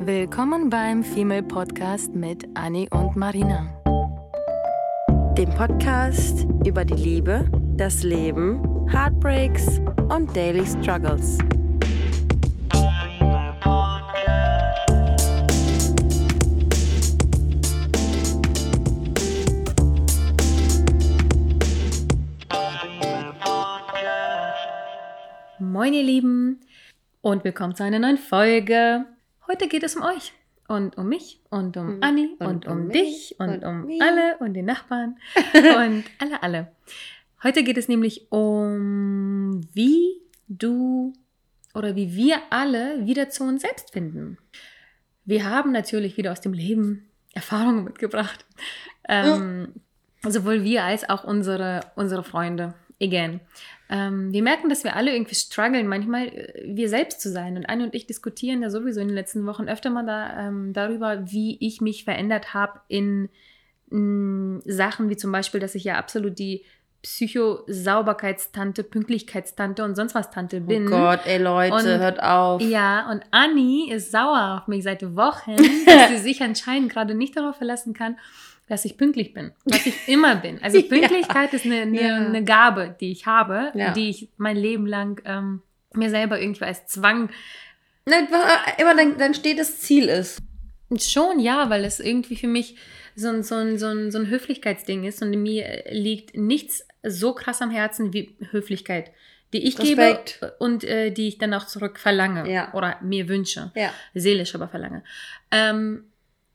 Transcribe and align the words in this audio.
Willkommen 0.00 0.70
beim 0.70 1.02
Female 1.02 1.42
Podcast 1.42 2.14
mit 2.14 2.46
Annie 2.54 2.88
und 2.90 3.16
Marina. 3.16 3.66
Dem 5.36 5.50
Podcast 5.50 6.46
über 6.64 6.84
die 6.84 6.94
Liebe, 6.94 7.50
das 7.76 8.04
Leben, 8.04 8.88
Heartbreaks 8.88 9.80
und 10.08 10.34
Daily 10.36 10.64
Struggles. 10.64 11.38
Moin 25.58 25.92
ihr 25.92 26.04
Lieben 26.04 26.60
und 27.20 27.42
willkommen 27.42 27.74
zu 27.74 27.82
einer 27.82 27.98
neuen 27.98 28.16
Folge. 28.16 29.04
Heute 29.50 29.68
geht 29.68 29.82
es 29.82 29.96
um 29.96 30.02
euch 30.02 30.32
und 30.68 30.98
um 30.98 31.08
mich 31.08 31.40
und 31.50 31.76
um 31.76 31.94
Und- 31.94 32.02
Anni 32.04 32.36
und, 32.38 32.46
und 32.46 32.66
um 32.66 32.80
um 32.82 32.90
dich 32.90 33.34
und, 33.38 33.48
und 33.48 33.64
um 33.64 33.86
mich. 33.86 34.02
alle 34.02 34.36
und 34.38 34.54
den 34.54 34.66
Nachbarn 34.66 35.16
und 35.54 36.04
alle, 36.18 36.42
alle. 36.42 36.72
Heute 37.42 37.62
geht 37.62 37.78
es 37.78 37.88
nämlich 37.88 38.30
um, 38.32 39.60
wie 39.72 40.20
du 40.48 41.12
oder 41.74 41.94
wie 41.96 42.14
wir 42.14 42.38
alle 42.50 43.06
wieder 43.06 43.28
zu 43.30 43.44
uns 43.44 43.62
selbst 43.62 43.92
finden. 43.92 44.38
Wir 45.24 45.44
haben 45.48 45.72
natürlich 45.72 46.16
wieder 46.16 46.32
aus 46.32 46.40
dem 46.40 46.52
Leben 46.52 47.08
Erfahrungen 47.34 47.84
mitgebracht. 47.84 48.44
Ähm, 49.08 49.74
Sowohl 50.26 50.64
wir 50.64 50.82
als 50.84 51.08
auch 51.08 51.22
unsere, 51.24 51.80
unsere 51.94 52.24
Freunde. 52.24 52.74
Again. 53.02 53.40
Ähm, 53.90 54.32
wir 54.32 54.42
merken, 54.42 54.68
dass 54.68 54.84
wir 54.84 54.96
alle 54.96 55.12
irgendwie 55.14 55.34
strugglen, 55.34 55.86
manchmal 55.86 56.26
äh, 56.28 56.62
wir 56.66 56.88
selbst 56.88 57.20
zu 57.20 57.30
sein. 57.30 57.56
Und 57.56 57.66
Anne 57.66 57.84
und 57.84 57.94
ich 57.94 58.06
diskutieren 58.06 58.60
ja 58.62 58.70
sowieso 58.70 59.00
in 59.00 59.08
den 59.08 59.14
letzten 59.14 59.46
Wochen 59.46 59.68
öfter 59.68 59.88
mal 59.90 60.04
da, 60.04 60.48
ähm, 60.48 60.72
darüber, 60.72 61.30
wie 61.30 61.56
ich 61.60 61.80
mich 61.80 62.04
verändert 62.04 62.52
habe 62.54 62.80
in, 62.88 63.28
in 63.90 64.60
Sachen 64.66 65.08
wie 65.08 65.16
zum 65.16 65.32
Beispiel, 65.32 65.60
dass 65.60 65.74
ich 65.74 65.84
ja 65.84 65.94
absolut 65.96 66.38
die 66.38 66.64
Psycho-Sauberkeitstante, 67.02 68.82
Pünktlichkeitstante 68.82 69.84
und 69.84 69.94
sonst 69.94 70.14
was 70.14 70.30
Tante 70.30 70.60
bin. 70.60 70.88
Oh 70.88 70.90
Gott, 70.90 71.20
ey 71.26 71.38
Leute, 71.38 71.74
Und- 71.74 71.84
hört 71.86 72.22
auf. 72.22 72.60
Ja, 72.60 73.10
und 73.10 73.22
Anni 73.30 73.90
ist 73.90 74.10
sauer 74.10 74.58
auf 74.60 74.68
mich 74.68 74.82
seit 74.84 75.02
Wochen, 75.16 75.56
dass 75.86 76.08
sie 76.10 76.18
sich 76.18 76.42
anscheinend 76.42 76.92
gerade 76.92 77.14
nicht 77.14 77.36
darauf 77.36 77.56
verlassen 77.56 77.94
kann, 77.94 78.18
dass 78.68 78.84
ich 78.84 78.96
pünktlich 78.96 79.32
bin, 79.34 79.52
was 79.64 79.86
ich 79.86 79.94
immer 80.08 80.36
bin. 80.36 80.62
Also 80.62 80.78
Ja. 80.78 80.86
Pünktlichkeit 80.88 81.52
ist 81.54 81.64
eine, 81.64 81.82
eine, 81.82 82.00
Ja. 82.02 82.16
eine 82.16 82.44
Gabe, 82.44 82.96
die 83.00 83.10
ich 83.12 83.26
habe, 83.26 83.72
Ja. 83.74 83.92
die 83.92 84.10
ich 84.10 84.28
mein 84.36 84.56
Leben 84.56 84.86
lang 84.86 85.20
ähm, 85.24 85.62
mir 85.94 86.10
selber 86.10 86.40
irgendwie 86.40 86.64
als 86.64 86.86
Zwang 86.86 87.30
Ne, 88.06 88.26
wa- 88.30 88.72
Immer 88.80 88.96
dein, 88.96 89.18
dein 89.18 89.34
stetes 89.34 89.80
Ziel 89.80 90.08
ist. 90.08 90.40
Schon, 90.98 91.40
ja, 91.40 91.68
weil 91.68 91.84
es 91.84 92.00
irgendwie 92.00 92.36
für 92.36 92.46
mich 92.46 92.76
so 93.14 93.28
ein, 93.28 93.42
so 93.42 93.56
ein, 93.56 93.76
so 93.78 93.86
ein, 93.88 94.10
so 94.10 94.18
ein 94.18 94.28
Höflichkeitsding 94.30 95.04
ist 95.04 95.20
und 95.20 95.30
mir 95.30 95.84
liegt 95.90 96.34
nichts 96.34 96.86
so 97.02 97.34
krass 97.34 97.60
am 97.60 97.70
Herzen 97.70 98.14
wie 98.14 98.34
Höflichkeit, 98.50 99.10
die 99.52 99.66
ich 99.66 99.78
Respekt. 99.78 100.38
gebe 100.40 100.54
und 100.58 100.84
äh, 100.84 101.10
die 101.10 101.28
ich 101.28 101.36
dann 101.36 101.52
auch 101.52 101.66
zurück 101.66 101.98
verlange 101.98 102.50
Ja. 102.50 102.72
oder 102.72 102.96
mir 103.02 103.28
wünsche. 103.28 103.72
Ja. 103.74 103.92
seelisch 104.14 104.54
aber 104.54 104.68
verlange. 104.68 105.04
Ähm, 105.50 106.04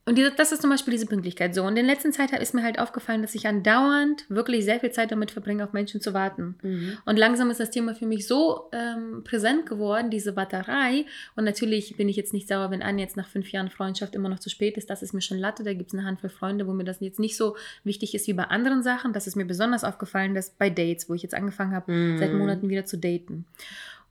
und 0.06 0.18
diese, 0.18 0.32
das 0.32 0.52
ist 0.52 0.62
zum 0.62 0.70
Beispiel 0.70 0.92
diese 0.92 1.06
Pünktlichkeit 1.06 1.56
so. 1.56 1.62
Und 1.64 1.70
in 1.78 1.86
der 1.88 1.96
letzten 1.96 2.12
Zeit 2.12 2.32
ist 2.32 2.54
mir 2.54 2.62
halt 2.64 2.78
aufgefallen, 2.78 3.22
dass 3.22 3.36
ich 3.36 3.48
andauernd 3.48 4.26
wirklich 4.30 4.66
sehr 4.66 4.80
viel 4.82 4.92
Zeit 4.92 5.12
damit 5.12 5.32
verbringe, 5.32 5.64
auf 5.64 5.72
Menschen 5.72 6.02
zu 6.02 6.14
warten. 6.14 6.56
Mhm. 6.62 6.98
Und 7.06 7.18
langsam 7.18 7.50
ist 7.50 7.59
das 7.59 7.72
Thema 7.72 7.96
für 7.96 8.06
mich 8.06 8.28
so 8.28 8.70
ähm, 8.74 9.24
präsent 9.24 9.66
geworden, 9.66 10.09
diese 10.09 10.36
Warterei. 10.36 11.06
Und 11.36 11.46
natürlich 11.46 11.96
bin 11.96 12.09
ich 12.09 12.18
jetzt 12.18 12.34
nicht 12.34 12.48
sauer, 12.50 12.70
wenn 12.70 12.81
Anne 12.84 13.02
jetzt 13.02 13.16
nach 13.16 13.28
fünf 13.30 13.50
Jahren 13.52 13.70
Freundschaft 13.70 14.14
immer 14.14 14.28
noch 14.30 14.40
zu 14.40 14.50
spät 14.50 14.78
ist. 14.78 14.90
Das 14.90 15.04
ist 15.04 15.14
mir 15.14 15.22
schon 15.22 15.38
Latte. 15.38 15.64
Da 15.64 15.74
gibt 15.74 15.94
es 15.94 15.98
eine 15.98 16.06
Handvoll 16.06 16.30
Freunde, 16.30 16.68
wo 16.68 16.74
mir 16.74 16.84
das 16.84 17.00
jetzt 17.00 17.19
nicht 17.19 17.38
so 17.38 17.56
wichtig 17.86 18.13
ist 18.13 18.28
wie 18.28 18.34
bei 18.34 18.44
anderen 18.44 18.84
Sachen. 18.84 19.13
Das 19.13 19.25
ist 19.28 19.36
mir 19.38 19.46
besonders 19.46 19.84
aufgefallen, 19.86 20.36
dass 20.36 20.50
bei 20.50 20.69
Dates, 20.69 21.08
wo 21.09 21.13
ich 21.13 21.24
jetzt 21.24 21.36
angefangen 21.36 21.74
habe, 21.74 21.92
Mhm. 21.92 22.18
seit 22.18 22.34
Monaten 22.34 22.69
wieder 22.69 22.86
zu 22.86 22.97
daten. 22.97 23.46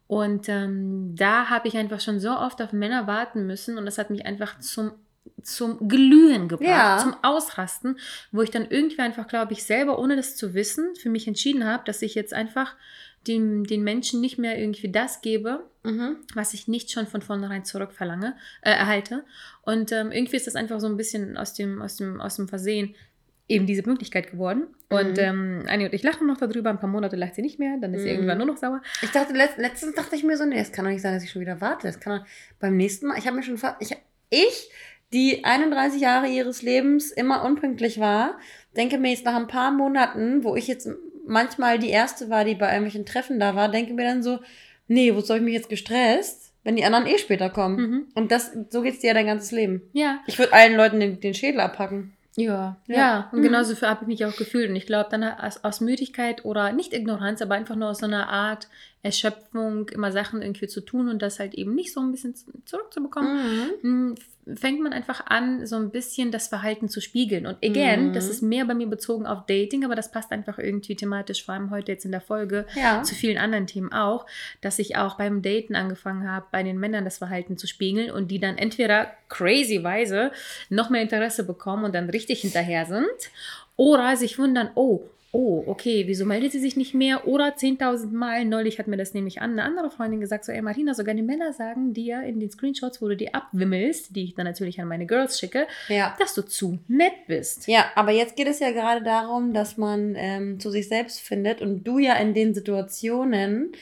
Und 0.06 0.48
ähm, 0.48 1.14
da 1.16 1.48
habe 1.48 1.68
ich 1.68 1.76
einfach 1.76 2.00
schon 2.00 2.20
so 2.20 2.30
oft 2.30 2.60
auf 2.60 2.72
Männer 2.72 3.06
warten 3.06 3.46
müssen 3.46 3.78
und 3.78 3.86
das 3.86 3.98
hat 3.98 4.10
mich 4.10 4.26
einfach 4.26 4.58
zum, 4.60 4.90
zum 5.42 5.88
Glühen 5.88 6.48
gebracht, 6.48 6.68
Ja. 6.68 6.98
zum 7.02 7.14
Ausrasten, 7.22 7.98
wo 8.30 8.42
ich 8.42 8.50
dann 8.50 8.66
irgendwie 8.68 9.00
einfach, 9.00 9.26
glaube 9.28 9.52
ich, 9.52 9.64
selber, 9.64 9.98
ohne 9.98 10.16
das 10.16 10.36
zu 10.36 10.54
wissen, 10.54 10.94
für 10.96 11.10
mich 11.10 11.26
entschieden 11.28 11.64
habe, 11.64 11.82
dass 11.86 12.02
ich 12.02 12.14
jetzt 12.14 12.32
einfach 12.34 12.74
den, 13.26 13.62
den 13.64 13.84
Menschen 13.84 14.20
nicht 14.20 14.38
mehr 14.38 14.58
irgendwie 14.58 14.90
das 14.90 15.20
gebe, 15.20 15.64
Mhm. 15.84 16.16
was 16.34 16.54
ich 16.54 16.68
nicht 16.68 16.90
schon 16.92 17.06
von 17.08 17.22
vornherein 17.22 17.64
zurückverlange, 17.64 18.34
äh, 18.62 18.70
erhalte. 18.70 19.24
Und 19.62 19.90
ähm, 19.92 20.12
irgendwie 20.12 20.36
ist 20.36 20.46
das 20.46 20.54
einfach 20.56 20.78
so 20.80 20.86
ein 20.86 20.96
bisschen 20.96 21.36
aus 21.36 21.54
dem, 21.54 21.82
aus 21.82 21.96
dem, 21.96 22.20
aus 22.20 22.36
dem 22.36 22.46
Versehen 22.48 22.94
eben 23.48 23.66
diese 23.66 23.82
Pünktlichkeit 23.82 24.30
geworden. 24.30 24.68
Und 24.88 25.12
Mhm. 25.12 25.18
ähm, 25.18 25.62
Anni 25.68 25.84
und 25.84 25.92
ich 25.92 26.02
lachen 26.04 26.26
noch 26.28 26.36
darüber, 26.38 26.70
ein 26.70 26.78
paar 26.78 26.88
Monate 26.88 27.16
lacht 27.16 27.34
sie 27.34 27.42
nicht 27.42 27.58
mehr, 27.58 27.76
dann 27.80 27.94
ist 27.94 28.02
sie 28.02 28.08
Mhm. 28.08 28.14
irgendwann 28.14 28.38
nur 28.38 28.46
noch 28.46 28.56
sauer. 28.58 28.80
Ich 29.02 29.10
dachte, 29.10 29.32
letzt, 29.34 29.58
letztens 29.58 29.94
dachte 29.96 30.14
ich 30.16 30.22
mir 30.24 30.36
so, 30.36 30.44
nee, 30.44 30.58
es 30.58 30.70
kann 30.72 30.84
doch 30.84 30.92
nicht 30.92 31.02
sein, 31.02 31.14
dass 31.14 31.24
ich 31.24 31.30
schon 31.30 31.42
wieder 31.42 31.60
warte. 31.60 31.86
Das 31.88 31.98
kann 32.00 32.20
doch, 32.20 32.26
beim 32.60 32.76
nächsten 32.76 33.08
Mal, 33.08 33.18
ich 33.18 33.26
habe 33.26 33.36
mir 33.36 33.42
schon 33.42 33.58
ich, 33.80 33.96
ich, 34.30 34.70
die 35.12 35.44
31 35.44 36.00
Jahre 36.00 36.28
ihres 36.28 36.62
Lebens 36.62 37.10
immer 37.10 37.44
unpünktlich 37.44 38.00
war, 38.00 38.38
denke 38.76 38.98
mir 38.98 39.10
jetzt 39.10 39.24
nach 39.24 39.36
ein 39.36 39.46
paar 39.48 39.70
Monaten, 39.70 40.44
wo 40.44 40.56
ich 40.56 40.66
jetzt 40.66 40.88
manchmal 41.26 41.78
die 41.78 41.90
erste 41.90 42.30
war, 42.30 42.44
die 42.44 42.54
bei 42.54 42.66
irgendwelchen 42.68 43.06
Treffen 43.06 43.38
da 43.38 43.54
war, 43.54 43.68
denke 43.68 43.92
mir 43.94 44.04
dann 44.04 44.22
so, 44.22 44.40
nee, 44.88 45.14
wozu 45.14 45.28
habe 45.30 45.38
ich 45.38 45.44
mich 45.44 45.54
jetzt 45.54 45.68
gestresst, 45.68 46.52
wenn 46.64 46.76
die 46.76 46.84
anderen 46.84 47.06
eh 47.06 47.18
später 47.18 47.50
kommen? 47.50 47.76
Mhm. 47.80 48.06
Und 48.14 48.32
das, 48.32 48.52
so 48.70 48.82
geht's 48.82 49.00
dir 49.00 49.08
ja 49.08 49.14
dein 49.14 49.26
ganzes 49.26 49.50
Leben. 49.52 49.82
Ja, 49.92 50.20
Ich 50.26 50.38
würde 50.38 50.52
allen 50.52 50.76
Leuten 50.76 51.00
den, 51.00 51.20
den 51.20 51.34
Schädel 51.34 51.60
abpacken. 51.60 52.12
ja, 52.36 52.76
ja. 52.86 52.96
Ja. 52.96 53.28
Und 53.32 53.40
Mhm. 53.40 53.42
genauso 53.44 53.74
für 53.76 53.88
habe 53.88 54.00
ich 54.02 54.08
mich 54.08 54.24
auch 54.24 54.36
gefühlt. 54.36 54.70
Und 54.70 54.76
ich 54.76 54.86
glaube, 54.86 55.08
dann 55.10 55.22
aus, 55.22 55.62
aus 55.64 55.80
Müdigkeit 55.80 56.44
oder 56.44 56.72
nicht 56.72 56.92
Ignoranz, 56.94 57.42
aber 57.42 57.54
einfach 57.54 57.76
nur 57.76 57.90
aus 57.90 57.98
so 57.98 58.06
einer 58.06 58.28
Art 58.28 58.68
Erschöpfung, 59.02 59.88
immer 59.90 60.12
Sachen 60.12 60.40
irgendwie 60.42 60.68
zu 60.68 60.80
tun 60.80 61.08
und 61.08 61.20
das 61.22 61.38
halt 61.40 61.54
eben 61.54 61.74
nicht 61.74 61.92
so 61.92 62.00
ein 62.00 62.10
bisschen 62.12 62.34
zurückzubekommen. 62.64 63.70
Mhm. 63.82 64.14
Fängt 64.56 64.80
man 64.82 64.92
einfach 64.92 65.26
an, 65.26 65.66
so 65.66 65.76
ein 65.76 65.90
bisschen 65.90 66.32
das 66.32 66.48
Verhalten 66.48 66.88
zu 66.88 67.00
spiegeln. 67.00 67.46
Und 67.46 67.58
again, 67.64 68.08
Mhm. 68.08 68.12
das 68.12 68.28
ist 68.28 68.42
mehr 68.42 68.64
bei 68.64 68.74
mir 68.74 68.88
bezogen 68.88 69.24
auf 69.24 69.46
Dating, 69.46 69.84
aber 69.84 69.94
das 69.94 70.10
passt 70.10 70.32
einfach 70.32 70.58
irgendwie 70.58 70.96
thematisch, 70.96 71.44
vor 71.44 71.54
allem 71.54 71.70
heute 71.70 71.92
jetzt 71.92 72.04
in 72.04 72.10
der 72.10 72.20
Folge, 72.20 72.66
Ja. 72.74 73.02
zu 73.04 73.14
vielen 73.14 73.38
anderen 73.38 73.68
Themen 73.68 73.92
auch, 73.92 74.26
dass 74.60 74.80
ich 74.80 74.96
auch 74.96 75.16
beim 75.16 75.42
Daten 75.42 75.76
angefangen 75.76 76.28
habe, 76.28 76.46
bei 76.50 76.64
den 76.64 76.78
Männern 76.80 77.04
das 77.04 77.18
Verhalten 77.18 77.56
zu 77.56 77.68
spiegeln 77.68 78.10
und 78.10 78.32
die 78.32 78.40
dann 78.40 78.58
entweder 78.58 79.12
crazyweise 79.28 80.32
noch 80.70 80.90
mehr 80.90 81.02
Interesse 81.02 81.44
bekommen 81.44 81.84
und 81.84 81.94
dann 81.94 82.10
richtig 82.10 82.40
hinterher 82.40 82.86
sind 82.86 83.06
oder 83.76 84.16
sich 84.16 84.38
wundern, 84.38 84.70
oh, 84.74 85.02
oh, 85.34 85.64
okay, 85.66 86.04
wieso 86.06 86.26
meldet 86.26 86.52
sie 86.52 86.58
sich 86.60 86.76
nicht 86.76 86.92
mehr? 86.92 87.26
Oder 87.26 87.56
10.000 87.56 88.12
Mal, 88.12 88.44
neulich 88.44 88.78
hat 88.78 88.86
mir 88.86 88.98
das 88.98 89.14
nämlich 89.14 89.40
an 89.40 89.52
eine 89.52 89.62
andere 89.62 89.90
Freundin 89.90 90.20
gesagt, 90.20 90.44
so, 90.44 90.52
ey 90.52 90.60
Martina, 90.60 90.92
sogar 90.92 91.14
die 91.14 91.22
Männer 91.22 91.54
sagen 91.54 91.94
dir 91.94 92.22
in 92.22 92.38
den 92.38 92.50
Screenshots, 92.50 93.00
wo 93.00 93.08
du 93.08 93.16
die 93.16 93.32
abwimmelst, 93.32 94.14
die 94.14 94.24
ich 94.24 94.34
dann 94.34 94.44
natürlich 94.44 94.78
an 94.80 94.88
meine 94.88 95.06
Girls 95.06 95.40
schicke, 95.40 95.66
Ja. 95.88 96.14
dass 96.18 96.34
du 96.34 96.42
zu 96.42 96.78
nett 96.86 97.14
bist. 97.28 97.66
Ja, 97.66 97.86
aber 97.94 98.12
jetzt 98.12 98.36
geht 98.36 98.46
es 98.46 98.60
ja 98.60 98.72
gerade 98.72 99.02
darum, 99.02 99.54
dass 99.54 99.78
man 99.78 100.14
ähm, 100.18 100.60
zu 100.60 100.70
sich 100.70 100.86
selbst 100.88 101.20
findet 101.20 101.62
und 101.62 101.84
du 101.84 101.98
ja 101.98 102.14
in 102.16 102.34
den 102.34 102.52
Situationen, 102.54 103.72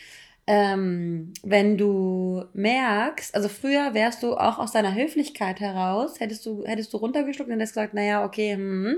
ähm, 0.46 1.32
wenn 1.44 1.78
du 1.78 2.44
merkst, 2.54 3.34
also 3.36 3.48
früher 3.48 3.94
wärst 3.94 4.22
du 4.22 4.34
auch 4.34 4.58
aus 4.58 4.72
deiner 4.72 4.94
Höflichkeit 4.94 5.60
heraus, 5.60 6.18
hättest 6.18 6.44
du, 6.44 6.64
hättest 6.64 6.92
du 6.92 6.96
runtergeschluckt 6.96 7.48
und 7.48 7.56
hättest 7.56 7.74
gesagt, 7.74 7.94
naja, 7.94 8.24
okay, 8.24 8.54
hm. 8.54 8.96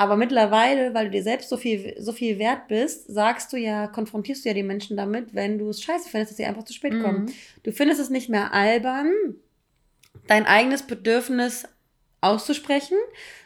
Aber 0.00 0.16
mittlerweile, 0.16 0.94
weil 0.94 1.04
du 1.04 1.10
dir 1.10 1.22
selbst 1.22 1.50
so 1.50 1.58
viel, 1.58 1.94
so 1.98 2.12
viel 2.12 2.38
wert 2.38 2.68
bist, 2.68 3.12
sagst 3.12 3.52
du 3.52 3.58
ja, 3.58 3.86
konfrontierst 3.86 4.42
du 4.42 4.48
ja 4.48 4.54
die 4.54 4.62
Menschen 4.62 4.96
damit, 4.96 5.34
wenn 5.34 5.58
du 5.58 5.68
es 5.68 5.82
scheiße 5.82 6.08
findest, 6.08 6.30
dass 6.30 6.36
sie 6.38 6.46
einfach 6.46 6.62
zu 6.62 6.72
spät 6.72 7.02
kommen. 7.02 7.24
Mhm. 7.24 7.32
Du 7.64 7.70
findest 7.70 8.00
es 8.00 8.08
nicht 8.08 8.30
mehr 8.30 8.54
albern, 8.54 9.12
dein 10.26 10.46
eigenes 10.46 10.84
Bedürfnis 10.84 11.68
auszusprechen, 12.22 12.96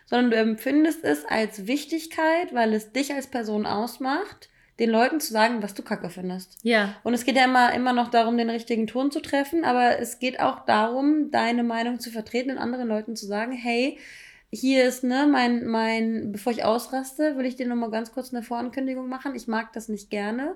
sondern 0.07 0.31
du 0.31 0.37
empfindest 0.37 1.03
es 1.03 1.25
als 1.25 1.67
Wichtigkeit, 1.67 2.55
weil 2.55 2.73
es 2.73 2.93
dich 2.93 3.13
als 3.13 3.27
Person 3.27 3.67
ausmacht, 3.67 4.49
den 4.79 4.91
Leuten 4.91 5.19
zu 5.19 5.33
sagen, 5.33 5.61
was 5.61 5.75
du 5.75 5.83
kacke 5.83 6.09
findest. 6.09 6.59
Ja, 6.63 6.95
Und 7.03 7.15
es 7.15 7.25
geht 7.25 7.35
ja 7.35 7.47
immer, 7.47 7.75
immer 7.75 7.93
noch 7.93 8.13
darum, 8.13 8.37
den 8.37 8.51
richtigen 8.51 8.87
Ton 8.87 9.11
zu 9.11 9.19
treffen, 9.19 9.65
aber 9.65 9.99
es 9.99 10.21
geht 10.21 10.39
auch 10.39 10.65
darum, 10.67 11.33
deine 11.33 11.65
Meinung 11.65 11.99
zu 11.99 12.13
vertreten 12.13 12.53
und 12.53 12.59
anderen 12.59 12.87
Leuten 12.87 13.17
zu 13.17 13.27
sagen, 13.27 13.51
hey, 13.51 13.99
hier 14.55 14.85
ist, 14.85 15.05
ne, 15.05 15.29
mein, 15.31 15.67
mein, 15.67 16.33
bevor 16.33 16.53
ich 16.53 16.65
ausraste, 16.65 17.37
will 17.37 17.47
ich 17.47 17.57
dir 17.57 17.67
nochmal 17.69 17.91
ganz 17.91 18.13
kurz 18.13 18.33
eine 18.33 18.43
Vorankündigung 18.43 19.09
machen. 19.09 19.35
Ich 19.35 19.49
mag 19.49 19.73
das 19.73 19.89
nicht 19.89 20.11
gerne. 20.11 20.55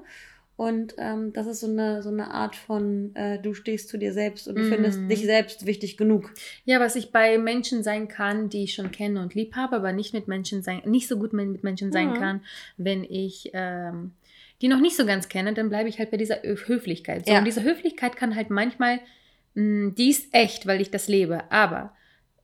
Und 0.57 0.95
ähm, 0.99 1.33
das 1.33 1.47
ist 1.47 1.61
so 1.61 1.69
eine, 1.69 2.03
so 2.03 2.09
eine 2.09 2.33
Art 2.33 2.57
von, 2.57 3.15
äh, 3.15 3.39
du 3.41 3.55
stehst 3.55 3.89
zu 3.89 3.97
dir 3.97 4.13
selbst 4.13 4.49
und 4.49 4.57
du 4.57 4.63
Mhm. 4.63 4.69
findest 4.69 5.09
dich 5.09 5.25
selbst 5.25 5.67
wichtig 5.67 5.97
genug. 5.97 6.33
Ja, 6.65 6.81
was 6.81 6.97
ich 6.97 7.13
bei 7.13 7.39
Menschen 7.39 7.85
sein 7.85 8.09
kann, 8.09 8.49
die 8.49 8.65
ich 8.65 8.75
schon 8.75 8.91
kenne 8.91 9.23
und 9.23 9.37
lieb 9.37 9.55
habe, 9.55 9.77
aber 9.77 9.93
nicht 9.93 10.15
mit 10.15 10.27
Menschen 10.27 10.63
sein, 10.65 10.83
nicht 10.85 11.07
so 11.07 11.17
gut 11.17 11.33
mit 11.33 11.63
Menschen 11.63 11.93
sein 11.93 12.09
Mhm. 12.11 12.15
kann, 12.15 12.41
wenn 12.77 13.05
ich 13.05 13.51
ähm, 13.53 14.15
die 14.61 14.67
noch 14.67 14.81
nicht 14.81 14.97
so 14.97 15.07
ganz 15.07 15.29
kenne, 15.29 15.55
dann 15.55 15.69
bleibe 15.69 15.89
ich 15.89 16.01
halt 16.01 16.11
bei 16.11 16.17
dieser 16.17 16.45
Ö- 16.45 16.57
Höflichkeit. 16.67 17.27
So, 17.27 17.33
Ja. 17.33 17.39
Und 17.39 17.45
diese 17.45 17.63
Höflichkeit 17.63 18.17
kann 18.17 18.35
halt 18.35 18.51
manchmal 18.51 18.99
mh, 19.55 19.93
die 19.97 20.11
ist 20.11 20.27
echt, 20.35 20.67
weil 20.67 20.81
ich 20.81 20.91
das 20.91 21.07
lebe. 21.07 21.49
Aber 21.53 21.93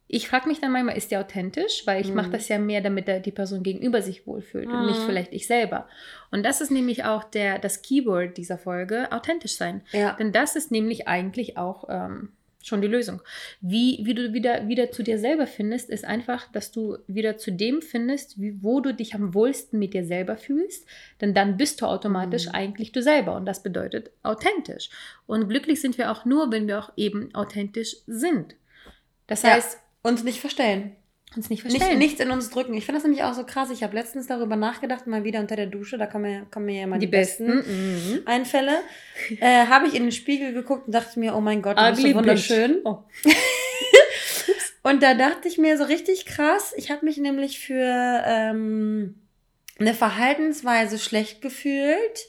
ich 0.07 0.29
frage 0.29 0.49
mich 0.49 0.61
dann 0.61 0.71
manchmal, 0.73 0.97
ist 0.97 1.11
der 1.11 1.21
authentisch? 1.21 1.83
Weil 1.87 2.01
ich 2.03 2.09
Mhm. 2.11 2.17
mache 2.17 2.31
das 2.31 2.49
ja 2.49 2.59
mehr, 2.59 2.81
damit 2.83 3.09
die 3.27 3.33
Person 3.33 3.63
gegenüber 3.63 4.03
sich 4.03 4.27
wohlfühlt 4.27 4.69
und 4.69 4.87
nicht 4.87 5.01
Mhm. 5.01 5.07
vielleicht 5.07 5.33
ich 5.33 5.47
selber. 5.47 5.89
Und 6.31 6.45
das 6.45 6.61
ist 6.61 6.71
nämlich 6.71 7.05
auch 7.05 7.25
der, 7.25 7.59
das 7.59 7.83
Keyword 7.83 8.37
dieser 8.37 8.59
Folge, 8.59 9.11
authentisch 9.13 9.57
sein. 9.57 9.83
Ja. 9.93 10.13
Denn 10.13 10.31
das 10.33 10.57
ist 10.57 10.71
nämlich 10.71 11.09
eigentlich 11.09 11.57
auch 11.57 11.85
ähm, 11.89 12.33
schon 12.63 12.81
die 12.81 12.89
Lösung. 12.89 13.21
Wie, 13.61 14.01
wie 14.05 14.15
du 14.15 14.33
wieder, 14.33 14.69
wieder 14.69 14.91
zu 14.91 15.03
dir 15.03 15.19
selber 15.19 15.47
findest, 15.47 15.91
ist 15.91 16.05
einfach, 16.05 16.51
dass 16.53 16.73
du 16.73 16.97
wieder 17.07 17.37
zu 17.37 17.51
dem 17.53 17.83
findest, 17.83 18.41
wie, 18.41 18.63
wo 18.63 18.81
du 18.81 18.95
dich 18.95 19.15
am 19.15 19.35
wohlsten 19.35 19.79
mit 19.79 19.93
dir 19.95 20.05
selber 20.07 20.37
fühlst. 20.39 20.87
Denn 21.21 21.35
dann 21.35 21.57
bist 21.59 21.81
du 21.83 21.87
automatisch 21.87 22.47
Mhm. 22.47 22.53
eigentlich 22.55 22.93
du 22.93 23.03
selber. 23.03 23.37
Und 23.37 23.45
das 23.47 23.63
bedeutet 23.63 24.11
authentisch. 24.23 24.89
Und 25.27 25.49
glücklich 25.49 25.81
sind 25.81 25.99
wir 25.99 26.11
auch 26.11 26.25
nur, 26.25 26.51
wenn 26.53 26.67
wir 26.67 26.79
auch 26.79 26.93
eben 26.97 27.35
authentisch 27.35 27.97
sind. 28.07 28.55
Das 29.27 29.43
Ja. 29.43 29.57
Uns 30.05 30.23
nicht 30.23 30.39
verstellen. 30.41 30.95
uns 31.35 31.51
nicht 31.51 31.65
Nicht, 31.65 31.73
verstellen. 31.77 31.99
nichts 31.99 32.21
in 32.21 32.31
uns 32.31 32.51
drücken. 32.51 32.75
Ich 32.75 32.85
finde 32.87 32.99
das 33.01 33.05
nämlich 33.05 33.25
auch 33.25 33.35
so 33.35 33.45
krass. 33.45 33.71
Ich 33.71 33.83
habe 33.83 33.97
letztens 33.97 34.29
darüber 34.29 34.55
nachgedacht, 34.55 35.09
mal 35.09 35.25
wieder 35.25 35.41
unter 35.41 35.57
der 35.57 35.67
Dusche, 35.67 35.99
da 35.99 36.07
kommen 36.07 36.23
mir, 36.31 36.47
kommen 36.51 36.67
mir 36.67 36.77
ja 36.79 36.85
immer 36.85 36.99
die 36.99 37.09
besten. 37.09 37.57
Mhm. 37.57 38.21
Einfälle. 38.27 38.79
Äh, 39.41 39.67
habe 39.67 39.87
ich 39.87 39.95
in 39.95 40.03
den 40.03 40.13
Spiegel 40.13 40.53
geguckt 40.53 40.87
und 40.87 40.95
dachte 40.95 41.19
mir, 41.19 41.35
oh 41.35 41.41
mein 41.41 41.63
Gott, 41.63 41.79
du 41.79 41.91
bist 41.91 42.03
so 42.03 42.15
wunderschön. 42.15 42.79
Oh. 42.85 42.99
Und 44.83 45.03
da 45.03 45.15
dachte 45.15 45.49
ich 45.49 45.57
mir 45.57 45.79
so 45.79 45.85
richtig 45.85 46.27
krass, 46.27 46.75
ich 46.77 46.91
habe 46.91 47.07
mich 47.07 47.17
nämlich 47.17 47.59
für 47.59 48.23
ähm, 48.27 49.15
eine 49.79 49.95
Verhaltensweise 49.95 50.99
schlecht 50.99 51.41
gefühlt, 51.41 52.29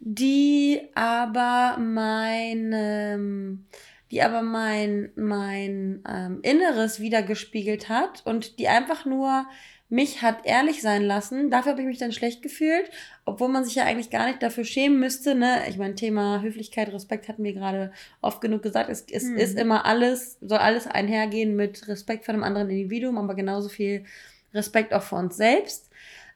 die 0.00 0.82
aber 0.94 1.78
mein, 1.78 2.70
ähm, 2.74 3.66
die 4.10 4.22
aber 4.22 4.42
mein, 4.42 5.10
mein 5.16 6.02
ähm, 6.08 6.40
Inneres 6.42 7.00
wiedergespiegelt 7.00 7.88
hat 7.88 8.22
und 8.24 8.58
die 8.58 8.68
einfach 8.68 9.04
nur 9.04 9.46
mich 9.88 10.20
hat 10.20 10.44
ehrlich 10.44 10.82
sein 10.82 11.02
lassen. 11.02 11.48
Dafür 11.48 11.72
habe 11.72 11.82
ich 11.82 11.86
mich 11.86 11.98
dann 11.98 12.10
schlecht 12.10 12.42
gefühlt, 12.42 12.90
obwohl 13.24 13.48
man 13.48 13.64
sich 13.64 13.76
ja 13.76 13.84
eigentlich 13.84 14.10
gar 14.10 14.26
nicht 14.26 14.42
dafür 14.42 14.64
schämen 14.64 14.98
müsste. 14.98 15.36
Ne? 15.36 15.60
Ich 15.68 15.78
meine, 15.78 15.94
Thema 15.94 16.42
Höflichkeit, 16.42 16.92
Respekt 16.92 17.28
hatten 17.28 17.44
wir 17.44 17.52
gerade 17.52 17.92
oft 18.20 18.40
genug 18.40 18.62
gesagt. 18.62 18.90
Es, 18.90 19.06
es 19.10 19.24
Mhm. 19.24 19.36
ist 19.36 19.56
immer 19.58 19.86
alles, 19.86 20.38
soll 20.40 20.58
alles 20.58 20.88
einhergehen 20.88 21.54
mit 21.54 21.86
Respekt 21.86 22.24
vor 22.24 22.34
einem 22.34 22.42
anderen 22.42 22.68
Individuum, 22.68 23.16
aber 23.16 23.34
genauso 23.34 23.68
viel 23.68 24.04
Respekt 24.52 24.92
auch 24.92 25.02
vor 25.02 25.20
uns 25.20 25.36
selbst. 25.36 25.88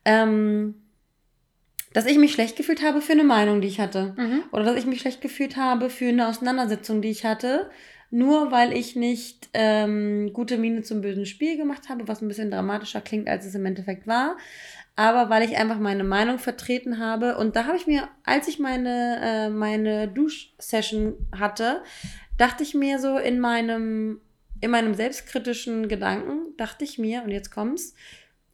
Ähm, 0.05 0.77
dass 1.93 2.07
ich 2.07 2.19
mich 2.19 2.33
schlecht 2.33 2.57
gefühlt 2.57 2.83
habe 2.83 3.01
für 3.01 3.13
eine 3.13 3.25
Meinung, 3.25 3.61
die 3.61 3.69
ich 3.69 3.81
hatte. 3.81 4.15
Mhm. 4.17 4.45
Oder 4.53 4.65
dass 4.65 4.77
ich 4.77 4.87
mich 4.87 5.01
schlecht 5.01 5.21
gefühlt 5.21 5.57
habe 5.57 5.91
für 5.91 6.09
eine 6.09 6.29
Auseinandersetzung, 6.29 7.03
die 7.03 7.11
ich 7.11 7.25
hatte. 7.25 7.71
Nur 8.11 8.51
weil 8.51 8.73
ich 8.73 8.97
nicht 8.97 9.49
ähm, 9.55 10.33
gute 10.33 10.59
Miene 10.59 10.83
zum 10.83 11.01
bösen 11.01 11.27
Spiel 11.27 11.57
gemacht 11.57 11.89
habe, 11.89 12.09
was 12.09 12.23
ein 12.23 12.29
bisschen 12.29 12.51
dramatischer 12.51 13.01
klingt, 13.01 13.29
als 13.29 13.47
es 13.47 13.55
im 13.55 13.67
Endeffekt 13.67 14.07
war. 14.07 14.37
Aber 14.97 15.31
weil 15.31 15.49
ich 15.49 15.57
einfach 15.57 15.79
meine 15.79 16.05
Meinung 16.05 16.39
vertreten 16.39 16.99
habe. 16.99 17.37
Und 17.37 17.57
da 17.57 17.67
habe 17.67 17.77
ich 17.77 17.87
mir, 17.87 18.09
als 18.25 18.49
ich 18.49 18.59
meine, 18.59 19.21
äh, 19.23 19.49
meine 19.49 20.09
Duschsession 20.09 21.15
hatte, 21.37 21.83
dachte 22.37 22.63
ich 22.63 22.75
mir 22.75 22.99
so 22.99 23.17
in 23.17 23.41
meinem, 23.41 24.21
in 24.61 24.71
meinem 24.71 24.95
selbstkritischen 24.95 25.89
Gedanken, 25.89 26.57
dachte 26.57 26.85
ich 26.85 26.99
mir, 26.99 27.23
und 27.23 27.31
jetzt 27.31 27.51
kommt's, 27.51 27.95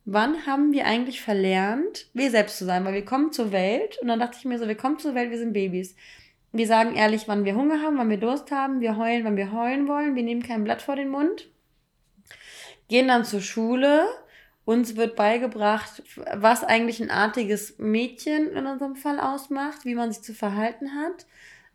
wann 0.07 0.47
haben 0.47 0.73
wir 0.73 0.87
eigentlich 0.87 1.21
verlernt, 1.21 2.07
wir 2.15 2.31
selbst 2.31 2.59
zu 2.59 2.65
sein? 2.65 2.85
Weil 2.85 2.95
wir 2.95 3.05
kommen 3.05 3.33
zur 3.33 3.53
Welt 3.53 3.99
und 4.01 4.09
dann 4.09 4.21
dachte 4.21 4.39
ich 4.39 4.45
mir 4.45 4.59
so, 4.59 4.67
wir 4.67 4.77
kommen 4.77 4.99
zur 4.99 5.15
Welt, 5.15 5.31
wir 5.31 5.39
sind 5.39 5.53
Babys. 5.53 5.95
Wir 6.53 6.67
sagen 6.67 6.95
ehrlich, 6.95 7.29
wann 7.29 7.45
wir 7.45 7.57
Hunger 7.57 7.83
haben, 7.83 7.99
wann 7.99 8.09
wir 8.09 8.17
Durst 8.17 8.51
haben, 8.51 8.81
wir 8.81 8.97
heulen, 8.97 9.25
wann 9.25 9.37
wir 9.37 9.53
heulen 9.53 9.89
wollen, 9.89 10.15
wir 10.15 10.23
nehmen 10.23 10.43
kein 10.43 10.65
Blatt 10.65 10.81
vor 10.81 10.97
den 10.97 11.11
Mund, 11.11 11.51
gehen 12.89 13.09
dann 13.09 13.25
zur 13.25 13.41
Schule, 13.41 14.07
uns 14.65 14.97
wird 14.97 15.17
beigebracht, 15.17 16.03
was 16.35 16.65
eigentlich 16.65 17.03
ein 17.03 17.11
artiges 17.11 17.79
Mädchen 17.79 18.49
in 18.53 18.67
unserem 18.67 18.95
Fall 18.95 19.21
ausmacht, 19.21 19.85
wie 19.85 19.97
man 19.97 20.13
sich 20.13 20.23
zu 20.23 20.35
verhalten 20.35 20.95
hat, 20.95 21.27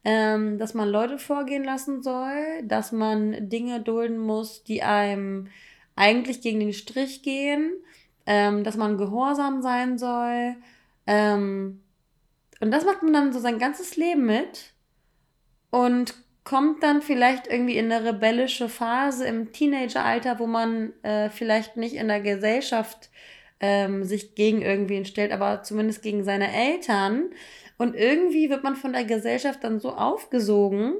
ähm, 0.03 0.57
dass 0.57 0.73
man 0.73 0.89
Leute 0.89 1.19
vorgehen 1.19 1.65
lassen 1.65 2.01
soll, 2.01 2.63
dass 2.63 2.91
man 2.91 3.49
Dinge 3.49 3.81
dulden 3.81 4.17
muss, 4.17 4.63
die 4.63 4.81
einem 4.83 5.49
eigentlich 5.95 6.41
gegen 6.41 6.61
den 6.61 6.73
Strich 6.73 7.21
gehen, 7.21 7.71
ähm, 8.25 8.63
dass 8.63 8.77
man 8.77 8.97
gehorsam 8.97 9.61
sein 9.61 9.97
soll. 9.97 10.55
Ähm, 11.07 11.81
und 12.59 12.71
das 12.71 12.85
macht 12.85 13.03
man 13.03 13.13
dann 13.13 13.33
so 13.33 13.39
sein 13.39 13.59
ganzes 13.59 13.97
Leben 13.97 14.25
mit 14.25 14.73
und 15.71 16.13
kommt 16.43 16.83
dann 16.83 17.01
vielleicht 17.01 17.47
irgendwie 17.47 17.77
in 17.77 17.91
eine 17.91 18.05
rebellische 18.05 18.69
Phase 18.69 19.25
im 19.25 19.51
Teenageralter, 19.51 20.39
wo 20.39 20.47
man 20.47 20.93
äh, 21.03 21.29
vielleicht 21.29 21.77
nicht 21.77 21.95
in 21.95 22.07
der 22.07 22.21
Gesellschaft 22.21 23.09
ähm, 23.59 24.03
sich 24.03 24.35
gegen 24.35 24.61
irgendwen 24.61 25.05
stellt, 25.05 25.31
aber 25.31 25.63
zumindest 25.63 26.01
gegen 26.01 26.23
seine 26.23 26.53
Eltern. 26.53 27.29
Und 27.77 27.95
irgendwie 27.95 28.49
wird 28.49 28.63
man 28.63 28.75
von 28.75 28.93
der 28.93 29.05
Gesellschaft 29.05 29.63
dann 29.63 29.79
so 29.79 29.91
aufgesogen, 29.91 30.93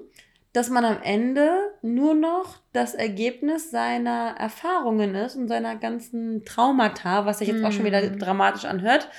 dass 0.53 0.69
man 0.69 0.83
am 0.83 1.01
Ende 1.01 1.49
nur 1.81 2.13
noch 2.13 2.59
das 2.73 2.93
Ergebnis 2.93 3.71
seiner 3.71 4.35
Erfahrungen 4.37 5.15
ist 5.15 5.35
und 5.35 5.47
seiner 5.47 5.77
ganzen 5.77 6.43
Traumata, 6.43 7.25
was 7.25 7.39
sich 7.39 7.47
jetzt 7.47 7.63
auch 7.63 7.71
schon 7.71 7.85
wieder 7.85 8.01
Mhm. 8.01 8.19
dramatisch 8.19 8.65
anhört. 8.65 9.09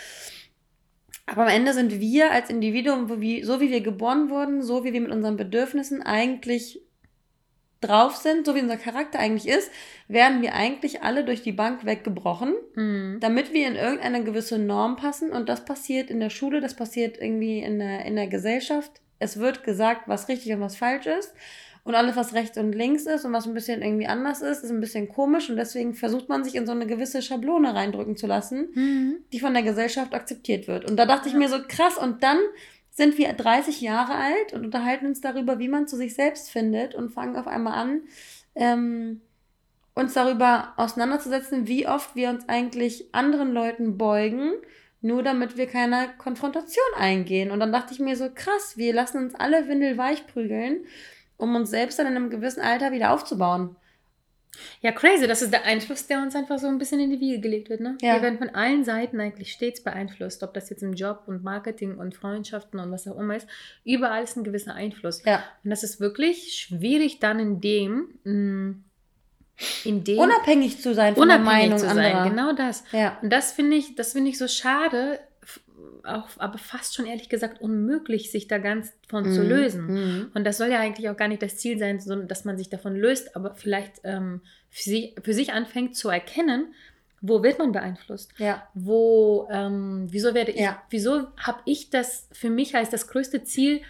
Aber 1.27 1.43
am 1.43 1.49
Ende 1.49 1.73
sind 1.73 2.01
wir 2.01 2.31
als 2.33 2.51
Individuum, 2.51 3.09
so 3.09 3.61
wie 3.61 3.71
wir 3.71 3.81
geboren 3.81 4.29
wurden, 4.29 4.63
so 4.63 4.85
wie 4.85 4.93
wir 4.93 5.01
mit 5.01 5.11
unseren 5.11 5.37
Bedürfnissen 5.37 6.03
eigentlich 6.03 6.83
drauf 7.81 8.17
sind, 8.17 8.47
so 8.47 8.55
wie 8.55 8.61
unser 8.61 8.77
Charakter 8.77 9.19
eigentlich 9.19 9.49
ist, 9.53 9.71
werden 10.09 10.41
wir 10.43 10.55
eigentlich 10.55 11.03
alle 11.03 11.25
durch 11.25 11.43
die 11.43 11.53
Bank 11.53 11.85
weggebrochen, 11.85 12.55
Mhm. 12.75 13.19
damit 13.21 13.53
wir 13.53 13.67
in 13.67 13.75
irgendeine 13.77 14.23
gewisse 14.23 14.59
Norm 14.59 14.97
passen. 14.97 15.31
Und 15.31 15.49
das 15.49 15.65
passiert 15.65 16.11
in 16.11 16.21
der 16.21 16.31
Schule, 16.31 16.61
das 16.61 16.75
passiert 16.75 17.19
irgendwie 17.21 17.61
in 17.61 17.79
der, 17.79 18.05
in 18.05 18.17
der 18.17 18.29
Gesellschaft. 18.29 19.02
Es 19.23 19.39
wird 19.39 19.65
gesagt, 19.65 20.09
was 20.09 20.29
richtig 20.29 20.53
und 20.53 20.61
was 20.61 20.77
falsch 20.77 21.07
ist. 21.07 21.33
Und 21.85 21.97
alles, 21.97 22.15
was 22.15 22.33
rechts 22.33 22.59
und 22.59 22.73
links 22.73 23.07
ist 23.07 23.25
und 23.25 23.33
was 23.33 23.47
ein 23.47 23.55
bisschen 23.55 23.83
irgendwie 23.83 24.07
anders 24.07 24.41
ist, 24.41 24.63
ist 24.63 24.71
ein 24.71 24.81
bisschen 24.81 25.09
komisch. 25.09 25.51
Und 25.51 25.57
deswegen 25.57 25.95
versucht 25.95 26.29
man 26.29 26.45
sich 26.45 26.55
in 26.55 26.65
so 26.65 26.73
eine 26.73 26.87
gewisse 26.87 27.23
Schablone 27.23 27.75
reindrücken 27.75 28.17
zu 28.17 28.27
lassen 28.27 28.69
Mhm. 28.75 29.17
die 29.33 29.41
von 29.41 29.53
der 29.53 29.65
Gesellschaft 29.65 30.15
akzeptiert 30.15 30.69
wird. 30.69 30.89
Und 30.89 30.97
da 30.97 31.07
dachte 31.07 31.29
ich 31.29 31.35
mir 31.35 31.49
so, 31.49 31.59
krass, 31.67 31.99
und 31.99 32.23
dann 32.23 32.39
sind 32.91 33.19
wir 33.19 33.33
30 33.33 33.81
Jahre 33.81 34.15
alt 34.15 34.53
und 34.53 34.65
unterhalten 34.65 35.07
uns 35.07 35.21
darüber, 35.21 35.59
wie 35.59 35.69
man 35.69 35.89
zu 35.89 35.97
sich 35.97 36.15
selbst 36.15 36.51
findet 36.51 36.95
und 36.95 37.11
fangen 37.11 37.37
auf 37.37 37.49
einmal 37.49 37.73
an, 37.73 38.03
ähm, 38.55 39.23
uns 39.95 40.15
darüber 40.15 40.75
auseinanderzusetzen, 40.77 41.67
wie 41.67 41.89
oft 41.89 42.15
wir 42.15 42.31
uns 42.31 42.49
eigentlich 42.49 43.13
anderen 43.13 43.53
Leuten 43.53 43.99
beugen, 43.99 44.53
nur 45.03 45.23
damit 45.23 45.57
wir 45.57 45.67
keine 45.67 46.09
Konfrontation 46.17 46.85
eingehen. 46.97 47.51
Und 47.51 47.61
dann 47.61 47.73
dachte 47.73 47.93
ich 47.93 48.01
mir 48.01 48.17
so, 48.17 48.31
krass, 48.33 48.77
wir 48.77 48.95
lassen 48.95 49.19
uns 49.19 49.35
alle 49.35 49.69
windelweich 49.69 50.27
prügeln, 50.27 50.87
um 51.37 51.55
uns 51.55 51.71
selbst 51.71 51.99
dann 51.99 52.07
in 52.07 52.17
einem 52.17 52.31
gewissen 52.31 52.63
Alter 52.63 52.93
wieder 52.93 53.13
aufzubauen. 53.13 53.77
Ja, 54.81 54.93
crazy. 54.93 55.27
Das 55.27 55.43
ist 55.43 55.53
der 55.53 55.65
Einfluss, 55.65 56.07
der 56.07 56.19
uns 56.19 56.37
einfach 56.37 56.59
so 56.59 56.69
ein 56.69 56.79
bisschen 56.79 57.01
in 57.01 57.11
die 57.11 57.21
Wiege 57.21 57.41
gelegt 57.41 57.71
wird. 57.71 57.81
Ne? 57.81 57.97
Ja. 58.01 58.15
Wir 58.15 58.23
werden 58.23 58.39
von 58.39 58.51
allen 58.51 58.85
Seiten 58.85 59.19
eigentlich 59.21 59.53
stets 59.53 59.83
beeinflusst, 59.83 60.43
ob 60.43 60.53
das 60.55 60.69
jetzt 60.71 60.83
im 60.83 60.93
Job 60.93 61.23
und 61.27 61.43
Marketing 61.43 61.97
und 61.97 62.15
Freundschaften 62.15 62.79
und 62.79 62.91
was 62.91 63.09
auch 63.09 63.19
immer 63.19 63.37
ist. 63.37 63.49
Überall 63.85 64.23
ist 64.23 64.37
ein 64.37 64.45
gewisser 64.45 64.75
Einfluss. 64.75 65.25
Ja. 65.25 65.43
Und 65.65 65.71
das 65.71 65.83
ist 65.83 66.01
wirklich 66.01 66.53
schwierig 66.53 67.19
dann 67.19 67.41
in 67.41 67.61
dem, 67.61 68.19
in 68.25 68.85
dem 69.85 70.19
Unabhängig 70.19 70.81
zu 70.81 70.95
sein 70.95 71.15
von 71.15 71.29
der 71.29 71.39
unabhängig 71.39 71.63
Meinung 71.71 71.79
zu 71.79 71.87
sein. 71.87 71.99
anderer. 71.99 72.29
Genau 72.31 72.53
das. 72.53 72.85
Ja. 72.93 73.19
Und 73.23 73.31
das 73.31 73.53
finde 73.53 73.77
ich, 73.77 73.95
das 73.95 74.13
finde 74.13 74.31
ich 74.31 74.39
so 74.39 74.49
schade, 74.49 75.21
auch, 76.05 76.29
aber 76.39 76.59
fast 76.59 76.95
schon 76.97 77.07
ehrlich 77.07 77.29
gesagt 77.29 77.61
unmöglich, 77.61 78.33
sich 78.33 78.49
da 78.49 78.59
ganz 78.59 78.93
von 79.09 79.25
zu 79.33 79.43
Mhm. 79.43 79.49
lösen. 79.49 79.87
Mhm. 79.87 80.31
Und 80.35 80.45
das 80.45 80.59
soll 80.59 80.69
ja 80.69 80.81
eigentlich 80.81 81.09
auch 81.09 81.17
gar 81.17 81.29
nicht 81.29 81.43
das 81.43 81.59
Ziel 81.59 81.79
sein, 81.79 82.01
sondern 82.01 82.27
dass 82.29 82.45
man 82.45 82.59
sich 82.59 82.69
davon 82.71 82.97
löst, 82.97 83.37
aber 83.37 83.55
vielleicht 83.55 84.01
ähm, 84.03 84.41
für, 84.69 84.83
sich, 84.91 85.15
für 85.23 85.33
sich 85.33 85.53
anfängt 85.53 85.95
zu 85.97 86.09
erkennen, 86.09 86.75
wo 87.21 87.45
wird 87.45 87.61
man 87.61 87.71
beeinflusst? 87.71 88.33
Ja. 88.39 88.67
Wo, 88.75 89.47
ähm, 89.53 90.09
wieso 90.11 90.35
werde 90.35 90.51
ich, 90.51 90.61
Ja. 90.61 90.83
wieso 90.91 91.29
habe 91.37 91.61
ich 91.67 91.89
das 91.91 92.27
für 92.33 92.51
mich 92.51 92.75
als 92.75 92.91
das 92.91 93.07
größte 93.07 93.45
Ziel 93.45 93.81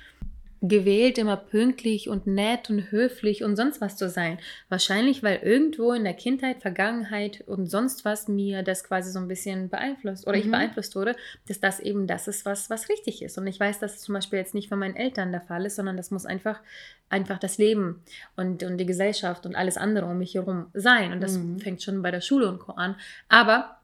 gewählt, 0.62 1.18
immer 1.18 1.36
pünktlich 1.36 2.08
und 2.08 2.26
nett 2.28 2.70
und 2.70 2.90
höflich 2.92 3.42
und 3.42 3.56
sonst 3.56 3.80
was 3.80 3.96
zu 3.96 4.08
sein? 4.08 4.38
Wahrscheinlich, 4.68 5.22
weil 5.22 5.40
irgendwo 5.42 5.92
in 5.92 6.04
der 6.04 6.14
Kindheit, 6.14 6.62
Vergangenheit 6.62 7.42
und 7.46 7.66
sonst 7.66 8.04
was 8.04 8.28
mir 8.28 8.62
das 8.62 8.84
quasi 8.84 9.10
so 9.10 9.18
ein 9.18 9.26
bisschen 9.28 9.68
beeinflusst 9.68 10.26
oder 10.26 10.38
ich 10.38 10.46
Mhm. 10.46 10.52
beeinflusst 10.52 10.94
wurde, 10.94 11.16
dass 11.48 11.58
das 11.60 11.80
eben 11.80 12.06
das 12.06 12.28
ist, 12.28 12.46
was, 12.46 12.70
was 12.70 12.88
richtig 12.88 13.22
ist. 13.22 13.36
Und 13.38 13.46
ich 13.48 13.58
weiß, 13.58 13.80
dass 13.80 13.96
es 13.96 14.00
zum 14.02 14.14
Beispiel 14.14 14.38
jetzt 14.38 14.54
nicht 14.54 14.68
von 14.68 14.78
meinen 14.78 14.96
Eltern 14.96 15.32
der 15.32 15.40
Fall 15.40 15.66
ist, 15.66 15.76
sondern 15.76 15.96
das 15.96 16.10
muss 16.12 16.24
einfach, 16.26 16.60
einfach 17.10 17.38
das 17.38 17.58
Leben 17.58 18.02
und, 18.36 18.62
und 18.62 18.78
die 18.78 18.86
Gesellschaft 18.86 19.44
und 19.44 19.56
alles 19.56 19.76
andere 19.76 20.06
um 20.06 20.16
mich 20.18 20.34
herum 20.34 20.66
sein. 20.74 21.12
Und 21.12 21.20
das 21.20 21.38
Mhm. 21.38 21.58
fängt 21.58 21.82
schon 21.82 22.02
bei 22.02 22.10
der 22.12 22.20
Schule 22.20 22.48
und 22.48 22.60
Co. 22.60 22.72
an. 22.72 22.94
Aber 23.28 23.78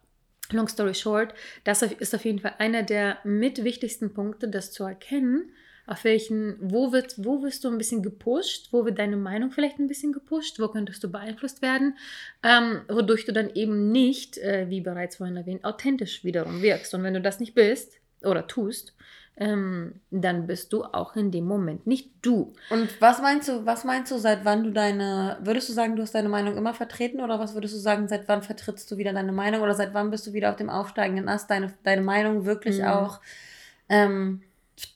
long 0.52 0.68
story 0.68 0.94
short, 0.94 1.34
das 1.64 1.82
ist 1.82 2.14
auf 2.14 2.24
jeden 2.24 2.38
Fall 2.38 2.54
einer 2.58 2.84
der 2.84 3.18
mit 3.24 3.64
wichtigsten 3.64 4.14
Punkte, 4.14 4.48
das 4.48 4.70
zu 4.72 4.84
erkennen, 4.84 5.50
Auf 5.88 6.04
welchen, 6.04 6.56
wo 6.60 6.92
wird, 6.92 7.14
wo 7.16 7.42
wirst 7.42 7.64
du 7.64 7.68
ein 7.68 7.78
bisschen 7.78 8.02
gepusht? 8.02 8.68
Wo 8.72 8.84
wird 8.84 8.98
deine 8.98 9.16
Meinung 9.16 9.50
vielleicht 9.50 9.78
ein 9.78 9.88
bisschen 9.88 10.12
gepusht? 10.12 10.60
Wo 10.60 10.68
könntest 10.68 11.02
du 11.02 11.10
beeinflusst 11.10 11.62
werden? 11.62 11.96
Ähm, 12.42 12.82
wodurch 12.88 13.24
du 13.24 13.32
dann 13.32 13.50
eben 13.54 13.90
nicht, 13.90 14.36
äh, 14.38 14.66
wie 14.68 14.82
bereits 14.82 15.16
vorhin 15.16 15.36
erwähnt, 15.36 15.64
authentisch 15.64 16.24
wiederum 16.24 16.60
wirkst. 16.60 16.92
Und 16.92 17.02
wenn 17.02 17.14
du 17.14 17.22
das 17.22 17.40
nicht 17.40 17.54
bist 17.54 17.94
oder 18.22 18.46
tust, 18.46 18.94
ähm, 19.38 20.00
dann 20.10 20.46
bist 20.46 20.72
du 20.72 20.84
auch 20.84 21.14
in 21.16 21.30
dem 21.30 21.46
Moment 21.46 21.86
nicht 21.86 22.10
du. 22.22 22.52
Und 22.70 23.00
was 23.00 23.22
meinst 23.22 23.48
du, 23.48 23.64
was 23.64 23.84
meinst 23.84 24.10
du, 24.10 24.18
seit 24.18 24.44
wann 24.44 24.64
du 24.64 24.72
deine, 24.72 25.38
würdest 25.40 25.68
du 25.68 25.72
sagen, 25.72 25.94
du 25.96 26.02
hast 26.02 26.14
deine 26.14 26.28
Meinung 26.28 26.56
immer 26.56 26.74
vertreten 26.74 27.20
oder 27.20 27.38
was 27.38 27.54
würdest 27.54 27.74
du 27.74 27.78
sagen, 27.78 28.08
seit 28.08 28.26
wann 28.28 28.42
vertrittst 28.42 28.90
du 28.90 28.96
wieder 28.96 29.12
deine 29.12 29.32
Meinung 29.32 29.62
oder 29.62 29.74
seit 29.74 29.94
wann 29.94 30.10
bist 30.10 30.26
du 30.26 30.32
wieder 30.32 30.50
auf 30.50 30.56
dem 30.56 30.70
aufsteigenden 30.70 31.28
Ast, 31.28 31.50
deine, 31.50 31.72
deine 31.84 32.02
Meinung 32.02 32.44
wirklich 32.46 32.78
mhm. 32.78 32.84
auch 32.84 33.20
ähm, 33.88 34.42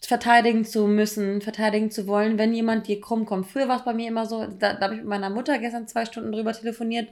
verteidigen 0.00 0.64
zu 0.64 0.86
müssen, 0.86 1.40
verteidigen 1.40 1.90
zu 1.90 2.06
wollen, 2.06 2.38
wenn 2.38 2.54
jemand 2.54 2.86
dir 2.86 3.00
krumm 3.00 3.26
kommt. 3.26 3.46
Früher 3.46 3.68
war 3.68 3.78
es 3.78 3.84
bei 3.84 3.94
mir 3.94 4.08
immer 4.08 4.26
so, 4.26 4.46
da, 4.46 4.74
da 4.74 4.82
habe 4.82 4.94
ich 4.94 5.00
mit 5.00 5.08
meiner 5.08 5.30
Mutter 5.30 5.58
gestern 5.58 5.88
zwei 5.88 6.04
Stunden 6.04 6.32
drüber 6.32 6.52
telefoniert, 6.52 7.08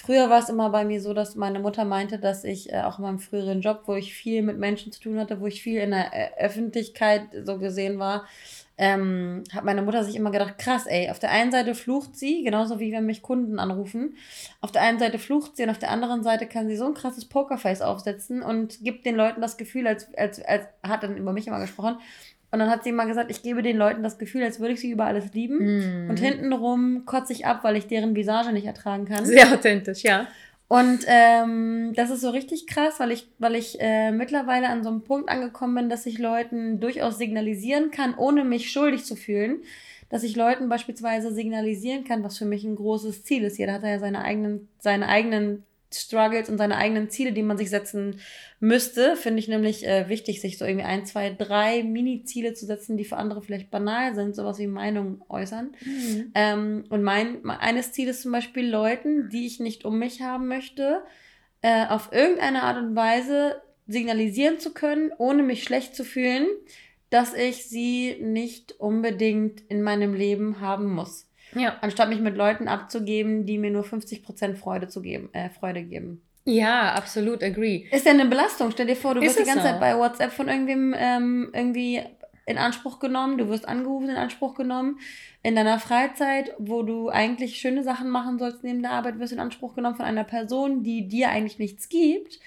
Früher 0.00 0.30
war 0.30 0.38
es 0.38 0.48
immer 0.48 0.70
bei 0.70 0.84
mir 0.84 1.00
so, 1.00 1.12
dass 1.12 1.34
meine 1.34 1.58
Mutter 1.58 1.84
meinte, 1.84 2.20
dass 2.20 2.44
ich 2.44 2.72
äh, 2.72 2.82
auch 2.82 2.98
in 3.00 3.02
meinem 3.02 3.18
früheren 3.18 3.62
Job, 3.62 3.82
wo 3.86 3.96
ich 3.96 4.14
viel 4.14 4.42
mit 4.42 4.56
Menschen 4.56 4.92
zu 4.92 5.00
tun 5.00 5.18
hatte, 5.18 5.40
wo 5.40 5.48
ich 5.48 5.60
viel 5.60 5.80
in 5.80 5.90
der 5.90 6.14
äh, 6.14 6.30
Öffentlichkeit 6.38 7.22
so 7.44 7.58
gesehen 7.58 7.98
war, 7.98 8.24
ähm, 8.78 9.42
hat 9.52 9.64
meine 9.64 9.82
Mutter 9.82 10.04
sich 10.04 10.16
immer 10.16 10.30
gedacht, 10.30 10.56
krass, 10.58 10.86
ey, 10.86 11.10
auf 11.10 11.18
der 11.18 11.30
einen 11.30 11.50
Seite 11.50 11.74
flucht 11.74 12.16
sie, 12.16 12.44
genauso 12.44 12.78
wie 12.78 12.92
wenn 12.92 13.06
mich 13.06 13.22
Kunden 13.22 13.58
anrufen. 13.58 14.14
Auf 14.60 14.72
der 14.72 14.82
einen 14.82 14.98
Seite 14.98 15.18
flucht 15.18 15.56
sie 15.56 15.64
und 15.64 15.70
auf 15.70 15.78
der 15.78 15.90
anderen 15.90 16.22
Seite 16.22 16.46
kann 16.46 16.68
sie 16.68 16.76
so 16.76 16.86
ein 16.86 16.94
krasses 16.94 17.24
Pokerface 17.24 17.82
aufsetzen 17.82 18.42
und 18.42 18.82
gibt 18.82 19.04
den 19.04 19.16
Leuten 19.16 19.40
das 19.40 19.56
Gefühl, 19.56 19.86
als, 19.88 20.14
als, 20.16 20.40
als 20.44 20.64
hat 20.82 21.02
dann 21.02 21.16
über 21.16 21.32
mich 21.32 21.46
immer 21.48 21.60
gesprochen, 21.60 21.98
und 22.50 22.60
dann 22.60 22.70
hat 22.70 22.82
sie 22.82 22.90
immer 22.90 23.04
gesagt, 23.04 23.30
ich 23.30 23.42
gebe 23.42 23.62
den 23.62 23.76
Leuten 23.76 24.02
das 24.02 24.16
Gefühl, 24.16 24.42
als 24.42 24.58
würde 24.58 24.72
ich 24.72 24.80
sie 24.80 24.90
über 24.90 25.04
alles 25.04 25.34
lieben. 25.34 26.06
Mm. 26.06 26.10
Und 26.10 26.18
hintenrum 26.18 27.02
kotze 27.04 27.34
ich 27.34 27.44
ab, 27.44 27.62
weil 27.62 27.76
ich 27.76 27.88
deren 27.88 28.16
Visage 28.16 28.52
nicht 28.52 28.64
ertragen 28.64 29.04
kann. 29.04 29.26
Sehr 29.26 29.52
authentisch, 29.52 30.02
ja. 30.02 30.28
Und 30.68 31.00
ähm, 31.06 31.94
das 31.94 32.10
ist 32.10 32.20
so 32.20 32.28
richtig 32.28 32.66
krass, 32.66 33.00
weil 33.00 33.10
ich, 33.10 33.26
weil 33.38 33.54
ich 33.54 33.80
äh, 33.80 34.12
mittlerweile 34.12 34.68
an 34.68 34.84
so 34.84 34.90
einem 34.90 35.02
Punkt 35.02 35.30
angekommen 35.30 35.74
bin, 35.74 35.88
dass 35.88 36.04
ich 36.04 36.18
Leuten 36.18 36.78
durchaus 36.78 37.16
signalisieren 37.16 37.90
kann, 37.90 38.14
ohne 38.14 38.44
mich 38.44 38.70
schuldig 38.70 39.04
zu 39.04 39.16
fühlen. 39.16 39.62
Dass 40.10 40.22
ich 40.22 40.36
Leuten 40.36 40.68
beispielsweise 40.68 41.32
signalisieren 41.32 42.04
kann, 42.04 42.22
was 42.22 42.38
für 42.38 42.44
mich 42.44 42.64
ein 42.64 42.76
großes 42.76 43.24
Ziel 43.24 43.44
ist. 43.44 43.58
Jeder 43.58 43.74
hat 43.74 43.82
ja 43.82 43.98
seine 43.98 44.22
eigenen, 44.22 44.68
seine 44.78 45.08
eigenen 45.08 45.64
Struggles 45.92 46.48
und 46.48 46.58
seine 46.58 46.76
eigenen 46.76 47.10
Ziele, 47.10 47.32
die 47.32 47.42
man 47.42 47.56
sich 47.56 47.70
setzen 47.70 48.20
müsste, 48.60 49.16
finde 49.16 49.38
ich 49.38 49.48
nämlich 49.48 49.86
äh, 49.86 50.08
wichtig, 50.08 50.40
sich 50.40 50.58
so 50.58 50.64
irgendwie 50.64 50.84
ein, 50.84 51.06
zwei, 51.06 51.30
drei 51.30 51.82
Mini-Ziele 51.82 52.54
zu 52.54 52.66
setzen, 52.66 52.96
die 52.96 53.04
für 53.04 53.16
andere 53.16 53.42
vielleicht 53.42 53.70
banal 53.70 54.14
sind, 54.14 54.34
sowas 54.34 54.58
wie 54.58 54.66
Meinung 54.66 55.22
äußern. 55.28 55.74
Mhm. 55.84 56.32
Ähm, 56.34 56.84
und 56.90 57.02
mein, 57.02 57.48
eines 57.48 57.92
Ziel 57.92 58.08
ist 58.08 58.22
zum 58.22 58.32
Beispiel 58.32 58.68
Leuten, 58.68 59.30
die 59.30 59.46
ich 59.46 59.60
nicht 59.60 59.84
um 59.84 59.98
mich 59.98 60.20
haben 60.20 60.48
möchte, 60.48 61.02
äh, 61.62 61.86
auf 61.86 62.10
irgendeine 62.12 62.62
Art 62.62 62.78
und 62.78 62.94
Weise 62.94 63.62
signalisieren 63.86 64.58
zu 64.58 64.74
können, 64.74 65.12
ohne 65.16 65.42
mich 65.42 65.64
schlecht 65.64 65.96
zu 65.96 66.04
fühlen, 66.04 66.46
dass 67.10 67.32
ich 67.34 67.66
sie 67.66 68.18
nicht 68.20 68.72
unbedingt 68.78 69.62
in 69.68 69.82
meinem 69.82 70.14
Leben 70.14 70.60
haben 70.60 70.92
muss. 70.92 71.27
Ja. 71.54 71.76
Anstatt 71.80 72.08
mich 72.08 72.20
mit 72.20 72.36
Leuten 72.36 72.68
abzugeben, 72.68 73.46
die 73.46 73.58
mir 73.58 73.70
nur 73.70 73.84
50% 73.84 74.56
Freude 74.56 74.88
zu 74.88 75.02
geben, 75.02 75.30
äh, 75.32 75.50
Freude 75.50 75.82
geben. 75.82 76.22
Ja, 76.44 76.94
absolut, 76.94 77.42
agree. 77.42 77.86
Ist 77.90 78.06
ja 78.06 78.12
eine 78.12 78.24
Belastung. 78.24 78.70
Stell 78.70 78.86
dir 78.86 78.96
vor, 78.96 79.14
du 79.14 79.20
ist 79.20 79.36
wirst 79.36 79.40
die 79.40 79.44
ganze 79.44 79.62
so? 79.62 79.68
Zeit 79.68 79.80
bei 79.80 79.98
WhatsApp 79.98 80.32
von 80.32 80.48
irgendwem 80.48 80.94
ähm, 80.96 81.50
irgendwie 81.52 82.02
in 82.46 82.56
Anspruch 82.56 82.98
genommen, 82.98 83.36
du 83.36 83.50
wirst 83.50 83.68
angerufen, 83.68 84.08
in 84.08 84.16
Anspruch 84.16 84.54
genommen. 84.54 84.98
In 85.42 85.54
deiner 85.54 85.78
Freizeit, 85.78 86.54
wo 86.58 86.82
du 86.82 87.10
eigentlich 87.10 87.58
schöne 87.58 87.84
Sachen 87.84 88.08
machen 88.08 88.38
sollst 88.38 88.64
neben 88.64 88.80
der 88.80 88.92
Arbeit, 88.92 89.18
wirst 89.18 89.32
du 89.32 89.36
in 89.36 89.42
Anspruch 89.42 89.74
genommen 89.74 89.96
von 89.96 90.06
einer 90.06 90.24
Person, 90.24 90.82
die 90.82 91.06
dir 91.06 91.28
eigentlich 91.28 91.58
nichts 91.58 91.90
gibt. 91.90 92.40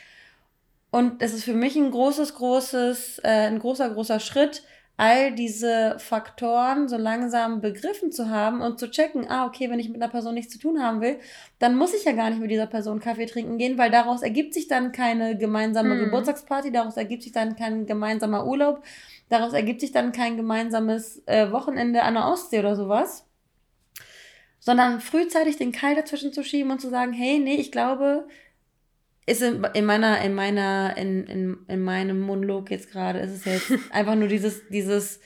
Und 0.89 1.21
es 1.21 1.33
ist 1.33 1.43
für 1.43 1.53
mich 1.53 1.75
ein 1.75 1.91
großes, 1.91 2.33
großes, 2.33 3.19
äh, 3.19 3.47
ein 3.47 3.59
großer, 3.59 3.91
großer 3.91 4.19
Schritt, 4.19 4.63
all 5.01 5.31
diese 5.31 5.95
Faktoren 5.97 6.87
so 6.87 6.95
langsam 6.95 7.59
begriffen 7.59 8.11
zu 8.11 8.29
haben 8.29 8.61
und 8.61 8.77
zu 8.79 8.87
checken, 8.87 9.27
ah, 9.27 9.47
okay, 9.47 9.67
wenn 9.71 9.79
ich 9.79 9.89
mit 9.89 9.99
einer 9.99 10.11
Person 10.11 10.35
nichts 10.35 10.53
zu 10.53 10.59
tun 10.59 10.79
haben 10.79 11.01
will, 11.01 11.17
dann 11.57 11.75
muss 11.75 11.95
ich 11.95 12.03
ja 12.03 12.11
gar 12.11 12.29
nicht 12.29 12.39
mit 12.39 12.51
dieser 12.51 12.67
Person 12.67 12.99
Kaffee 12.99 13.25
trinken 13.25 13.57
gehen, 13.57 13.79
weil 13.79 13.89
daraus 13.89 14.21
ergibt 14.21 14.53
sich 14.53 14.67
dann 14.67 14.91
keine 14.91 15.35
gemeinsame 15.35 15.95
mhm. 15.95 16.01
Geburtstagsparty, 16.01 16.71
daraus 16.71 16.97
ergibt 16.97 17.23
sich 17.23 17.31
dann 17.31 17.55
kein 17.55 17.87
gemeinsamer 17.87 18.45
Urlaub, 18.45 18.83
daraus 19.29 19.53
ergibt 19.53 19.81
sich 19.81 19.91
dann 19.91 20.11
kein 20.11 20.37
gemeinsames 20.37 21.23
äh, 21.25 21.51
Wochenende 21.51 22.03
an 22.03 22.13
der 22.13 22.27
Ostsee 22.27 22.59
oder 22.59 22.75
sowas. 22.75 23.25
Sondern 24.59 24.99
frühzeitig 24.99 25.57
den 25.57 25.71
Keil 25.71 25.95
dazwischen 25.95 26.31
zu 26.31 26.43
schieben 26.43 26.69
und 26.69 26.79
zu 26.79 26.91
sagen, 26.91 27.11
hey, 27.11 27.39
nee, 27.39 27.55
ich 27.55 27.71
glaube, 27.71 28.27
ist 29.25 29.41
in, 29.41 29.63
in 29.73 29.85
meiner, 29.85 30.21
in 30.21 30.33
meiner, 30.33 30.97
in, 30.97 31.25
in, 31.25 31.57
in 31.67 31.81
meinem 31.81 32.19
Monolog 32.19 32.71
jetzt 32.71 32.91
gerade, 32.91 33.19
ist 33.19 33.31
es 33.31 33.45
jetzt 33.45 33.71
einfach 33.91 34.15
nur 34.15 34.27
dieses, 34.27 34.67
dieses 34.69 35.19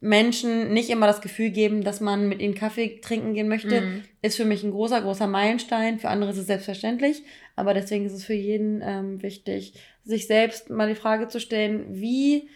Menschen 0.00 0.72
nicht 0.72 0.88
immer 0.88 1.06
das 1.06 1.20
Gefühl 1.20 1.50
geben, 1.50 1.84
dass 1.84 2.00
man 2.00 2.28
mit 2.28 2.40
ihnen 2.40 2.54
Kaffee 2.54 3.00
trinken 3.00 3.34
gehen 3.34 3.48
möchte, 3.48 3.82
mm. 3.82 4.02
ist 4.22 4.36
für 4.36 4.46
mich 4.46 4.62
ein 4.62 4.70
großer, 4.70 5.02
großer 5.02 5.26
Meilenstein. 5.26 5.98
Für 5.98 6.08
andere 6.08 6.30
ist 6.30 6.38
es 6.38 6.46
selbstverständlich, 6.46 7.22
aber 7.54 7.74
deswegen 7.74 8.06
ist 8.06 8.14
es 8.14 8.24
für 8.24 8.34
jeden 8.34 8.80
ähm, 8.82 9.22
wichtig, 9.22 9.74
sich 10.04 10.26
selbst 10.26 10.70
mal 10.70 10.88
die 10.88 10.94
Frage 10.94 11.28
zu 11.28 11.38
stellen, 11.38 11.84
wie 11.90 12.48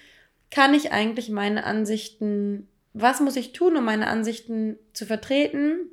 kann 0.51 0.73
ich 0.73 0.93
eigentlich 0.93 1.29
meine 1.29 1.65
Ansichten, 1.65 2.69
was 2.95 3.21
muss 3.21 3.37
ich 3.37 3.53
tun, 3.53 3.77
um 3.77 3.85
meine 3.85 4.07
Ansichten 4.07 4.79
zu 4.95 5.05
vertreten? 5.05 5.91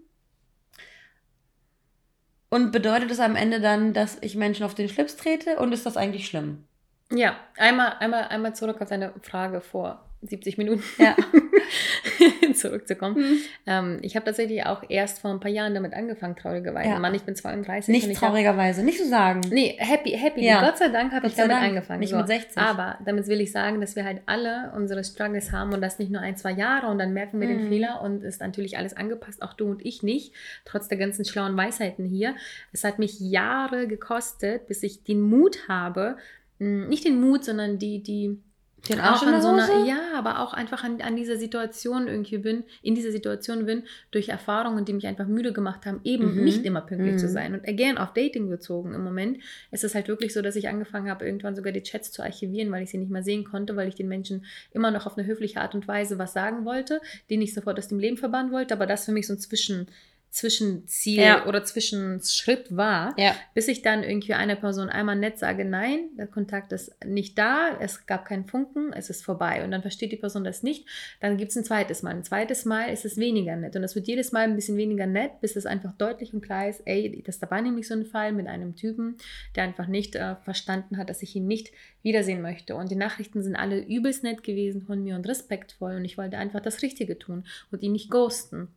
Und 2.53 2.71
bedeutet 2.71 3.09
es 3.09 3.19
am 3.21 3.37
Ende 3.37 3.61
dann, 3.61 3.93
dass 3.93 4.17
ich 4.19 4.35
Menschen 4.35 4.65
auf 4.65 4.75
den 4.75 4.89
Schlips 4.89 5.15
trete 5.15 5.57
und 5.57 5.71
ist 5.71 5.85
das 5.85 5.95
eigentlich 5.95 6.27
schlimm? 6.27 6.65
Ja, 7.09 7.35
einmal, 7.57 7.93
einmal, 7.99 8.25
einmal 8.25 8.53
zurück 8.53 8.81
auf 8.81 8.89
deine 8.89 9.13
Frage 9.21 9.61
vor 9.61 10.05
70 10.23 10.57
Minuten 10.57 10.83
ja. 10.97 11.15
zurückzukommen. 12.53 13.17
Mhm. 13.17 13.37
Ähm, 13.65 13.99
ich 14.01 14.15
habe 14.15 14.25
tatsächlich 14.25 14.65
auch 14.65 14.83
erst 14.87 15.19
vor 15.19 15.31
ein 15.31 15.39
paar 15.39 15.51
Jahren 15.51 15.73
damit 15.73 15.93
angefangen, 15.93 16.35
traurigerweise. 16.35 16.89
Ja. 16.89 16.99
Mann, 16.99 17.15
ich 17.15 17.23
bin 17.23 17.35
32. 17.35 17.91
Nicht 17.91 18.17
traurigerweise, 18.17 18.79
hab, 18.79 18.85
nicht 18.85 18.99
so 18.99 19.05
sagen. 19.05 19.41
Nee, 19.49 19.75
happy, 19.79 20.11
happy. 20.11 20.45
Ja. 20.45 20.61
Gott 20.61 20.77
sei 20.77 20.89
Dank 20.89 21.11
habe 21.11 21.27
ich 21.27 21.35
damit 21.35 21.53
Dank. 21.53 21.63
angefangen. 21.69 22.01
Nicht 22.01 22.11
so. 22.11 22.17
mit 22.17 22.27
60. 22.27 22.57
Aber 22.57 22.99
damit 23.03 23.27
will 23.27 23.41
ich 23.41 23.51
sagen, 23.51 23.81
dass 23.81 23.95
wir 23.95 24.05
halt 24.05 24.21
alle 24.27 24.71
unsere 24.75 25.03
Struggles 25.03 25.51
haben 25.51 25.73
und 25.73 25.81
das 25.81 25.97
nicht 25.97 26.11
nur 26.11 26.21
ein, 26.21 26.37
zwei 26.37 26.51
Jahre 26.51 26.87
und 26.87 26.99
dann 26.99 27.13
merken 27.13 27.41
wir 27.41 27.47
mhm. 27.47 27.57
den 27.57 27.67
Fehler 27.69 28.01
und 28.01 28.23
ist 28.23 28.41
natürlich 28.41 28.77
alles 28.77 28.95
angepasst, 28.95 29.41
auch 29.41 29.53
du 29.53 29.69
und 29.69 29.83
ich 29.85 30.03
nicht, 30.03 30.33
trotz 30.65 30.87
der 30.87 30.97
ganzen 30.97 31.25
schlauen 31.25 31.57
Weisheiten 31.57 32.05
hier. 32.05 32.35
Es 32.71 32.83
hat 32.83 32.99
mich 32.99 33.19
Jahre 33.19 33.87
gekostet, 33.87 34.67
bis 34.67 34.83
ich 34.83 35.03
den 35.03 35.21
Mut 35.21 35.67
habe, 35.67 36.17
hm, 36.59 36.89
nicht 36.89 37.05
den 37.05 37.19
Mut, 37.19 37.43
sondern 37.43 37.79
die, 37.79 38.03
die, 38.03 38.39
den 38.89 38.99
Arsch 38.99 39.21
in 39.21 39.29
der 39.31 39.41
so 39.41 39.49
einer, 39.49 39.85
ja, 39.85 39.99
aber 40.15 40.39
auch 40.39 40.53
einfach 40.53 40.83
an, 40.83 41.01
an 41.01 41.15
dieser 41.15 41.37
Situation 41.37 42.07
irgendwie 42.07 42.39
bin, 42.39 42.63
in 42.81 42.95
dieser 42.95 43.11
Situation 43.11 43.65
bin, 43.65 43.83
durch 44.09 44.29
Erfahrungen, 44.29 44.85
die 44.85 44.93
mich 44.93 45.05
einfach 45.05 45.27
müde 45.27 45.53
gemacht 45.53 45.85
haben, 45.85 46.01
eben 46.03 46.35
mhm. 46.35 46.43
nicht 46.43 46.65
immer 46.65 46.81
pünktlich 46.81 47.13
mhm. 47.13 47.19
zu 47.19 47.29
sein. 47.29 47.53
Und 47.53 47.67
again, 47.67 47.97
auf 47.97 48.13
Dating 48.13 48.49
bezogen 48.49 48.93
im 48.93 49.03
Moment 49.03 49.37
ist 49.69 49.83
es 49.83 49.93
halt 49.93 50.07
wirklich 50.07 50.33
so, 50.33 50.41
dass 50.41 50.55
ich 50.55 50.67
angefangen 50.67 51.09
habe, 51.09 51.25
irgendwann 51.25 51.55
sogar 51.55 51.71
die 51.71 51.83
Chats 51.83 52.11
zu 52.11 52.23
archivieren, 52.23 52.71
weil 52.71 52.83
ich 52.83 52.89
sie 52.89 52.97
nicht 52.97 53.11
mehr 53.11 53.23
sehen 53.23 53.43
konnte, 53.43 53.75
weil 53.75 53.87
ich 53.87 53.95
den 53.95 54.07
Menschen 54.07 54.45
immer 54.71 54.89
noch 54.89 55.05
auf 55.05 55.17
eine 55.17 55.27
höfliche 55.27 55.61
Art 55.61 55.75
und 55.75 55.87
Weise 55.87 56.17
was 56.17 56.33
sagen 56.33 56.65
wollte, 56.65 57.01
den 57.29 57.41
ich 57.41 57.53
sofort 57.53 57.77
aus 57.77 57.87
dem 57.87 57.99
Leben 57.99 58.17
verbannen 58.17 58.51
wollte, 58.51 58.73
aber 58.73 58.87
das 58.87 59.05
für 59.05 59.11
mich 59.11 59.27
so 59.27 59.33
ein 59.33 59.39
Zwischen, 59.39 59.87
Zwischenziel 60.31 61.19
ja. 61.19 61.45
oder 61.45 61.65
Zwischenschritt 61.65 62.75
war, 62.75 63.13
ja. 63.17 63.35
bis 63.53 63.67
ich 63.67 63.81
dann 63.81 64.01
irgendwie 64.01 64.33
einer 64.33 64.55
Person 64.55 64.89
einmal 64.89 65.17
nett 65.17 65.37
sage, 65.37 65.65
nein, 65.65 66.09
der 66.17 66.27
Kontakt 66.27 66.71
ist 66.71 66.95
nicht 67.05 67.37
da, 67.37 67.77
es 67.81 68.05
gab 68.05 68.25
keinen 68.25 68.45
Funken, 68.45 68.93
es 68.93 69.09
ist 69.09 69.25
vorbei. 69.25 69.61
Und 69.63 69.71
dann 69.71 69.81
versteht 69.81 70.13
die 70.13 70.17
Person 70.17 70.45
das 70.45 70.63
nicht, 70.63 70.87
dann 71.19 71.35
gibt 71.35 71.51
es 71.51 71.57
ein 71.57 71.65
zweites 71.65 72.01
Mal. 72.01 72.11
Ein 72.11 72.23
zweites 72.23 72.63
Mal 72.63 72.93
ist 72.93 73.03
es 73.03 73.17
weniger 73.17 73.57
nett. 73.57 73.75
Und 73.75 73.83
es 73.83 73.93
wird 73.93 74.07
jedes 74.07 74.31
Mal 74.31 74.43
ein 74.43 74.55
bisschen 74.55 74.77
weniger 74.77 75.05
nett, 75.05 75.41
bis 75.41 75.57
es 75.57 75.65
einfach 75.65 75.91
deutlich 75.97 76.33
und 76.33 76.41
klar 76.41 76.69
ist, 76.69 76.81
ey, 76.85 77.21
das 77.25 77.39
da 77.39 77.51
war 77.51 77.61
nämlich 77.61 77.89
so 77.89 77.93
ein 77.93 78.05
Fall 78.05 78.31
mit 78.31 78.47
einem 78.47 78.77
Typen, 78.77 79.17
der 79.57 79.63
einfach 79.65 79.87
nicht 79.87 80.15
äh, 80.15 80.37
verstanden 80.37 80.97
hat, 80.97 81.09
dass 81.09 81.21
ich 81.21 81.35
ihn 81.35 81.47
nicht 81.47 81.71
wiedersehen 82.03 82.41
möchte. 82.41 82.75
Und 82.75 82.89
die 82.89 82.95
Nachrichten 82.95 83.43
sind 83.43 83.57
alle 83.57 83.81
übelst 83.81 84.23
nett 84.23 84.43
gewesen 84.43 84.81
von 84.81 85.03
mir 85.03 85.15
und 85.15 85.27
respektvoll. 85.27 85.95
Und 85.95 86.05
ich 86.05 86.17
wollte 86.17 86.37
einfach 86.37 86.61
das 86.61 86.81
Richtige 86.81 87.19
tun 87.19 87.43
und 87.69 87.83
ihn 87.83 87.91
nicht 87.91 88.09
ghosten. 88.09 88.69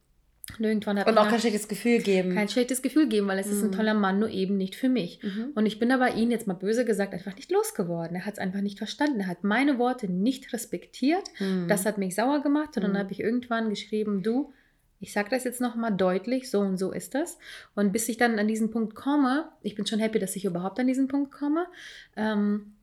Und 0.58 0.64
irgendwann 0.64 0.98
hat 0.98 1.08
Und 1.08 1.18
auch 1.18 1.28
kein 1.28 1.40
schlechtes 1.40 1.68
Gefühl 1.68 2.00
geben. 2.00 2.34
Kein 2.34 2.48
schlechtes 2.48 2.82
Gefühl 2.82 3.08
geben, 3.08 3.26
weil 3.26 3.38
es 3.38 3.46
mhm. 3.46 3.52
ist 3.52 3.62
ein 3.62 3.68
mhm. 3.68 3.72
toller 3.72 3.94
Mann, 3.94 4.18
nur 4.20 4.28
eben 4.28 4.56
nicht 4.56 4.76
für 4.76 4.88
mich. 4.88 5.20
Mhm. 5.22 5.52
Und 5.54 5.66
ich 5.66 5.78
bin 5.78 5.90
aber 5.90 6.14
ihn 6.14 6.30
jetzt 6.30 6.46
mal 6.46 6.54
böse 6.54 6.84
gesagt 6.84 7.14
einfach 7.14 7.34
nicht 7.34 7.50
losgeworden. 7.50 8.16
Er 8.16 8.26
hat 8.26 8.34
es 8.34 8.38
einfach 8.38 8.60
nicht 8.60 8.78
verstanden. 8.78 9.20
Er 9.20 9.26
hat 9.26 9.42
meine 9.42 9.78
Worte 9.78 10.06
nicht 10.06 10.52
respektiert. 10.52 11.24
Mhm. 11.40 11.66
Das 11.66 11.86
hat 11.86 11.98
mich 11.98 12.14
sauer 12.14 12.42
gemacht. 12.42 12.76
Und 12.76 12.82
dann 12.82 12.92
mhm. 12.92 12.98
habe 12.98 13.12
ich 13.12 13.20
irgendwann 13.20 13.70
geschrieben, 13.70 14.22
du, 14.22 14.52
ich 15.00 15.12
sage 15.12 15.30
das 15.30 15.44
jetzt 15.44 15.60
nochmal 15.60 15.96
deutlich, 15.96 16.50
so 16.50 16.60
und 16.60 16.76
so 16.76 16.92
ist 16.92 17.14
das. 17.14 17.38
Und 17.74 17.92
bis 17.92 18.08
ich 18.08 18.18
dann 18.18 18.38
an 18.38 18.46
diesen 18.46 18.70
Punkt 18.70 18.94
komme, 18.94 19.48
ich 19.62 19.74
bin 19.74 19.86
schon 19.86 19.98
happy, 19.98 20.18
dass 20.18 20.36
ich 20.36 20.44
überhaupt 20.44 20.78
an 20.78 20.86
diesen 20.86 21.08
Punkt 21.08 21.32
komme, 21.32 21.66
ähm, 22.16 22.73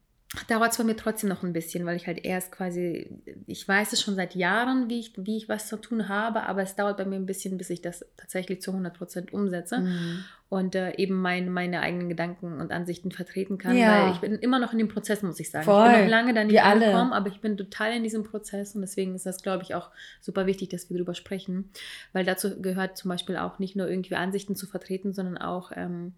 dauert 0.47 0.71
es 0.71 0.77
bei 0.77 0.85
mir 0.85 0.95
trotzdem 0.95 1.29
noch 1.29 1.43
ein 1.43 1.51
bisschen, 1.51 1.85
weil 1.85 1.97
ich 1.97 2.07
halt 2.07 2.23
erst 2.23 2.53
quasi, 2.53 3.09
ich 3.47 3.67
weiß 3.67 3.91
es 3.91 4.01
schon 4.01 4.15
seit 4.15 4.33
Jahren, 4.35 4.89
wie 4.89 4.99
ich, 4.99 5.13
wie 5.17 5.35
ich 5.35 5.49
was 5.49 5.67
zu 5.67 5.75
tun 5.75 6.07
habe, 6.07 6.43
aber 6.43 6.61
es 6.61 6.75
dauert 6.75 6.97
bei 6.97 7.05
mir 7.05 7.17
ein 7.17 7.25
bisschen, 7.25 7.57
bis 7.57 7.69
ich 7.69 7.81
das 7.81 8.05
tatsächlich 8.15 8.61
zu 8.61 8.71
100 8.71 8.97
Prozent 8.97 9.33
umsetze 9.33 9.79
Mhm. 9.79 10.23
und 10.47 10.75
äh, 10.75 10.95
eben 10.95 11.21
mein, 11.21 11.49
meine 11.49 11.81
eigenen 11.81 12.07
Gedanken 12.07 12.61
und 12.61 12.71
Ansichten 12.71 13.11
vertreten 13.11 13.57
kann, 13.57 13.75
Ja. 13.75 14.05
weil 14.05 14.11
ich 14.13 14.19
bin 14.19 14.35
immer 14.35 14.59
noch 14.59 14.71
in 14.71 14.77
dem 14.79 14.87
Prozess, 14.87 15.21
muss 15.21 15.39
ich 15.41 15.51
sagen. 15.51 15.63
Ich 15.63 15.69
Voll. 15.69 15.89
bin 15.91 16.01
noch 16.03 16.09
lange 16.09 16.33
da 16.33 16.43
nicht 16.45 16.61
angekommen, 16.61 17.11
aber 17.11 17.27
ich 17.27 17.41
bin 17.41 17.57
total 17.57 17.91
in 17.93 18.03
diesem 18.03 18.23
Prozess 18.23 18.73
und 18.73 18.81
deswegen 18.81 19.13
ist 19.15 19.25
das, 19.25 19.43
glaube 19.43 19.63
ich, 19.63 19.75
auch 19.75 19.89
super 20.21 20.45
wichtig, 20.45 20.69
dass 20.69 20.89
wir 20.89 20.95
darüber 20.95 21.13
sprechen, 21.13 21.69
weil 22.13 22.23
dazu 22.23 22.61
gehört 22.61 22.97
zum 22.97 23.09
Beispiel 23.09 23.35
auch 23.35 23.59
nicht 23.59 23.75
nur 23.75 23.89
irgendwie 23.89 24.15
Ansichten 24.15 24.55
zu 24.55 24.65
vertreten, 24.65 25.11
sondern 25.11 25.37
auch 25.37 25.73
ähm, 25.75 26.13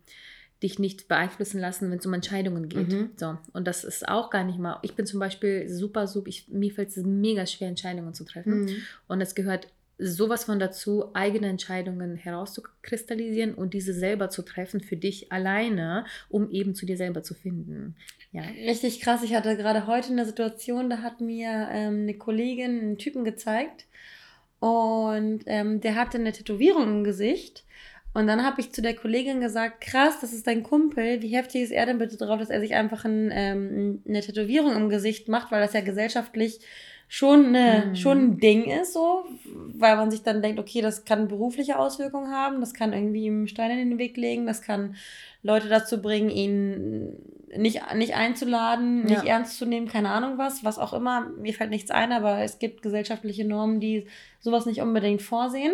dich 0.64 0.80
nicht 0.80 1.08
beeinflussen 1.08 1.60
lassen, 1.60 1.92
wenn 1.92 2.00
es 2.00 2.06
um 2.06 2.14
Entscheidungen 2.14 2.70
geht. 2.70 2.90
Mhm. 2.90 3.12
So. 3.18 3.38
Und 3.52 3.68
das 3.68 3.84
ist 3.84 4.08
auch 4.08 4.30
gar 4.30 4.44
nicht 4.44 4.58
mal. 4.58 4.80
Ich 4.82 4.96
bin 4.96 5.06
zum 5.06 5.20
Beispiel 5.20 5.70
super, 5.70 6.08
super, 6.08 6.30
ich, 6.30 6.48
mir 6.48 6.72
fällt 6.72 6.90
es 6.90 6.98
mega 6.98 7.46
schwer, 7.46 7.68
Entscheidungen 7.68 8.14
zu 8.14 8.24
treffen. 8.24 8.66
Mhm. 8.66 8.76
Und 9.08 9.22
es 9.22 9.36
gehört 9.36 9.68
sowas 10.00 10.46
von 10.46 10.60
dazu, 10.60 11.14
eigene 11.14 11.48
Entscheidungen 11.48 12.16
herauszukristallisieren 12.16 13.54
und 13.54 13.74
diese 13.74 13.94
selber 13.94 14.30
zu 14.30 14.42
treffen 14.42 14.82
für 14.82 14.98
dich 14.98 15.32
alleine, 15.32 16.06
um 16.30 16.50
eben 16.50 16.74
zu 16.76 16.86
dir 16.86 16.98
selber 16.98 17.24
zu 17.24 17.34
finden. 17.34 17.96
Ja. 18.32 18.42
Richtig 18.42 19.00
krass. 19.02 19.22
Ich 19.24 19.36
hatte 19.36 19.56
gerade 19.56 19.86
heute 19.86 20.12
eine 20.12 20.26
Situation, 20.26 20.90
da 20.90 21.00
hat 21.00 21.22
mir 21.22 21.70
ähm, 21.72 22.04
eine 22.04 22.16
Kollegin 22.16 22.80
einen 22.80 22.98
Typen 22.98 23.24
gezeigt 23.24 23.86
und 24.60 25.44
ähm, 25.46 25.82
der 25.82 25.96
hatte 25.96 26.18
eine 26.18 26.32
Tätowierung 26.32 26.88
im 26.88 27.04
Gesicht. 27.04 27.63
Und 28.14 28.28
dann 28.28 28.46
habe 28.46 28.62
ich 28.62 28.72
zu 28.72 28.82
der 28.82 28.96
Kollegin 28.96 29.42
gesagt, 29.42 29.82
krass, 29.82 30.20
das 30.22 30.34
ist 30.34 30.46
dein 30.46 30.62
Kumpel. 30.62 31.22
Wie 31.22 31.36
heftig 31.36 31.64
ist 31.64 31.72
er 31.72 31.88
denn 31.88 31.98
bitte 31.98 32.18
drauf, 32.18 32.40
dass 32.40 32.52
er 32.52 32.60
sich 32.60 32.76
einfach 32.76 33.06
ein, 33.06 33.32
ähm, 33.34 34.04
eine 34.08 34.22
Tätowierung 34.22 34.76
im 34.76 34.90
Gesicht 34.90 35.28
macht, 35.30 35.52
weil 35.52 35.62
das 35.62 35.74
ja 35.74 35.82
gesellschaftlich 35.82 36.60
schon, 37.08 37.48
eine, 37.48 37.88
Mhm. 37.88 37.96
schon 37.96 38.18
ein 38.20 38.38
Ding 38.40 38.66
ist, 38.66 38.94
so, 38.94 39.24
weil 39.46 39.96
man 39.98 40.12
sich 40.12 40.22
dann 40.24 40.42
denkt, 40.42 40.60
okay, 40.60 40.82
das 40.82 41.06
kann 41.06 41.28
berufliche 41.28 41.78
Auswirkungen 41.78 42.32
haben, 42.32 42.60
das 42.60 42.74
kann 42.74 42.94
irgendwie 42.94 43.26
ihm 43.26 43.48
Stein 43.48 43.72
in 43.72 43.90
den 43.90 43.98
Weg 44.00 44.16
legen, 44.18 44.46
das 44.46 44.62
kann 44.62 44.96
Leute 45.42 45.68
dazu 45.68 46.02
bringen, 46.02 46.30
ihn 46.30 47.16
nicht, 47.56 47.82
nicht 47.96 48.16
einzuladen, 48.16 49.04
nicht 49.06 49.24
Ja. 49.24 49.36
ernst 49.36 49.58
zu 49.58 49.66
nehmen, 49.66 49.88
keine 49.88 50.10
Ahnung 50.10 50.38
was, 50.38 50.64
was 50.64 50.80
auch 50.80 50.94
immer. 50.94 51.30
Mir 51.40 51.54
fällt 51.54 51.70
nichts 51.70 51.92
ein, 51.92 52.12
aber 52.12 52.40
es 52.40 52.58
gibt 52.60 52.82
gesellschaftliche 52.82 53.46
Normen, 53.46 53.80
die 53.80 54.08
sowas 54.40 54.66
nicht 54.66 54.82
unbedingt 54.82 55.22
vorsehen. 55.22 55.74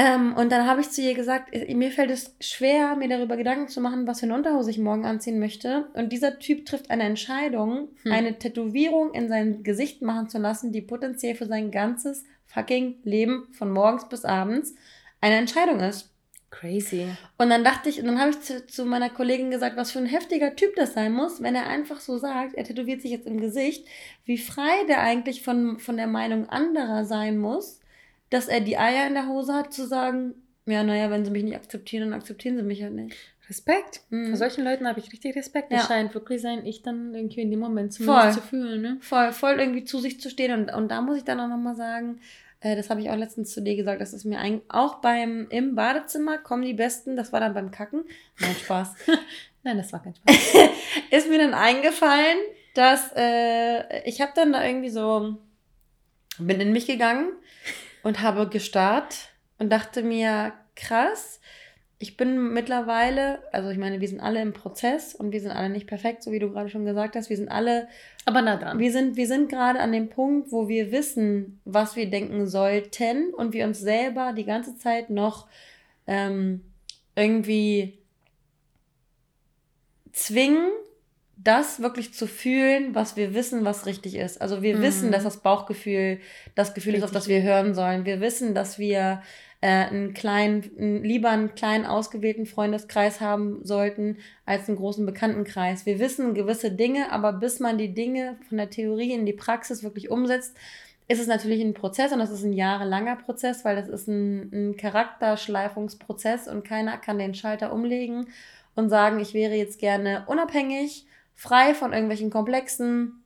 Ähm, 0.00 0.34
und 0.34 0.52
dann 0.52 0.68
habe 0.68 0.80
ich 0.80 0.90
zu 0.90 1.02
ihr 1.02 1.14
gesagt, 1.14 1.52
äh, 1.52 1.74
mir 1.74 1.90
fällt 1.90 2.12
es 2.12 2.36
schwer, 2.40 2.94
mir 2.94 3.08
darüber 3.08 3.36
Gedanken 3.36 3.66
zu 3.66 3.80
machen, 3.80 4.06
was 4.06 4.20
für 4.20 4.26
eine 4.26 4.36
Unterhose 4.36 4.70
ich 4.70 4.78
morgen 4.78 5.04
anziehen 5.04 5.40
möchte. 5.40 5.88
Und 5.94 6.12
dieser 6.12 6.38
Typ 6.38 6.66
trifft 6.66 6.92
eine 6.92 7.02
Entscheidung, 7.02 7.88
Hm. 8.04 8.12
eine 8.12 8.38
Tätowierung 8.38 9.12
in 9.12 9.28
sein 9.28 9.64
Gesicht 9.64 10.00
machen 10.00 10.28
zu 10.28 10.38
lassen, 10.38 10.70
die 10.70 10.82
potenziell 10.82 11.34
für 11.34 11.46
sein 11.46 11.72
ganzes 11.72 12.24
fucking 12.46 12.98
Leben 13.02 13.48
von 13.50 13.72
morgens 13.72 14.08
bis 14.08 14.24
abends 14.24 14.76
eine 15.20 15.34
Entscheidung 15.34 15.80
ist. 15.80 16.14
Crazy. 16.50 17.06
Und 17.36 17.50
dann 17.50 17.64
dachte 17.64 17.88
ich, 17.88 18.00
und 18.00 18.06
dann 18.06 18.20
habe 18.20 18.30
ich 18.30 18.40
zu, 18.40 18.64
zu 18.68 18.84
meiner 18.84 19.10
Kollegin 19.10 19.50
gesagt, 19.50 19.76
was 19.76 19.90
für 19.90 19.98
ein 19.98 20.06
heftiger 20.06 20.54
Typ 20.54 20.76
das 20.76 20.94
sein 20.94 21.12
muss, 21.12 21.42
wenn 21.42 21.56
er 21.56 21.66
einfach 21.66 21.98
so 21.98 22.18
sagt, 22.18 22.54
er 22.54 22.62
tätowiert 22.62 23.02
sich 23.02 23.10
jetzt 23.10 23.26
im 23.26 23.40
Gesicht, 23.40 23.84
wie 24.24 24.38
frei 24.38 24.84
der 24.88 25.00
eigentlich 25.00 25.42
von, 25.42 25.80
von 25.80 25.96
der 25.96 26.06
Meinung 26.06 26.48
anderer 26.48 27.04
sein 27.04 27.36
muss, 27.36 27.77
dass 28.30 28.48
er 28.48 28.60
die 28.60 28.78
Eier 28.78 29.06
in 29.06 29.14
der 29.14 29.26
Hose 29.28 29.54
hat, 29.54 29.72
zu 29.72 29.86
sagen, 29.86 30.34
ja, 30.66 30.82
naja, 30.82 31.10
wenn 31.10 31.24
sie 31.24 31.30
mich 31.30 31.44
nicht 31.44 31.56
akzeptieren, 31.56 32.10
dann 32.10 32.18
akzeptieren 32.18 32.56
sie 32.56 32.62
mich 32.62 32.82
halt 32.82 32.92
nicht. 32.92 33.16
Respekt. 33.48 34.02
Mhm. 34.10 34.28
Vor 34.28 34.36
solchen 34.36 34.64
Leuten 34.64 34.86
habe 34.86 35.00
ich 35.00 35.10
richtig 35.10 35.34
Respekt. 35.34 35.72
Das 35.72 35.82
Ja. 35.82 35.86
scheint 35.86 36.12
wirklich 36.14 36.42
sein, 36.42 36.66
ich 36.66 36.82
dann 36.82 37.14
irgendwie 37.14 37.40
in 37.40 37.50
dem 37.50 37.60
Moment 37.60 37.94
Voll. 37.94 38.04
zumindest 38.06 38.34
zu 38.34 38.42
fühlen. 38.46 38.82
Ne? 38.82 38.96
Voll, 39.00 39.32
voll 39.32 39.58
irgendwie 39.58 39.84
zu 39.84 39.98
sich 39.98 40.20
zu 40.20 40.28
stehen. 40.28 40.52
Und, 40.52 40.72
und 40.74 40.88
da 40.90 41.00
muss 41.00 41.16
ich 41.16 41.24
dann 41.24 41.40
auch 41.40 41.48
nochmal 41.48 41.74
sagen, 41.74 42.20
äh, 42.60 42.76
das 42.76 42.90
habe 42.90 43.00
ich 43.00 43.08
auch 43.08 43.16
letztens 43.16 43.54
zu 43.54 43.62
dir 43.62 43.76
gesagt, 43.76 44.02
das 44.02 44.12
ist 44.12 44.26
mir 44.26 44.38
ein, 44.38 44.60
auch 44.68 44.96
beim, 44.96 45.46
im 45.48 45.74
Badezimmer 45.74 46.36
kommen 46.36 46.62
die 46.64 46.74
Besten, 46.74 47.16
das 47.16 47.32
war 47.32 47.40
dann 47.40 47.54
beim 47.54 47.70
Kacken. 47.70 48.04
Nein, 48.40 48.54
Spaß. 48.62 48.94
Nein, 49.62 49.78
das 49.78 49.92
war 49.94 50.02
kein 50.02 50.14
Spaß. 50.14 50.54
ist 51.10 51.30
mir 51.30 51.38
dann 51.38 51.54
eingefallen, 51.54 52.36
dass 52.74 53.12
äh, 53.16 54.02
ich 54.06 54.20
habe 54.20 54.32
dann 54.34 54.52
da 54.52 54.64
irgendwie 54.66 54.90
so, 54.90 55.38
bin 56.38 56.60
in 56.60 56.72
mich 56.72 56.86
gegangen 56.86 57.30
und 58.02 58.22
habe 58.22 58.48
gestarrt 58.48 59.30
und 59.58 59.70
dachte 59.70 60.02
mir, 60.02 60.52
krass, 60.76 61.40
ich 62.00 62.16
bin 62.16 62.52
mittlerweile, 62.52 63.40
also 63.52 63.70
ich 63.70 63.78
meine, 63.78 64.00
wir 64.00 64.06
sind 64.06 64.20
alle 64.20 64.40
im 64.40 64.52
Prozess 64.52 65.16
und 65.16 65.32
wir 65.32 65.40
sind 65.40 65.50
alle 65.50 65.68
nicht 65.68 65.88
perfekt, 65.88 66.22
so 66.22 66.30
wie 66.30 66.38
du 66.38 66.50
gerade 66.52 66.68
schon 66.68 66.84
gesagt 66.84 67.16
hast. 67.16 67.28
Wir 67.28 67.36
sind 67.36 67.48
alle, 67.48 67.88
Aber 68.24 68.40
nah 68.40 68.56
dran. 68.56 68.78
wir 68.78 68.92
sind, 68.92 69.16
wir 69.16 69.26
sind 69.26 69.48
gerade 69.48 69.80
an 69.80 69.90
dem 69.90 70.08
Punkt, 70.08 70.52
wo 70.52 70.68
wir 70.68 70.92
wissen, 70.92 71.60
was 71.64 71.96
wir 71.96 72.08
denken 72.08 72.46
sollten 72.46 73.34
und 73.34 73.52
wir 73.52 73.66
uns 73.66 73.80
selber 73.80 74.32
die 74.32 74.44
ganze 74.44 74.76
Zeit 74.76 75.10
noch 75.10 75.48
ähm, 76.06 76.62
irgendwie 77.16 77.98
zwingen, 80.12 80.70
das 81.42 81.80
wirklich 81.80 82.14
zu 82.14 82.26
fühlen, 82.26 82.94
was 82.94 83.16
wir 83.16 83.32
wissen, 83.34 83.64
was 83.64 83.86
richtig 83.86 84.16
ist. 84.16 84.40
Also 84.40 84.62
wir 84.62 84.76
Mhm. 84.76 84.82
wissen, 84.82 85.12
dass 85.12 85.22
das 85.24 85.38
Bauchgefühl 85.38 86.18
das 86.54 86.74
Gefühl 86.74 86.94
ist, 86.94 87.02
auf 87.04 87.10
Richtig 87.10 87.20
das 87.20 87.28
wir 87.28 87.42
hören 87.42 87.74
sollen. 87.74 88.04
Wir 88.04 88.20
wissen, 88.20 88.54
dass 88.54 88.78
wir 88.78 89.22
äh, 89.60 89.66
einen 89.86 90.14
kleinen, 90.14 90.70
einen, 90.78 91.04
lieber 91.04 91.30
einen 91.30 91.54
kleinen 91.54 91.86
ausgewählten 91.86 92.46
Freundeskreis 92.46 93.20
haben 93.20 93.64
sollten 93.64 94.18
als 94.46 94.68
einen 94.68 94.76
großen 94.78 95.04
Bekanntenkreis. 95.06 95.86
Wir 95.86 95.98
wissen 95.98 96.34
gewisse 96.34 96.70
Dinge, 96.72 97.10
aber 97.12 97.32
bis 97.32 97.60
man 97.60 97.78
die 97.78 97.94
Dinge 97.94 98.36
von 98.48 98.58
der 98.58 98.70
Theorie 98.70 99.12
in 99.12 99.26
die 99.26 99.32
Praxis 99.32 99.82
wirklich 99.82 100.10
umsetzt, 100.10 100.56
ist 101.08 101.20
es 101.20 101.26
natürlich 101.26 101.60
ein 101.62 101.72
Prozess 101.74 102.12
und 102.12 102.18
das 102.18 102.30
ist 102.30 102.44
ein 102.44 102.52
jahrelanger 102.52 103.16
Prozess, 103.16 103.64
weil 103.64 103.76
das 103.76 103.88
ist 103.88 104.08
ein, 104.08 104.50
ein 104.52 104.76
Charakterschleifungsprozess 104.76 106.48
und 106.48 106.64
keiner 106.64 106.98
kann 106.98 107.18
den 107.18 107.34
Schalter 107.34 107.72
umlegen 107.72 108.26
und 108.74 108.90
sagen, 108.90 109.18
ich 109.18 109.34
wäre 109.34 109.54
jetzt 109.54 109.78
gerne 109.80 110.24
unabhängig, 110.26 111.06
frei 111.38 111.72
von 111.72 111.92
irgendwelchen 111.92 112.30
Komplexen, 112.30 113.22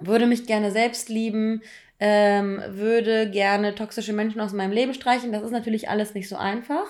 würde 0.00 0.26
mich 0.26 0.44
gerne 0.44 0.72
selbst 0.72 1.08
lieben, 1.08 1.62
ähm, 2.00 2.60
würde 2.66 3.30
gerne 3.30 3.76
toxische 3.76 4.12
Menschen 4.12 4.40
aus 4.40 4.52
meinem 4.52 4.72
Leben 4.72 4.92
streichen. 4.92 5.30
Das 5.30 5.44
ist 5.44 5.52
natürlich 5.52 5.88
alles 5.88 6.14
nicht 6.14 6.28
so 6.28 6.34
einfach. 6.34 6.86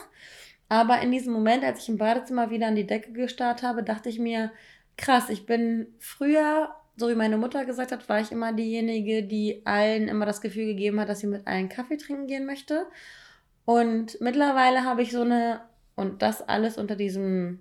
Aber 0.71 1.03
in 1.03 1.13
diesem 1.13 1.35
Moment, 1.35 1.63
als 1.63 1.83
ich 1.83 1.91
im 1.91 1.99
Badezimmer 1.99 2.51
wieder 2.51 2.67
an 2.67 2.77
die 2.77 2.87
Decke 2.87 3.13
gestarrt 3.13 3.63
habe, 3.63 3.83
dachte 3.83 4.09
ich 4.09 4.19
mir, 4.19 4.51
krass, 4.97 5.29
ich 5.29 5.45
bin 5.45 5.89
früher, 5.99 6.75
so 6.97 7.11
wie 7.11 7.15
meine 7.15 7.37
Mutter 7.37 7.67
gesagt 7.67 7.93
hat, 7.93 8.09
war 8.09 8.21
ich 8.21 8.33
immer 8.33 8.55
diejenige, 8.55 9.23
die 9.23 9.61
allen 9.67 10.09
immer 10.09 10.25
das 10.25 10.41
Gefühl 10.41 10.65
gegeben 10.65 10.99
hat, 10.99 11.11
dass 11.11 11.21
sie 11.21 11.27
mit 11.27 11.47
allen 11.47 11.69
Kaffee 11.69 11.99
trinken 11.99 12.27
gehen 12.27 12.47
möchte. 12.47 12.87
Und 13.67 14.19
mittlerweile 14.23 14.85
habe 14.85 15.03
ich 15.03 15.13
so 15.13 15.21
eine, 15.21 15.61
und 15.95 16.23
das 16.23 16.41
alles 16.41 16.79
unter 16.79 16.97
diesem, 16.97 17.61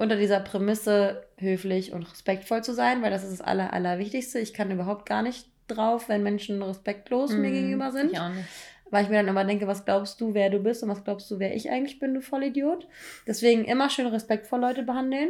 unter 0.00 0.16
dieser 0.16 0.40
Prämisse, 0.40 1.26
höflich 1.36 1.92
und 1.92 2.04
respektvoll 2.10 2.64
zu 2.64 2.72
sein, 2.72 3.02
weil 3.02 3.10
das 3.10 3.22
ist 3.22 3.32
das 3.32 3.40
Aller, 3.42 3.74
Allerwichtigste. 3.74 4.38
Ich 4.38 4.54
kann 4.54 4.70
überhaupt 4.70 5.04
gar 5.04 5.22
nicht 5.22 5.46
drauf, 5.68 6.08
wenn 6.08 6.22
Menschen 6.22 6.62
respektlos 6.62 7.32
mir 7.32 7.50
Mhm, 7.50 7.52
gegenüber 7.52 7.92
sind. 7.92 8.12
Ich 8.12 8.18
auch 8.18 8.30
nicht. 8.30 8.48
Weil 8.90 9.04
ich 9.04 9.10
mir 9.10 9.16
dann 9.16 9.28
immer 9.28 9.44
denke, 9.44 9.66
was 9.66 9.84
glaubst 9.84 10.18
du, 10.20 10.32
wer 10.32 10.48
du 10.48 10.58
bist 10.58 10.82
und 10.82 10.88
was 10.88 11.04
glaubst 11.04 11.30
du, 11.30 11.38
wer 11.38 11.54
ich 11.54 11.70
eigentlich 11.70 11.98
bin, 11.98 12.14
du 12.14 12.22
Vollidiot. 12.22 12.88
Deswegen 13.26 13.66
immer 13.66 13.90
schön 13.90 14.06
respektvoll 14.06 14.60
Leute 14.60 14.84
behandeln. 14.84 15.28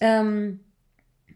Ähm, 0.00 0.60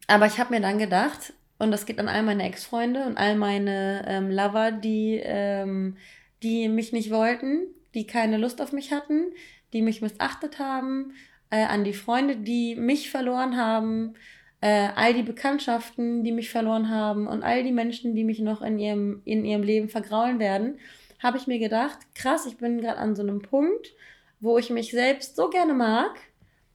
aber 0.07 0.27
ich 0.27 0.39
habe 0.39 0.55
mir 0.55 0.61
dann 0.61 0.79
gedacht, 0.79 1.33
und 1.59 1.73
das 1.73 1.87
geht 1.87 1.99
an 1.99 2.09
all 2.09 2.23
meine 2.23 2.45
Ex-Freunde 2.45 3.05
und 3.05 3.19
all 3.19 3.35
meine 3.35 4.05
ähm, 4.07 4.31
Lover, 4.31 4.71
die, 4.71 5.21
ähm, 5.23 5.97
die 6.45 6.69
mich 6.69 6.93
nicht 6.93 7.11
wollten, 7.11 7.67
die 7.95 8.07
keine 8.07 8.37
Lust 8.37 8.63
auf 8.63 8.73
mich 8.73 8.93
hatten, 8.93 9.33
die 9.73 9.83
mich 9.83 10.01
missachtet 10.03 10.61
haben, 10.61 11.13
äh, 11.51 11.65
an 11.65 11.85
die 11.85 11.93
Freunde, 11.93 12.37
die 12.37 12.77
mich 12.77 13.11
verloren 13.11 13.57
haben, 13.57 14.15
äh, 14.61 14.89
all 14.95 15.15
die 15.15 15.23
Bekanntschaften, 15.23 16.23
die 16.23 16.33
mich 16.33 16.51
verloren 16.51 16.91
haben 16.91 17.27
und 17.27 17.43
all 17.43 17.63
die 17.63 17.73
Menschen, 17.73 18.15
die 18.15 18.25
mich 18.25 18.41
noch 18.41 18.63
in 18.63 18.79
ihrem, 18.79 19.23
in 19.25 19.45
ihrem 19.45 19.63
Leben 19.63 19.89
vergraulen 19.89 20.39
werden, 20.39 20.79
habe 21.19 21.39
ich 21.39 21.47
mir 21.47 21.59
gedacht, 21.59 21.99
krass, 22.15 22.47
ich 22.47 22.57
bin 22.57 22.81
gerade 22.81 22.99
an 22.99 23.15
so 23.15 23.23
einem 23.23 23.43
Punkt, 23.43 23.95
wo 24.41 24.59
ich 24.59 24.71
mich 24.71 24.91
selbst 24.91 25.37
so 25.37 25.51
gerne 25.51 25.75
mag, 25.75 26.19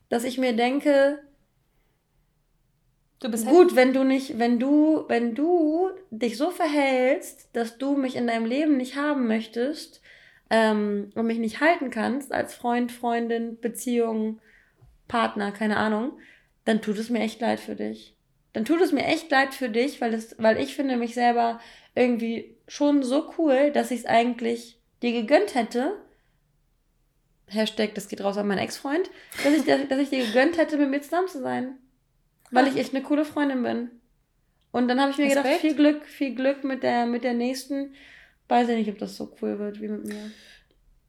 dass 0.09 0.23
ich 0.23 0.37
mir 0.37 0.55
denke, 0.55 1.19
Du 3.21 3.31
bist 3.31 3.47
gut, 3.47 3.75
wenn 3.75 3.93
du 3.93 4.03
nicht, 4.03 4.37
wenn 4.37 4.59
du, 4.59 5.05
wenn 5.07 5.33
du 5.33 5.89
dich 6.11 6.37
so 6.37 6.51
verhältst, 6.51 7.49
dass 7.53 7.77
du 7.77 7.95
mich 7.95 8.15
in 8.15 8.27
deinem 8.27 8.45
Leben 8.45 8.77
nicht 8.77 8.97
haben 8.97 9.25
möchtest 9.25 10.01
ähm, 10.49 11.11
und 11.15 11.25
mich 11.25 11.39
nicht 11.39 11.61
halten 11.61 11.89
kannst 11.89 12.33
als 12.33 12.53
Freund, 12.53 12.91
Freundin, 12.91 13.57
Beziehung, 13.59 14.39
Partner, 15.07 15.51
keine 15.51 15.77
Ahnung, 15.77 16.13
dann 16.65 16.81
tut 16.81 16.97
es 16.97 17.09
mir 17.09 17.19
echt 17.19 17.41
leid 17.41 17.59
für 17.59 17.75
dich. 17.75 18.15
Dann 18.53 18.65
tut 18.65 18.81
es 18.81 18.91
mir 18.91 19.05
echt 19.05 19.29
leid 19.31 19.53
für 19.53 19.69
dich, 19.69 20.01
weil, 20.01 20.13
es, 20.13 20.35
weil 20.39 20.57
ich 20.57 20.75
finde 20.75 20.97
mich 20.97 21.13
selber 21.13 21.59
irgendwie 21.93 22.57
schon 22.67 23.03
so 23.03 23.33
cool, 23.37 23.71
dass 23.71 23.91
ich 23.91 23.99
es 23.99 24.05
eigentlich 24.05 24.79
dir 25.01 25.11
gegönnt 25.11 25.55
hätte. 25.55 25.93
Hashtag, 27.47 27.93
das 27.93 28.07
geht 28.07 28.23
raus 28.23 28.37
an 28.37 28.47
meinen 28.47 28.59
Ex-Freund, 28.59 29.09
dass 29.43 29.53
ich, 29.53 29.65
dass 29.65 29.99
ich 29.99 30.09
dir 30.09 30.25
gegönnt 30.25 30.57
hätte, 30.57 30.77
mit 30.77 30.89
mir 30.89 31.01
zusammen 31.01 31.27
zu 31.27 31.41
sein. 31.41 31.77
Weil 32.51 32.67
ich 32.67 32.77
echt 32.77 32.95
eine 32.95 33.03
coole 33.03 33.25
Freundin 33.25 33.63
bin. 33.63 33.91
Und 34.71 34.87
dann 34.87 34.99
habe 34.99 35.11
ich 35.11 35.17
mir 35.17 35.25
Respekt. 35.25 35.45
gedacht, 35.45 35.61
viel 35.61 35.75
Glück, 35.75 36.05
viel 36.05 36.35
Glück 36.35 36.63
mit 36.63 36.83
der, 36.83 37.05
mit 37.05 37.23
der 37.23 37.33
nächsten. 37.33 37.93
Weiß 38.47 38.69
ich 38.69 38.77
nicht, 38.77 38.89
ob 38.89 38.97
das 38.97 39.15
so 39.15 39.35
cool 39.41 39.59
wird 39.59 39.81
wie 39.81 39.87
mit 39.87 40.05
mir. 40.05 40.31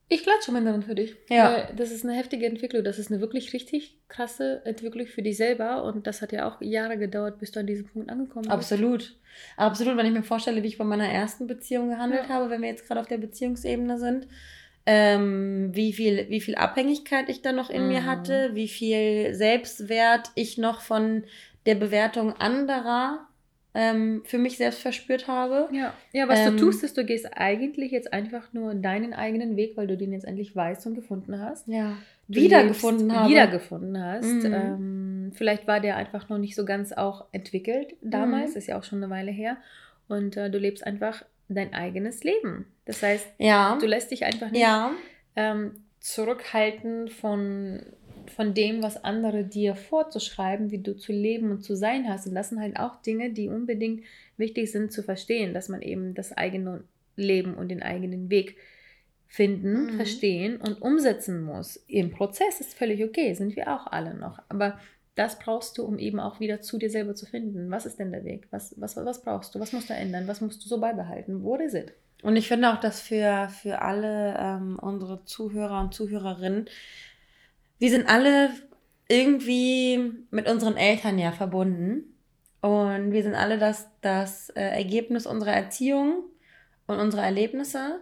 Ich 0.09 0.23
klatsche 0.23 0.53
mal 0.53 0.63
dann 0.65 0.83
für 0.85 0.95
dich. 0.95 1.17
Ja. 1.29 1.53
Weil 1.53 1.75
Das 1.77 1.91
ist 1.91 2.05
eine 2.05 2.15
heftige 2.15 2.47
Entwicklung. 2.47 2.85
Das 2.85 2.99
ist 2.99 3.11
eine 3.11 3.21
wirklich 3.21 3.53
richtig 3.53 3.99
krasse 4.09 4.63
Entwicklung 4.65 5.07
für 5.07 5.23
dich 5.23 5.37
selber. 5.37 5.83
Und 5.83 6.07
das 6.07 6.23
hat 6.23 6.31
ja 6.33 6.49
auch 6.49 6.61
Jahre 6.61 6.97
gedauert, 6.97 7.39
bis 7.39 7.51
du 7.53 7.61
an 7.61 7.67
diesem 7.67 7.87
Punkt 7.89 8.09
angekommen 8.11 8.43
bist. 8.45 8.53
Absolut. 8.53 9.17
Absolut, 9.57 9.97
wenn 9.97 10.07
ich 10.07 10.13
mir 10.13 10.23
vorstelle, 10.23 10.63
wie 10.63 10.69
ich 10.69 10.79
bei 10.79 10.85
meiner 10.85 11.09
ersten 11.09 11.47
Beziehung 11.49 11.91
gehandelt 11.91 12.25
Ja. 12.29 12.35
habe, 12.35 12.51
wenn 12.51 12.63
wir 12.63 12.69
jetzt 12.69 12.87
gerade 12.87 13.01
auf 13.01 13.09
der 13.09 13.19
Beziehungsebene 13.19 13.99
sind, 13.99 14.29
ähm, 14.87 15.71
wie, 15.75 15.93
viel, 15.93 16.27
wie 16.29 16.41
viel 16.41 16.55
Abhängigkeit 16.55 17.29
ich 17.29 17.43
da 17.43 17.51
noch 17.53 17.71
in 17.71 17.89
mir 17.89 18.03
Mhm. 18.03 18.07
hatte, 18.07 18.51
wie 18.55 18.69
viel 18.69 19.35
Selbstwert 19.35 20.31
ich 20.37 20.57
noch 20.59 20.81
von 20.81 21.25
der 21.67 21.75
Bewertung 21.75 22.33
anderer 22.35 23.26
ähm, 23.79 24.23
für 24.25 24.39
mich 24.39 24.57
selbst 24.57 24.81
verspürt 24.81 25.29
habe. 25.29 25.69
Ja, 25.71 25.93
ja 26.13 26.27
was 26.29 26.39
Ähm, 26.41 26.57
du 26.57 26.65
tust, 26.65 26.83
ist, 26.83 26.97
du 26.97 27.05
gehst 27.05 27.29
eigentlich 27.37 27.93
jetzt 27.93 28.13
einfach 28.13 28.53
nur 28.55 28.75
deinen 28.75 29.13
eigenen 29.13 29.57
Weg, 29.57 29.77
weil 29.77 29.87
du 29.87 29.97
den 29.99 30.13
jetzt 30.13 30.25
endlich 30.25 30.57
weißt 30.57 30.87
und 30.87 30.95
gefunden 30.95 31.39
hast. 31.41 31.69
Ja. 31.69 31.97
Du 32.29 32.41
Wiedergefunden 32.41 33.09
lebst- 33.09 33.17
habe. 33.17 33.31
Wiedergefunden 33.31 34.03
hast. 34.03 34.25
Mhm. 34.25 34.53
Ähm, 34.55 35.33
vielleicht 35.35 35.67
war 35.67 35.81
der 35.81 35.97
einfach 35.97 36.29
noch 36.31 36.39
nicht 36.39 36.55
so 36.57 36.65
ganz 36.65 36.93
auch 36.93 37.27
entwickelt 37.33 37.95
damals, 38.01 38.53
Mhm. 38.53 38.57
ist 38.57 38.67
ja 38.69 38.79
auch 38.79 38.85
schon 38.85 39.03
eine 39.05 39.11
Weile 39.13 39.31
her. 39.31 39.59
Und 40.09 40.37
äh, 40.37 40.51
du 40.51 40.59
lebst 40.59 40.87
einfach 40.87 41.25
dein 41.49 41.75
eigenes 41.75 42.25
Leben. 42.25 42.67
Das 42.87 43.03
heißt, 43.03 43.27
Ja. 43.39 43.77
du 43.81 43.87
lässt 43.87 44.11
dich 44.11 44.25
einfach 44.25 44.51
nicht 44.51 44.63
Ja. 44.63 44.91
ähm, 45.37 45.73
zurückhalten 46.01 47.09
von, 47.09 47.81
von 48.31 48.55
dem, 48.55 48.83
was 48.83 49.03
andere 49.05 49.45
dir 49.45 49.75
vorzuschreiben, 49.75 50.71
wie 50.71 50.79
du 50.79 50.97
zu 50.97 51.13
leben 51.13 51.51
und 51.51 51.63
zu 51.63 51.75
sein 51.77 52.09
hast. 52.09 52.27
Und 52.27 52.35
das 52.35 52.51
sind 52.51 52.61
halt 52.61 52.79
auch 52.79 53.03
Dinge, 53.03 53.31
die 53.33 53.49
unbedingt 53.49 54.05
wichtig 54.37 54.71
sind 54.73 54.93
zu 54.93 55.03
verstehen, 55.03 55.55
dass 55.55 55.69
man 55.69 55.83
eben 55.83 56.15
das 56.15 56.33
eigene 56.33 56.85
Leben 57.17 57.55
und 57.55 57.69
den 57.69 57.83
eigenen 57.83 58.31
Weg 58.31 58.57
finden, 59.29 59.87
Mhm. 59.87 59.97
verstehen 59.97 60.57
und 60.59 60.81
umsetzen 60.83 61.43
muss. 61.43 61.77
Im 61.89 62.11
Prozess 62.11 62.61
ist 62.61 62.75
völlig 62.75 63.03
okay, 63.03 63.35
sind 63.35 63.57
wir 63.57 63.73
auch 63.75 63.87
alle 63.87 64.15
noch. 64.15 64.41
Aber 64.49 64.79
das 65.15 65.39
brauchst 65.39 65.79
du, 65.79 65.85
um 65.85 65.99
eben 65.99 66.21
auch 66.21 66.41
wieder 66.41 66.61
zu 66.61 66.79
dir 66.79 66.91
selber 66.91 67.15
zu 67.15 67.27
finden. 67.27 67.71
Was 67.71 67.87
ist 67.87 67.99
denn 67.99 68.13
der 68.13 68.25
Weg? 68.25 68.47
Was, 68.51 68.75
was, 68.79 68.97
was 68.97 69.23
brauchst 69.23 69.55
du? 69.55 69.61
Was 69.61 69.73
musst 69.73 69.89
du 69.91 69.95
ändern? 69.95 70.29
Was 70.29 70.41
musst 70.41 70.63
du 70.65 70.69
so 70.69 70.79
beibehalten? 70.79 71.43
What 71.43 71.61
is 71.61 71.75
it? 71.75 71.93
Und 72.23 72.37
ich 72.37 72.49
finde 72.49 72.73
auch, 72.73 72.81
dass 72.81 73.01
für, 73.01 73.49
für 73.49 73.83
alle 73.83 74.37
ähm, 74.39 74.79
unsere 74.81 75.25
Zuhörer 75.25 75.81
und 75.81 75.95
Zuhörerinnen, 75.95 76.67
wir 77.79 77.91
sind 77.91 78.09
alle 78.09 78.51
irgendwie 79.09 80.13
mit 80.31 80.49
unseren 80.49 80.77
Eltern 80.77 81.19
ja 81.19 81.33
verbunden. 81.33 82.13
Und 82.61 83.13
wir 83.13 83.23
sind 83.23 83.35
alle 83.35 83.59
das, 83.59 83.89
das 84.01 84.51
äh, 84.51 84.63
Ergebnis 84.63 85.27
unserer 85.27 85.53
Erziehung 85.53 86.25
und 86.87 86.99
unserer 86.99 87.25
Erlebnisse. 87.25 88.01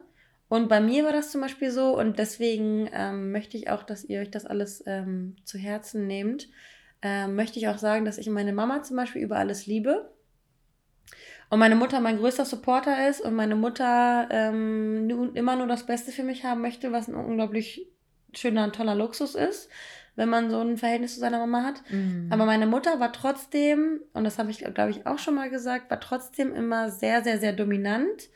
Und 0.49 0.69
bei 0.69 0.81
mir 0.81 1.05
war 1.05 1.13
das 1.13 1.33
zum 1.33 1.41
Beispiel 1.41 1.71
so 1.71 1.99
und 1.99 2.19
deswegen 2.19 2.89
ähm, 2.93 3.33
möchte 3.33 3.57
ich 3.57 3.71
auch, 3.71 3.83
dass 3.83 4.05
ihr 4.05 4.21
euch 4.21 4.31
das 4.31 4.47
alles 4.47 4.83
ähm, 4.87 5.37
zu 5.45 5.59
Herzen 5.59 6.07
nehmt. 6.07 6.49
Ähm, 7.03 7.35
möchte 7.35 7.59
ich 7.59 7.69
auch 7.69 7.79
sagen, 7.79 8.05
dass 8.05 8.19
ich 8.19 8.29
meine 8.29 8.53
Mama 8.53 8.83
zum 8.83 8.97
Beispiel 8.97 9.23
über 9.23 9.37
alles 9.37 9.67
liebe. 9.67 10.11
Und 11.51 11.59
meine 11.59 11.77
Mutter 11.77 12.01
mein 12.01 12.19
größter 12.19 12.45
Supporter 12.45 13.09
ist 13.09 13.21
und 13.21 13.35
meine 13.35 13.57
Mutter 13.57 14.29
ähm, 14.31 15.35
immer 15.35 15.57
nur 15.57 15.67
das 15.67 15.85
Beste 15.87 16.13
für 16.13 16.23
mich 16.23 16.45
haben 16.45 16.63
möchte, 16.63 16.93
was 16.93 17.09
ein 17.09 17.15
unglaublich 17.15 17.87
schöner, 18.39 18.73
toller 18.73 18.95
Luxus 18.95 19.35
ist, 19.35 19.69
wenn 20.17 20.29
man 20.29 20.49
so 20.51 20.61
ein 20.61 20.77
Verhältnis 20.77 21.15
zu 21.15 21.21
seiner 21.21 21.39
Mama 21.39 21.63
hat. 21.65 21.83
Aber 22.31 22.45
meine 22.47 22.67
Mutter 22.67 23.01
war 23.01 23.13
trotzdem, 23.13 24.01
und 24.13 24.25
das 24.25 24.39
habe 24.39 24.51
ich, 24.51 24.59
glaube 24.59 24.91
ich, 24.91 25.07
auch 25.07 25.19
schon 25.19 25.35
mal 25.35 25.51
gesagt, 25.51 25.91
war 25.91 25.99
trotzdem 26.01 26.55
immer 26.55 26.91
sehr, 26.91 27.25
sehr, 27.25 27.39
sehr 27.39 27.53
dominant 27.53 28.29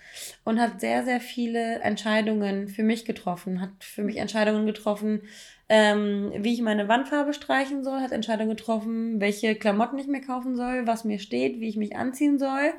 und 0.45 0.61
hat 0.61 0.81
sehr, 0.81 1.05
sehr 1.05 1.21
viele 1.21 1.81
Entscheidungen 1.81 2.67
für 2.69 2.83
mich 2.83 3.05
getroffen. 3.05 3.61
Hat 3.61 3.71
für 3.81 4.03
mich 4.03 4.17
Entscheidungen 4.17 4.67
getroffen, 4.67 5.23
ähm, 5.69 6.33
wie 6.39 6.55
ich 6.55 6.63
meine 6.63 6.89
Wandfarbe 6.89 7.35
streichen 7.35 7.85
soll, 7.85 8.01
hat 8.01 8.11
Entscheidungen 8.11 8.57
getroffen, 8.57 9.21
welche 9.21 9.55
Klamotten 9.55 9.99
ich 9.99 10.07
mir 10.07 10.23
kaufen 10.23 10.57
soll, 10.57 10.87
was 10.87 11.05
mir 11.05 11.19
steht, 11.19 11.61
wie 11.61 11.69
ich 11.69 11.77
mich 11.77 11.95
anziehen 11.95 12.39
soll. 12.39 12.73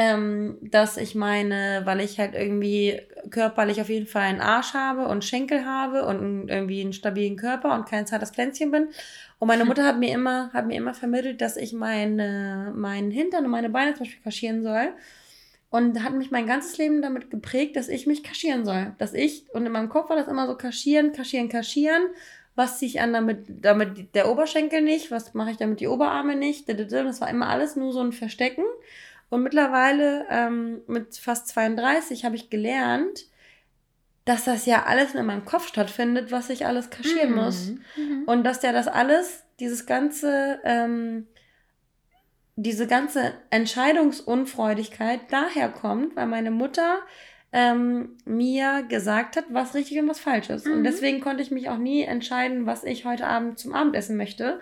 Ähm, 0.00 0.58
dass 0.62 0.96
ich 0.96 1.16
meine, 1.16 1.82
weil 1.84 2.00
ich 2.00 2.20
halt 2.20 2.36
irgendwie 2.36 3.00
körperlich 3.30 3.80
auf 3.80 3.88
jeden 3.88 4.06
Fall 4.06 4.22
einen 4.22 4.40
Arsch 4.40 4.72
habe 4.72 5.08
und 5.08 5.24
Schenkel 5.24 5.66
habe 5.66 6.06
und 6.06 6.48
irgendwie 6.48 6.80
einen 6.80 6.92
stabilen 6.92 7.36
Körper 7.36 7.74
und 7.74 7.88
kein 7.88 8.06
zartes 8.06 8.30
Pflänzchen 8.30 8.70
bin. 8.70 8.90
Und 9.40 9.48
meine 9.48 9.64
Mutter 9.64 9.84
hat 9.84 9.98
mir 9.98 10.14
immer, 10.14 10.52
hat 10.52 10.68
mir 10.68 10.76
immer 10.76 10.94
vermittelt, 10.94 11.40
dass 11.40 11.56
ich 11.56 11.72
meine, 11.72 12.72
meinen 12.76 13.10
Hintern 13.10 13.44
und 13.44 13.50
meine 13.50 13.70
Beine 13.70 13.94
zum 13.94 14.04
Beispiel 14.04 14.22
kaschieren 14.22 14.62
soll. 14.62 14.92
Und 15.70 16.02
hat 16.04 16.14
mich 16.14 16.30
mein 16.30 16.46
ganzes 16.46 16.78
Leben 16.78 17.02
damit 17.02 17.28
geprägt, 17.28 17.74
dass 17.74 17.88
ich 17.88 18.06
mich 18.06 18.22
kaschieren 18.22 18.64
soll. 18.64 18.94
Dass 18.98 19.14
ich, 19.14 19.52
und 19.52 19.66
in 19.66 19.72
meinem 19.72 19.88
Kopf 19.88 20.10
war 20.10 20.16
das 20.16 20.28
immer 20.28 20.46
so 20.46 20.54
kaschieren, 20.54 21.12
kaschieren, 21.12 21.48
kaschieren. 21.48 22.04
Was 22.54 22.78
ziehe 22.78 22.88
ich 22.88 23.00
an, 23.00 23.12
damit, 23.12 23.64
damit 23.64 24.14
der 24.14 24.30
Oberschenkel 24.30 24.80
nicht? 24.80 25.10
Was 25.10 25.34
mache 25.34 25.50
ich 25.50 25.56
damit 25.56 25.80
die 25.80 25.88
Oberarme 25.88 26.36
nicht? 26.36 26.68
Das 26.68 27.20
war 27.20 27.28
immer 27.28 27.48
alles 27.48 27.74
nur 27.74 27.92
so 27.92 28.00
ein 28.00 28.12
Verstecken. 28.12 28.64
Und 29.30 29.42
mittlerweile, 29.42 30.26
ähm, 30.30 30.80
mit 30.86 31.16
fast 31.16 31.48
32, 31.48 32.24
habe 32.24 32.36
ich 32.36 32.48
gelernt, 32.50 33.26
dass 34.24 34.44
das 34.44 34.66
ja 34.66 34.84
alles 34.84 35.14
in 35.14 35.24
meinem 35.26 35.44
Kopf 35.44 35.68
stattfindet, 35.68 36.30
was 36.32 36.50
ich 36.50 36.66
alles 36.66 36.90
kaschieren 36.90 37.34
muss. 37.34 37.72
Mhm. 37.96 38.24
Und 38.26 38.44
dass 38.44 38.60
der 38.60 38.72
das 38.72 38.88
alles, 38.88 39.44
dieses 39.60 39.86
ganze, 39.86 40.60
ähm, 40.64 41.26
diese 42.56 42.86
ganze 42.86 43.34
Entscheidungsunfreudigkeit 43.50 45.20
daher 45.30 45.68
kommt, 45.68 46.16
weil 46.16 46.26
meine 46.26 46.50
Mutter 46.50 46.98
ähm, 47.52 48.16
mir 48.26 48.82
gesagt 48.88 49.36
hat, 49.36 49.44
was 49.50 49.74
richtig 49.74 49.98
und 49.98 50.08
was 50.08 50.20
falsch 50.20 50.50
ist. 50.50 50.66
Und 50.66 50.80
Mhm. 50.80 50.84
deswegen 50.84 51.20
konnte 51.20 51.42
ich 51.42 51.50
mich 51.50 51.70
auch 51.70 51.78
nie 51.78 52.02
entscheiden, 52.02 52.66
was 52.66 52.84
ich 52.84 53.04
heute 53.06 53.26
Abend 53.26 53.58
zum 53.58 53.72
Abendessen 53.74 54.16
möchte, 54.18 54.60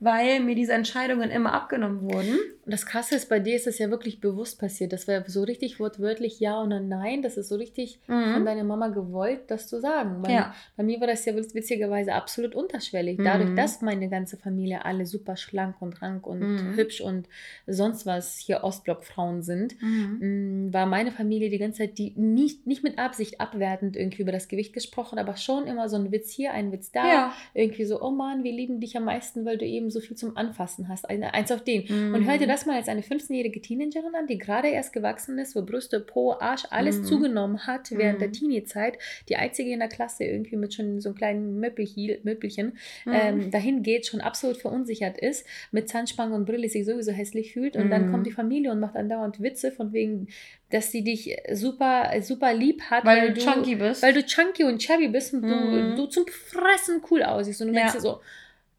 weil 0.00 0.40
mir 0.40 0.56
diese 0.56 0.72
Entscheidungen 0.72 1.30
immer 1.30 1.52
abgenommen 1.52 2.02
wurden. 2.02 2.36
Und 2.64 2.72
das 2.72 2.86
Krasse 2.86 3.14
ist, 3.16 3.28
bei 3.28 3.40
dir 3.40 3.56
ist 3.56 3.66
es 3.66 3.78
ja 3.78 3.90
wirklich 3.90 4.20
bewusst 4.20 4.58
passiert. 4.58 4.92
Das 4.92 5.06
war 5.06 5.22
so 5.28 5.42
richtig 5.42 5.78
wortwörtlich 5.80 6.40
Ja 6.40 6.62
oder 6.62 6.80
Nein. 6.80 7.20
Das 7.22 7.36
ist 7.36 7.48
so 7.48 7.56
richtig 7.56 7.98
von 8.06 8.40
Mhm. 8.40 8.44
deiner 8.46 8.64
Mama 8.64 8.88
gewollt, 8.88 9.42
das 9.48 9.68
zu 9.68 9.80
sagen. 9.80 10.22
Bei, 10.22 10.32
Ja. 10.32 10.54
bei 10.76 10.82
mir 10.82 10.98
war 11.00 11.06
das 11.06 11.24
ja 11.26 11.34
witz- 11.34 11.54
witzigerweise 11.54 12.14
absolut 12.14 12.54
unterschwellig. 12.54 13.18
Dadurch, 13.22 13.50
Mhm. 13.50 13.56
dass 13.56 13.82
meine 13.82 14.08
ganze 14.08 14.36
Familie 14.38 14.84
alle 14.84 15.04
super 15.04 15.36
schlank 15.36 15.76
und 15.82 16.00
rank 16.00 16.26
und 16.26 16.40
Mhm. 16.40 16.76
hübsch 16.76 17.00
und 17.02 17.28
sonst 17.66 18.06
was 18.06 18.38
hier 18.38 18.64
Ostblockfrauen 18.64 19.42
sind, 19.42 19.74
Mhm. 19.82 20.72
war 20.72 20.86
meine 20.86 21.12
Familie 21.12 21.50
die 21.50 21.58
ganze 21.58 21.78
Zeit 21.82 21.98
die 21.98 22.12
nicht, 22.16 22.66
nicht 22.66 22.82
mit 22.82 22.98
Absicht 22.98 23.40
abwertend 23.40 23.96
irgendwie 23.96 24.22
über 24.22 24.32
das 24.32 24.48
Gewicht 24.48 24.72
gesprochen, 24.72 25.18
aber 25.18 25.36
schon 25.36 25.66
immer 25.66 25.88
so 25.90 25.96
ein 25.96 26.10
Witz 26.12 26.30
hier, 26.30 26.52
ein 26.52 26.72
Witz 26.72 26.90
da. 26.92 27.06
Ja. 27.06 27.32
Irgendwie 27.52 27.84
so, 27.84 28.00
oh 28.00 28.10
Mann, 28.10 28.42
wir 28.42 28.52
lieben 28.52 28.80
dich 28.80 28.96
am 28.96 29.04
meisten, 29.04 29.44
weil 29.44 29.58
du 29.58 29.66
eben 29.66 29.90
so 29.90 30.00
viel 30.00 30.16
zum 30.16 30.36
Anfassen 30.36 30.88
hast. 30.88 31.08
Eins 31.10 31.52
auf 31.52 31.62
den. 31.62 31.84
Mhm. 31.88 32.14
Und 32.14 32.24
hör 32.26 32.38
dir 32.38 32.46
das 32.46 32.53
mal 32.66 32.76
als 32.76 32.88
eine 32.88 33.00
15-jährige 33.02 33.60
Teenagerin 33.60 34.14
an, 34.14 34.26
die 34.26 34.38
gerade 34.38 34.68
erst 34.68 34.92
gewachsen 34.92 35.38
ist, 35.38 35.54
wo 35.56 35.62
Brüste, 35.62 36.00
Po, 36.00 36.32
Arsch, 36.38 36.64
alles 36.70 37.00
Mhm. 37.02 37.04
zugenommen 37.06 37.66
hat 37.66 37.90
während 37.90 38.20
der 38.20 38.28
Mhm. 38.28 38.32
Teenie-Zeit. 38.32 38.98
Die 39.28 39.36
einzige 39.36 39.70
in 39.72 39.80
der 39.80 39.88
Klasse 39.88 40.24
irgendwie 40.24 40.56
mit 40.56 40.72
schon 40.74 41.00
so 41.00 41.08
einem 41.10 41.16
kleinen 41.16 41.60
Möppelchen, 41.60 42.78
Mhm. 43.04 43.12
ähm, 43.12 43.50
dahin 43.50 43.82
geht, 43.82 44.06
schon 44.06 44.20
absolut 44.20 44.56
verunsichert 44.58 45.18
ist, 45.18 45.46
mit 45.72 45.88
Zahnspange 45.88 46.34
und 46.34 46.44
Brille 46.44 46.68
sich 46.68 46.84
sowieso 46.86 47.12
hässlich 47.12 47.52
fühlt. 47.52 47.76
Und 47.76 47.90
dann 47.90 48.06
Mhm. 48.06 48.10
kommt 48.10 48.26
die 48.26 48.32
Familie 48.32 48.70
und 48.70 48.80
macht 48.80 48.96
andauernd 48.96 49.40
Witze 49.42 49.72
von 49.72 49.92
wegen, 49.92 50.28
dass 50.70 50.90
sie 50.90 51.02
dich 51.04 51.36
super, 51.52 52.10
super 52.22 52.54
lieb 52.54 52.82
hat, 52.90 53.04
weil, 53.04 53.32
du 53.32 53.40
chunky 53.40 53.76
bist. 53.76 54.02
weil 54.02 54.12
du 54.12 54.22
chunky 54.24 54.64
und 54.64 54.78
chubby 54.80 55.08
bist 55.08 55.32
und 55.34 55.42
Mhm. 55.42 55.94
du, 55.96 56.02
du 56.02 56.06
zum 56.06 56.26
Fressen 56.26 57.02
cool 57.10 57.22
aussiehst. 57.22 57.60
Und 57.62 57.68
du 57.68 57.74
Ja. 57.74 57.80
denkst 57.80 57.94
dir 57.94 58.00
so, 58.00 58.20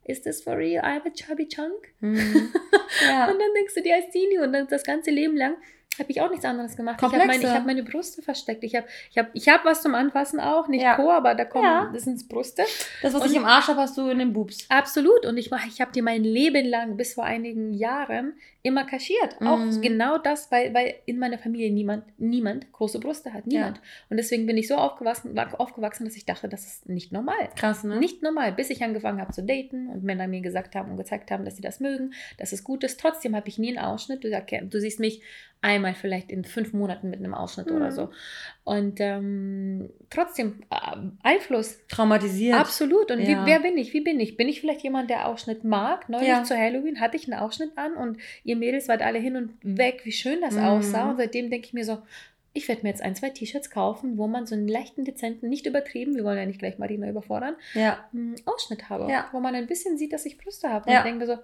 is 0.05 0.21
this 0.21 0.41
for 0.41 0.57
real? 0.57 0.81
I 0.83 0.93
have 0.93 1.05
a 1.05 1.11
chubby 1.11 1.47
chunk? 1.47 1.93
Mhm. 1.99 2.53
ja. 3.07 3.25
Und 3.31 3.39
dann 3.39 3.53
denkst 3.55 3.73
du 3.75 3.81
dir 3.81 3.95
als 3.95 4.09
Teenie 4.11 4.39
und 4.39 4.53
dann 4.53 4.67
das 4.67 4.83
ganze 4.83 5.11
Leben 5.11 5.35
lang 5.35 5.57
habe 5.99 6.11
ich 6.11 6.21
auch 6.21 6.29
nichts 6.29 6.45
anderes 6.45 6.75
gemacht. 6.75 6.97
Ich 6.99 7.03
habe 7.03 7.17
meine, 7.17 7.31
Komplexe. 7.31 7.47
ich 7.47 7.53
hab 7.59 7.65
meine 7.65 7.83
Brüste 7.83 8.21
versteckt. 8.21 8.63
Ich 8.63 8.75
habe 8.75 8.87
ich 9.11 9.17
hab, 9.17 9.27
ich 9.33 9.49
hab 9.49 9.65
was 9.65 9.81
zum 9.81 9.95
Anfassen 9.95 10.39
auch, 10.39 10.67
nicht 10.67 10.81
Ja. 10.83 10.95
Po, 10.95 11.09
aber 11.11 11.35
da 11.35 11.45
kommen, 11.45 11.65
Ja. 11.65 11.89
das 11.93 12.03
sind 12.03 12.27
Brüste. 12.29 12.63
Das, 13.01 13.13
was 13.13 13.21
Und- 13.23 13.29
ich 13.31 13.35
im 13.37 13.45
Arsch 13.45 13.67
habe, 13.67 13.79
hast 13.81 13.97
du 13.97 14.09
in 14.09 14.19
den 14.19 14.33
Boobs. 14.33 14.65
Absolut. 14.69 15.25
Und 15.25 15.37
ich, 15.37 15.51
ich 15.67 15.81
habe 15.81 15.91
dir 15.91 16.03
mein 16.03 16.23
Leben 16.23 16.65
lang, 16.67 16.97
bis 16.97 17.13
vor 17.13 17.23
einigen 17.25 17.73
Jahren, 17.73 18.33
immer 18.63 18.83
kaschiert. 18.83 19.35
Auch 19.41 19.59
Mhm. 19.59 19.81
genau 19.81 20.17
das, 20.17 20.51
weil, 20.51 20.73
weil 20.73 20.95
in 21.05 21.19
meiner 21.19 21.37
Familie 21.37 21.71
niemand, 21.71 22.03
niemand 22.17 22.71
große 22.71 22.99
Brüste 22.99 23.31
hat. 23.31 23.45
Niemand. 23.45 23.79
Und 24.09 24.17
deswegen 24.17 24.47
bin 24.47 24.57
ich 24.57 24.67
so 24.67 24.73
aufgewachsen, 24.75 25.37
aufgewachsen, 25.37 26.03
dass 26.05 26.15
ich 26.15 26.25
dachte, 26.25 26.49
das 26.49 26.65
ist 26.65 26.89
nicht 26.89 27.11
normal. 27.11 27.49
Krass, 27.55 27.83
ne? 27.83 27.99
Nicht 27.99 28.23
normal, 28.23 28.53
bis 28.53 28.71
ich 28.71 28.83
angefangen 28.83 29.21
habe 29.21 29.31
zu 29.33 29.43
daten 29.43 29.87
und 29.89 30.03
Männer 30.03 30.27
mir 30.27 30.41
gesagt 30.41 30.73
haben 30.73 30.89
und 30.89 30.97
gezeigt 30.97 31.29
haben, 31.29 31.45
dass 31.45 31.57
sie 31.57 31.61
das 31.61 31.79
mögen, 31.79 32.13
dass 32.39 32.53
es 32.53 32.63
gut 32.63 32.83
ist. 32.83 32.99
Trotzdem 32.99 33.35
habe 33.35 33.47
ich 33.49 33.59
nie 33.59 33.69
einen 33.77 33.85
Ausschnitt. 33.85 34.23
Du, 34.23 34.29
du 34.31 34.81
siehst 34.81 34.99
mich 34.99 35.21
einmal 35.65 35.95
vielleicht 35.95 36.31
in 36.31 36.45
fünf 36.45 36.73
Monaten 36.73 37.09
mit 37.09 37.19
einem 37.19 37.33
Ausschnitt 37.33 37.71
mhm. 37.71 37.75
oder 37.75 37.91
so. 37.91 38.11
Und 38.63 38.99
ähm, 38.99 39.89
trotzdem 40.11 40.61
äh, 40.69 40.97
Einfluss. 41.23 41.79
Traumatisiert. 41.87 42.59
Absolut. 42.59 43.09
Und 43.09 43.19
ja. 43.21 43.27
wie, 43.27 43.49
wer 43.49 43.59
bin 43.59 43.77
ich? 43.77 43.91
Wie 43.93 44.01
bin 44.01 44.19
ich? 44.19 44.37
Bin 44.37 44.47
ich 44.47 44.61
vielleicht 44.61 44.83
jemand, 44.83 45.09
der 45.09 45.27
Ausschnitt 45.27 45.63
mag? 45.63 46.07
Neulich 46.07 46.27
ja. 46.27 46.43
zu 46.43 46.55
Halloween 46.55 46.99
hatte 46.99 47.17
ich 47.17 47.31
einen 47.31 47.41
Ausschnitt 47.41 47.71
an 47.77 47.95
und 47.95 48.17
ihr 48.43 48.55
Mädels 48.55 48.87
wart 48.87 49.01
alle 49.01 49.17
hin 49.17 49.35
und 49.35 49.53
weg, 49.63 50.01
wie 50.03 50.11
schön 50.11 50.39
das 50.41 50.53
mhm. 50.53 50.63
aussah. 50.63 51.09
Und 51.09 51.17
seitdem 51.17 51.49
denke 51.49 51.65
ich 51.65 51.73
mir 51.73 51.83
so, 51.83 51.97
ich 52.53 52.67
werde 52.67 52.83
mir 52.83 52.89
jetzt 52.89 53.01
ein, 53.01 53.15
zwei 53.15 53.31
T-Shirts 53.31 53.71
kaufen, 53.71 54.17
wo 54.17 54.27
man 54.27 54.45
so 54.45 54.55
einen 54.55 54.67
leichten, 54.67 55.03
dezenten, 55.03 55.49
nicht 55.49 55.65
übertrieben, 55.65 56.15
wir 56.15 56.23
wollen 56.23 56.37
ja 56.37 56.45
nicht 56.45 56.59
gleich 56.59 56.77
Marina 56.77 57.09
überfordern, 57.09 57.55
ja. 57.73 58.07
Ausschnitt 58.45 58.89
habe. 58.89 59.11
Ja. 59.11 59.27
Wo 59.33 59.39
man 59.39 59.55
ein 59.55 59.67
bisschen 59.67 59.97
sieht, 59.97 60.13
dass 60.13 60.25
ich 60.25 60.37
Brüste 60.37 60.69
habe. 60.69 60.85
Und 60.85 60.93
ja. 60.93 61.03
denke 61.03 61.19
mir 61.19 61.25
so. 61.25 61.37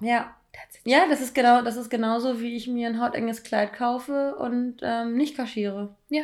Ja. 0.00 0.34
Ja, 0.84 1.06
das 1.08 1.20
ist 1.20 1.34
genau, 1.34 1.62
das 1.62 1.76
ist 1.76 1.90
genauso, 1.90 2.40
wie 2.40 2.56
ich 2.56 2.66
mir 2.66 2.88
ein 2.88 3.00
hautenges 3.00 3.42
Kleid 3.42 3.72
kaufe 3.72 4.36
und 4.36 4.78
ähm, 4.82 5.16
nicht 5.16 5.36
kaschiere. 5.36 5.94
Ja. 6.08 6.22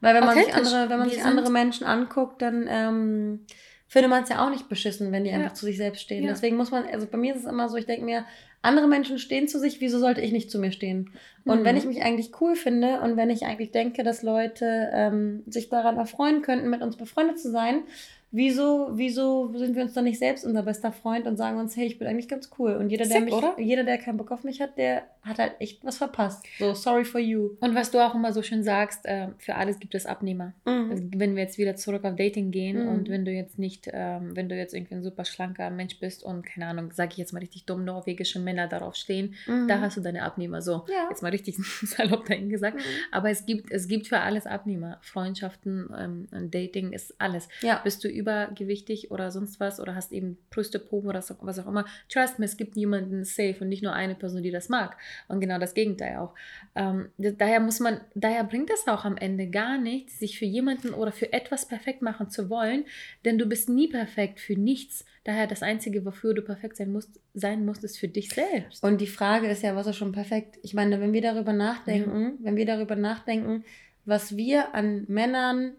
Weil 0.00 0.14
wenn 0.14 0.24
man 0.24 0.36
sich 0.36 0.54
andere, 0.54 0.88
wenn 0.88 0.98
man 0.98 1.10
sich 1.10 1.22
andere 1.22 1.50
Menschen 1.50 1.86
anguckt, 1.86 2.40
dann 2.40 2.66
ähm, 2.68 3.46
findet 3.86 4.10
man 4.10 4.22
es 4.22 4.28
ja 4.28 4.44
auch 4.44 4.50
nicht 4.50 4.68
beschissen, 4.68 5.12
wenn 5.12 5.24
die 5.24 5.30
einfach 5.30 5.54
zu 5.54 5.66
sich 5.66 5.76
selbst 5.76 6.02
stehen. 6.02 6.24
Ja. 6.24 6.30
Deswegen 6.30 6.56
muss 6.56 6.70
man, 6.70 6.86
also 6.86 7.06
bei 7.06 7.18
mir 7.18 7.34
ist 7.34 7.40
es 7.40 7.50
immer 7.50 7.68
so, 7.68 7.76
ich 7.76 7.86
denke 7.86 8.04
mir, 8.04 8.24
andere 8.60 8.88
Menschen 8.88 9.18
stehen 9.18 9.48
zu 9.48 9.58
sich, 9.58 9.80
wieso 9.80 9.98
sollte 9.98 10.20
ich 10.20 10.32
nicht 10.32 10.50
zu 10.50 10.58
mir 10.58 10.72
stehen? 10.72 11.10
Und 11.44 11.60
mhm. 11.60 11.64
wenn 11.64 11.76
ich 11.76 11.84
mich 11.84 12.02
eigentlich 12.02 12.32
cool 12.40 12.54
finde 12.56 13.00
und 13.00 13.16
wenn 13.16 13.30
ich 13.30 13.44
eigentlich 13.44 13.70
denke, 13.70 14.02
dass 14.02 14.22
Leute 14.22 14.90
ähm, 14.92 15.42
sich 15.46 15.68
daran 15.68 15.96
erfreuen 15.96 16.42
könnten, 16.42 16.68
mit 16.68 16.82
uns 16.82 16.96
befreundet 16.96 17.38
zu 17.38 17.50
sein, 17.50 17.82
wieso, 18.30 18.90
wieso 18.92 19.52
sind 19.56 19.74
wir 19.74 19.82
uns 19.82 19.94
dann 19.94 20.04
nicht 20.04 20.18
selbst 20.18 20.44
unser 20.44 20.62
bester 20.62 20.92
Freund 20.92 21.26
und 21.26 21.36
sagen 21.36 21.58
uns, 21.58 21.76
hey, 21.76 21.86
ich 21.86 21.98
bin 21.98 22.06
eigentlich 22.06 22.28
ganz 22.28 22.50
cool. 22.58 22.74
Und 22.74 22.90
jeder, 22.90 23.06
der, 23.06 23.20
mich, 23.20 23.34
jeder, 23.56 23.84
der 23.84 23.98
keinen 23.98 24.18
Bock 24.18 24.30
auf 24.30 24.44
mich 24.44 24.60
hat, 24.60 24.76
der 24.76 25.04
hat 25.22 25.38
halt 25.38 25.54
echt 25.60 25.84
was 25.84 25.98
verpasst. 25.98 26.44
So, 26.58 26.74
sorry 26.74 27.04
for 27.04 27.20
you. 27.20 27.56
Und 27.60 27.74
was 27.74 27.90
du 27.90 28.04
auch 28.04 28.14
immer 28.14 28.32
so 28.32 28.42
schön 28.42 28.62
sagst, 28.62 29.06
äh, 29.06 29.28
für 29.38 29.54
alles 29.54 29.78
gibt 29.78 29.94
es 29.94 30.04
Abnehmer. 30.04 30.52
Mhm. 30.66 30.90
Also, 30.90 31.04
wenn 31.16 31.36
wir 31.36 31.42
jetzt 31.42 31.58
wieder 31.58 31.76
zurück 31.76 32.04
auf 32.04 32.16
Dating 32.16 32.50
gehen 32.50 32.82
mhm. 32.82 32.88
und 32.88 33.08
wenn 33.08 33.24
du 33.24 33.30
jetzt 33.30 33.58
nicht, 33.58 33.88
ähm, 33.92 34.36
wenn 34.36 34.48
du 34.48 34.56
jetzt 34.56 34.74
irgendwie 34.74 34.96
ein 34.96 35.02
super 35.02 35.24
schlanker 35.24 35.70
Mensch 35.70 35.98
bist 35.98 36.22
und, 36.22 36.44
keine 36.44 36.66
Ahnung, 36.66 36.92
sage 36.92 37.12
ich 37.12 37.18
jetzt 37.18 37.32
mal 37.32 37.40
richtig 37.40 37.64
dumm, 37.64 37.84
norwegische 37.84 38.40
Männer 38.40 38.68
darauf 38.68 38.94
stehen, 38.94 39.34
mhm. 39.46 39.68
da 39.68 39.80
hast 39.80 39.96
du 39.96 40.02
deine 40.02 40.22
Abnehmer. 40.22 40.60
So, 40.60 40.84
ja. 40.88 41.06
jetzt 41.08 41.22
mal 41.22 41.30
richtig 41.30 41.56
salopp 41.82 42.26
dahin 42.26 42.50
gesagt. 42.50 42.76
Mhm. 42.76 42.82
Aber 43.10 43.30
es 43.30 43.46
gibt, 43.46 43.70
es 43.70 43.88
gibt 43.88 44.06
für 44.06 44.20
alles 44.20 44.46
Abnehmer. 44.46 44.98
Freundschaften, 45.02 45.88
ähm, 45.98 46.50
Dating 46.50 46.92
ist 46.92 47.14
alles. 47.18 47.48
Ja. 47.62 47.80
Bist 47.82 48.04
du 48.04 48.17
übergewichtig 48.18 49.10
oder 49.10 49.30
sonst 49.30 49.60
was 49.60 49.80
oder 49.80 49.94
hast 49.94 50.12
eben 50.12 50.36
Brüste, 50.50 50.78
Po 50.78 50.98
oder 51.00 51.24
was 51.40 51.58
auch 51.58 51.66
immer, 51.66 51.86
trust 52.08 52.38
me, 52.38 52.44
es 52.44 52.56
gibt 52.56 52.76
niemanden 52.76 53.24
safe 53.24 53.56
und 53.60 53.68
nicht 53.68 53.82
nur 53.82 53.92
eine 53.92 54.14
Person, 54.14 54.42
die 54.42 54.50
das 54.50 54.68
mag. 54.68 54.96
Und 55.28 55.40
genau 55.40 55.58
das 55.58 55.74
Gegenteil 55.74 56.18
auch. 56.18 56.34
Ähm, 56.74 57.08
daher 57.16 57.60
muss 57.60 57.80
man, 57.80 58.00
daher 58.14 58.44
bringt 58.44 58.70
es 58.70 58.86
auch 58.86 59.04
am 59.04 59.16
Ende 59.16 59.48
gar 59.48 59.78
nichts, 59.78 60.18
sich 60.18 60.38
für 60.38 60.44
jemanden 60.44 60.90
oder 60.90 61.12
für 61.12 61.32
etwas 61.32 61.66
perfekt 61.66 62.02
machen 62.02 62.28
zu 62.30 62.50
wollen, 62.50 62.84
denn 63.24 63.38
du 63.38 63.46
bist 63.46 63.68
nie 63.68 63.88
perfekt 63.88 64.40
für 64.40 64.54
nichts. 64.54 65.04
Daher 65.24 65.46
das 65.46 65.62
Einzige, 65.62 66.04
wofür 66.04 66.34
du 66.34 66.42
perfekt 66.42 66.76
sein 66.76 66.90
musst, 66.90 67.20
sein 67.34 67.64
musst, 67.64 67.84
ist 67.84 67.98
für 67.98 68.08
dich 68.08 68.30
selbst. 68.30 68.82
Und 68.82 69.00
die 69.00 69.06
Frage 69.06 69.48
ist 69.48 69.62
ja, 69.62 69.76
was 69.76 69.86
ist 69.86 69.96
schon 69.96 70.12
perfekt? 70.12 70.58
Ich 70.62 70.74
meine, 70.74 71.00
wenn 71.00 71.12
wir 71.12 71.22
darüber 71.22 71.52
nachdenken, 71.52 72.22
ja. 72.22 72.32
wenn 72.40 72.56
wir 72.56 72.66
darüber 72.66 72.96
nachdenken, 72.96 73.64
was 74.04 74.36
wir 74.36 74.74
an 74.74 75.04
Männern 75.06 75.74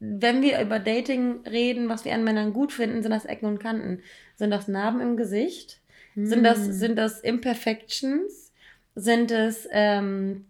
wenn 0.00 0.40
wir 0.40 0.60
über 0.60 0.78
Dating 0.78 1.46
reden, 1.46 1.90
was 1.90 2.06
wir 2.06 2.14
an 2.14 2.24
Männern 2.24 2.54
gut 2.54 2.72
finden, 2.72 3.02
sind 3.02 3.12
das 3.12 3.26
Ecken 3.26 3.46
und 3.46 3.60
Kanten. 3.60 4.00
Sind 4.34 4.50
das 4.50 4.66
Narben 4.66 5.00
im 5.00 5.16
Gesicht? 5.18 5.78
Mm. 6.14 6.26
Sind, 6.26 6.42
das, 6.42 6.58
hm. 6.58 6.72
sind 6.72 6.96
das 6.96 7.20
Imperfections? 7.20 8.52
Sind 8.94 9.30
es, 9.30 9.68
ähm, 9.70 10.46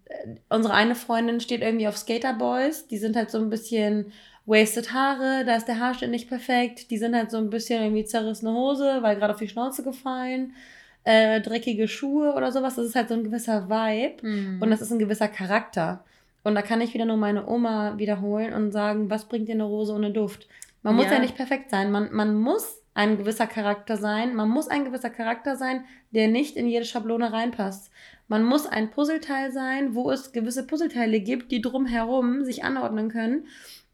unsere 0.48 0.74
eine 0.74 0.94
Freundin 0.94 1.40
steht 1.40 1.62
irgendwie 1.62 1.88
auf 1.88 1.98
Skaterboys, 1.98 2.86
die 2.86 2.96
sind 2.96 3.16
halt 3.16 3.30
so 3.30 3.38
ein 3.38 3.50
bisschen 3.50 4.12
wasted 4.46 4.92
Haare, 4.92 5.44
da 5.44 5.56
ist 5.56 5.68
der 5.68 5.78
Haarschnitt 5.78 6.10
nicht 6.10 6.28
perfekt, 6.28 6.90
die 6.90 6.96
sind 6.96 7.14
halt 7.14 7.30
so 7.30 7.36
ein 7.36 7.50
bisschen 7.50 7.82
irgendwie 7.82 8.04
zerrissene 8.04 8.52
Hose, 8.52 8.98
weil 9.02 9.16
gerade 9.16 9.34
auf 9.34 9.40
die 9.40 9.48
Schnauze 9.48 9.82
gefallen, 9.82 10.54
äh, 11.04 11.40
dreckige 11.40 11.86
Schuhe 11.86 12.34
oder 12.34 12.50
sowas, 12.50 12.76
das 12.76 12.86
ist 12.86 12.96
halt 12.96 13.08
so 13.08 13.14
ein 13.14 13.24
gewisser 13.24 13.68
Vibe 13.68 14.26
mm. 14.26 14.62
und 14.62 14.70
das 14.70 14.80
ist 14.80 14.90
ein 14.90 14.98
gewisser 14.98 15.28
Charakter. 15.28 16.02
Und 16.42 16.54
da 16.54 16.62
kann 16.62 16.80
ich 16.80 16.94
wieder 16.94 17.04
nur 17.04 17.16
meine 17.16 17.46
Oma 17.46 17.98
wiederholen 17.98 18.54
und 18.54 18.72
sagen, 18.72 19.10
was 19.10 19.28
bringt 19.28 19.48
dir 19.48 19.54
eine 19.54 19.64
Rose 19.64 19.92
ohne 19.92 20.10
Duft? 20.10 20.48
Man 20.82 20.96
muss 20.96 21.06
ja, 21.06 21.14
ja 21.14 21.18
nicht 21.18 21.36
perfekt 21.36 21.70
sein. 21.70 21.92
Man, 21.92 22.12
man 22.12 22.34
muss 22.34 22.82
ein 22.94 23.18
gewisser 23.18 23.46
Charakter 23.46 23.96
sein. 23.96 24.34
Man 24.34 24.48
muss 24.48 24.68
ein 24.68 24.84
gewisser 24.84 25.10
Charakter 25.10 25.56
sein, 25.56 25.84
der 26.10 26.28
nicht 26.28 26.56
in 26.56 26.66
jede 26.66 26.84
Schablone 26.84 27.32
reinpasst. 27.32 27.90
Man 28.28 28.44
muss 28.44 28.66
ein 28.66 28.90
Puzzleteil 28.90 29.52
sein, 29.52 29.94
wo 29.94 30.10
es 30.10 30.32
gewisse 30.32 30.66
Puzzleteile 30.66 31.20
gibt, 31.20 31.50
die 31.52 31.60
drumherum 31.60 32.44
sich 32.44 32.64
anordnen 32.64 33.10
können. 33.10 33.46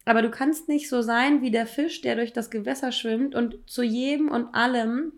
Aber 0.04 0.22
du 0.22 0.30
kannst 0.30 0.68
nicht 0.68 0.88
so 0.88 1.02
sein 1.02 1.42
wie 1.42 1.50
der 1.50 1.66
Fisch, 1.66 2.00
der 2.00 2.14
durch 2.14 2.32
das 2.32 2.50
Gewässer 2.50 2.92
schwimmt 2.92 3.34
und 3.34 3.58
zu 3.66 3.82
jedem 3.82 4.28
und 4.28 4.54
allem 4.54 5.12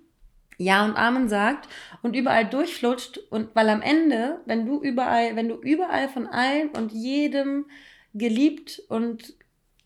ja 0.59 0.85
und 0.85 0.97
Amen 0.97 1.29
sagt 1.29 1.69
und 2.03 2.15
überall 2.15 2.45
durchflutscht 2.45 3.19
und 3.31 3.55
weil 3.55 3.69
am 3.71 3.81
Ende, 3.81 4.41
wenn 4.45 4.67
du 4.67 4.83
überall, 4.83 5.35
wenn 5.37 5.49
du 5.49 5.55
überall 5.55 6.09
von 6.09 6.27
allen 6.27 6.69
und 6.71 6.93
jedem 6.93 7.67
geliebt 8.13 8.83
und 8.89 9.35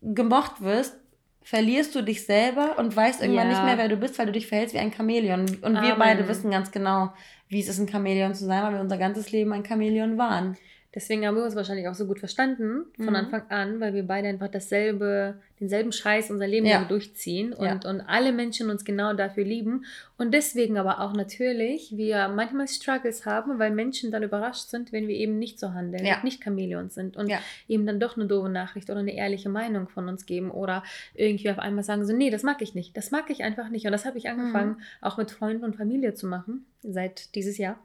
gemocht 0.01 0.61
wirst, 0.61 0.97
verlierst 1.43 1.93
du 1.95 2.01
dich 2.01 2.25
selber 2.25 2.77
und 2.77 2.95
weißt 2.95 3.21
irgendwann 3.21 3.49
ja. 3.49 3.53
nicht 3.53 3.65
mehr, 3.65 3.77
wer 3.77 3.89
du 3.89 3.97
bist, 3.97 4.17
weil 4.17 4.25
du 4.25 4.31
dich 4.31 4.47
verhältst 4.47 4.73
wie 4.73 4.79
ein 4.79 4.93
Chamäleon. 4.93 5.41
Und 5.61 5.73
wir 5.73 5.93
Amen. 5.93 5.99
beide 5.99 6.27
wissen 6.27 6.51
ganz 6.51 6.71
genau, 6.71 7.13
wie 7.49 7.59
es 7.59 7.67
ist, 7.67 7.79
ein 7.79 7.89
Chamäleon 7.89 8.33
zu 8.33 8.45
sein, 8.45 8.63
weil 8.63 8.73
wir 8.73 8.79
unser 8.79 8.97
ganzes 8.97 9.31
Leben 9.31 9.51
ein 9.51 9.65
Chamäleon 9.65 10.17
waren. 10.17 10.57
Deswegen 10.95 11.25
haben 11.25 11.35
wir 11.35 11.43
uns 11.43 11.55
wahrscheinlich 11.55 11.87
auch 11.87 11.95
so 11.95 12.05
gut 12.05 12.19
verstanden 12.19 12.85
von 12.97 13.07
mhm. 13.07 13.15
Anfang 13.15 13.49
an, 13.49 13.79
weil 13.79 13.95
wir 13.95 14.03
beide 14.03 14.27
einfach 14.27 14.47
dasselbe, 14.47 15.41
denselben 15.59 15.91
Scheiß 15.91 16.29
unser 16.29 16.45
Leben 16.45 16.67
ja. 16.67 16.77
lang 16.77 16.87
durchziehen 16.87 17.51
und, 17.51 17.65
ja. 17.65 17.89
und 17.89 18.01
alle 18.01 18.31
Menschen 18.31 18.69
uns 18.69 18.85
genau 18.85 19.13
dafür 19.13 19.43
lieben. 19.43 19.85
Und 20.17 20.35
deswegen 20.35 20.77
aber 20.77 20.99
auch 20.99 21.13
natürlich 21.13 21.97
wir 21.97 22.27
manchmal 22.27 22.67
Struggles 22.67 23.25
haben, 23.25 23.57
weil 23.57 23.71
Menschen 23.71 24.11
dann 24.11 24.21
überrascht 24.21 24.69
sind, 24.69 24.91
wenn 24.91 25.07
wir 25.07 25.15
eben 25.15 25.39
nicht 25.39 25.59
so 25.59 25.73
handeln, 25.73 26.05
ja. 26.05 26.21
nicht 26.23 26.43
Chamäleons 26.43 26.93
sind 26.93 27.17
und 27.17 27.31
eben 27.67 27.87
dann 27.87 27.99
doch 27.99 28.15
eine 28.15 28.27
doofe 28.27 28.49
Nachricht 28.49 28.91
oder 28.91 28.99
eine 28.99 29.15
ehrliche 29.15 29.49
Meinung 29.49 29.89
von 29.89 30.07
uns 30.07 30.27
geben 30.27 30.51
oder 30.51 30.83
irgendwie 31.15 31.49
auf 31.49 31.57
einmal 31.57 31.83
sagen 31.83 32.05
so, 32.05 32.13
nee, 32.13 32.29
das 32.29 32.43
mag 32.43 32.61
ich 32.61 32.75
nicht, 32.75 32.95
das 32.95 33.09
mag 33.09 33.31
ich 33.31 33.43
einfach 33.43 33.69
nicht. 33.69 33.87
Und 33.87 33.93
das 33.93 34.05
habe 34.05 34.19
ich 34.19 34.29
angefangen, 34.29 34.73
mhm. 34.73 34.83
auch 35.01 35.17
mit 35.17 35.31
Freunden 35.31 35.63
und 35.63 35.75
Familie 35.75 36.13
zu 36.13 36.27
machen, 36.27 36.67
seit 36.83 37.33
dieses 37.33 37.57
Jahr. 37.57 37.79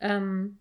Ähm, 0.00 0.56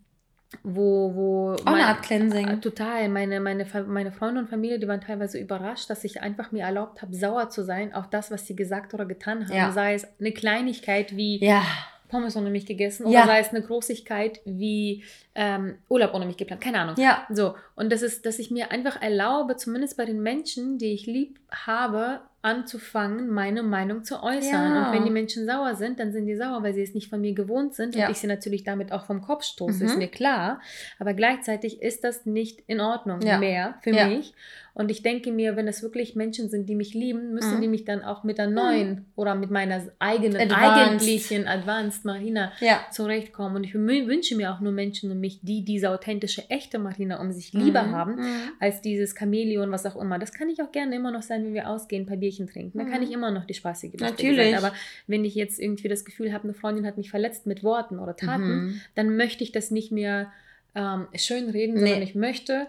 wo, 0.64 1.14
wo 1.14 1.56
eine 1.66 1.86
Art 1.86 2.02
Cleansing. 2.02 2.48
Äh, 2.48 2.60
total. 2.60 3.08
Meine, 3.10 3.40
meine, 3.40 3.66
meine 3.88 4.12
Freunde 4.12 4.42
und 4.42 4.50
Familie, 4.50 4.80
die 4.80 4.88
waren 4.88 5.02
teilweise 5.02 5.40
überrascht, 5.40 5.90
dass 5.90 6.04
ich 6.04 6.22
einfach 6.22 6.52
mir 6.52 6.64
erlaubt 6.64 7.02
habe, 7.02 7.16
sauer 7.16 7.50
zu 7.50 7.64
sein 7.64 7.94
auf 7.94 8.10
das, 8.10 8.32
was 8.32 8.48
sie 8.48 8.56
gesagt 8.56 8.94
oder 8.94 9.06
getan 9.06 9.48
haben. 9.48 9.56
Ja. 9.56 9.72
Sei 9.72 9.94
es 9.94 10.08
eine 10.20 10.32
Kleinigkeit 10.32 11.16
wie 11.16 11.44
ja. 11.44 11.64
Pommes 12.10 12.36
ohne 12.36 12.50
mich 12.50 12.66
gegessen 12.66 13.06
oder 13.06 13.20
ja. 13.20 13.26
sei 13.26 13.40
es 13.40 13.50
eine 13.50 13.62
Großigkeit 13.62 14.42
wie 14.44 15.04
ähm, 15.36 15.78
Urlaub 15.88 16.16
ohne 16.16 16.26
mich 16.26 16.38
geplant. 16.38 16.62
Keine 16.62 16.80
Ahnung. 16.80 16.96
Ja. 16.98 17.28
So. 17.30 17.56
Und 17.80 17.94
das 17.94 18.02
ist, 18.02 18.26
dass 18.26 18.40
ich 18.40 18.52
mir 18.52 18.72
einfach 18.72 19.02
erlaube, 19.02 19.56
zumindest 19.56 19.96
bei 19.96 20.04
den 20.04 20.22
Menschen, 20.22 20.78
die 20.80 20.94
ich 20.94 21.06
lieb 21.06 21.40
habe, 21.50 22.20
anzufangen, 22.42 23.30
meine 23.30 23.64
Meinung 23.64 24.04
zu 24.04 24.24
äußern. 24.24 24.76
Ja. 24.76 24.88
Und 24.88 24.96
wenn 24.96 25.06
die 25.06 25.12
Menschen 25.12 25.46
sauer 25.46 25.76
sind, 25.76 26.00
dann 26.00 26.14
sind 26.14 26.26
die 26.26 26.36
sauer, 26.36 26.64
weil 26.64 26.74
sie 26.74 26.82
es 26.82 26.94
nicht 26.94 27.10
von 27.10 27.20
mir 27.20 27.34
gewohnt 27.34 27.76
sind 27.76 27.96
ja. 27.96 28.06
und 28.06 28.12
ich 28.12 28.18
sie 28.18 28.28
natürlich 28.28 28.64
damit 28.64 28.92
auch 28.92 29.06
vom 29.06 29.22
Kopf 29.22 29.44
stoße, 29.44 29.84
mhm. 29.84 29.90
ist 29.90 29.98
mir 29.98 30.08
klar. 30.08 30.62
Aber 31.00 31.14
gleichzeitig 31.14 31.82
ist 31.82 32.04
das 32.04 32.26
nicht 32.26 32.64
in 32.68 32.80
Ordnung 32.80 33.22
ja. 33.22 33.38
mehr 33.38 33.76
für 33.82 33.92
mich. 33.92 34.34
Und 34.74 34.92
ich 34.92 35.04
denke 35.04 35.34
mir, 35.34 35.58
wenn 35.58 35.68
es 35.68 35.84
wirklich 35.84 36.16
Menschen 36.16 36.50
sind, 36.50 36.70
die 36.70 36.76
mich 36.76 36.94
lieben, 36.94 37.34
müssen 37.34 37.58
mhm. 37.58 37.62
die 37.62 37.68
mich 37.68 37.84
dann 37.84 38.02
auch 38.02 38.24
mit 38.24 38.38
der 38.38 38.48
neuen 38.48 38.90
mhm. 38.90 39.06
oder 39.18 39.36
mit 39.36 39.52
meiner 39.52 39.82
eigenen, 40.00 40.40
Advanced. 40.40 40.80
eigentlichen 40.80 41.48
Advanced 41.48 42.06
Marina 42.06 42.54
zurechtkommen. 42.92 43.58
Und 43.58 43.64
ich 43.66 43.74
wünsche 43.74 44.38
mir 44.38 44.54
auch 44.54 44.62
nur 44.62 44.72
Menschen 44.72 45.12
um 45.12 45.20
mich, 45.20 45.42
die 45.42 45.66
diese 45.66 45.90
authentische, 45.90 46.50
echte 46.50 46.80
Marina 46.80 47.20
um 47.20 47.34
sich 47.34 47.54
lieber 47.70 47.84
mhm. 47.84 47.92
haben, 47.92 48.16
mhm. 48.16 48.52
als 48.60 48.82
dieses 48.82 49.16
Chamäleon, 49.18 49.72
was 49.72 49.86
auch 49.86 49.96
immer. 49.96 50.20
Das 50.20 50.34
kann 50.34 50.50
ich 50.50 50.62
auch 50.62 50.72
gerne 50.72 50.96
immer 50.96 51.12
noch 51.12 51.22
sein, 51.22 51.44
wenn 51.46 51.54
wir 51.54 51.70
ausgehen, 51.70 52.04
ein 52.04 52.06
paar 52.06 52.18
Bierchen 52.18 52.48
trinken. 52.48 52.78
Da 52.78 52.86
kann 52.86 53.02
ich 53.02 53.12
immer 53.12 53.32
noch 53.32 53.46
die 53.46 53.54
spaßige 53.54 53.94
Lustige 53.94 54.32
Natürlich. 54.32 54.56
sein. 54.56 54.64
Aber 54.64 54.74
wenn 55.08 55.26
ich 55.26 55.36
jetzt 55.36 55.60
irgendwie 55.60 55.88
das 55.88 56.06
Gefühl 56.06 56.34
habe, 56.34 56.46
eine 56.46 56.54
Freundin 56.54 56.86
hat 56.86 56.98
mich 56.98 57.10
verletzt 57.10 57.46
mit 57.46 57.64
Worten 57.64 58.00
oder 58.00 58.16
Taten, 58.16 58.82
dann 58.96 59.16
möchte 59.16 59.44
ich 59.44 59.52
das 59.52 59.72
nicht 59.72 59.92
mehr 59.92 60.32
ähm, 60.76 61.08
schön 61.16 61.50
reden, 61.50 61.78
sondern 61.78 62.00
nee. 62.00 62.04
ich 62.04 62.16
möchte 62.16 62.68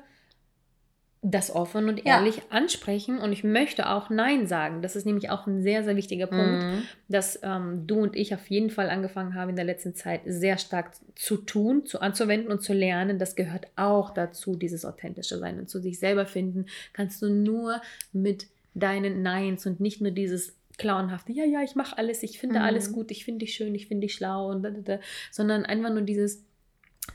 das 1.23 1.55
offen 1.55 1.89
und 1.89 2.07
ehrlich 2.07 2.37
ja. 2.37 2.43
ansprechen 2.49 3.19
und 3.19 3.31
ich 3.31 3.45
möchte 3.45 3.91
auch 3.91 4.09
Nein 4.09 4.47
sagen. 4.47 4.81
Das 4.81 4.97
ist 4.97 5.05
nämlich 5.05 5.29
auch 5.29 5.47
ein 5.47 5.63
sehr, 5.63 5.85
sehr 5.85 5.95
wichtiger 5.95 6.27
Punkt, 6.27 6.63
mhm. 6.63 6.83
dass 7.09 7.39
ähm, 7.43 7.87
du 7.87 8.01
und 8.01 8.17
ich 8.17 8.33
auf 8.33 8.49
jeden 8.49 8.71
Fall 8.71 8.89
angefangen 8.89 9.35
haben 9.35 9.51
in 9.51 9.57
der 9.57 9.67
letzten 9.67 9.95
Zeit 9.95 10.23
sehr 10.25 10.57
stark 10.57 10.93
zu 11.15 11.37
tun, 11.37 11.85
zu 11.85 12.01
anzuwenden 12.01 12.51
und 12.51 12.63
zu 12.63 12.73
lernen. 12.73 13.19
Das 13.19 13.37
gehört 13.37 13.67
auch 13.77 14.15
dazu, 14.15 14.57
dieses 14.57 14.87
authentische 14.87 15.39
Sein 15.39 15.59
und 15.59 15.69
zu 15.69 15.79
sich 15.81 15.99
selber 15.99 16.25
finden. 16.25 16.67
Kannst 16.95 17.21
du 17.21 17.29
nur 17.29 17.83
mit 18.13 18.47
deinen 18.73 19.21
Neins 19.21 19.67
und 19.67 19.79
nicht 19.79 20.01
nur 20.01 20.13
dieses 20.13 20.57
clownhafte, 20.79 21.33
ja, 21.33 21.45
ja, 21.45 21.63
ich 21.63 21.75
mache 21.75 21.99
alles, 21.99 22.23
ich 22.23 22.39
finde 22.39 22.61
mhm. 22.61 22.65
alles 22.65 22.93
gut, 22.93 23.11
ich 23.11 23.27
finde 23.27 23.45
dich 23.45 23.55
schön, 23.55 23.75
ich 23.75 23.89
finde 23.89 24.07
dich 24.07 24.15
schlau 24.15 24.49
und 24.51 24.63
da, 24.63 24.71
da, 24.71 24.81
da, 24.81 25.01
sondern 25.31 25.67
einfach 25.67 25.93
nur 25.93 26.01
dieses 26.01 26.43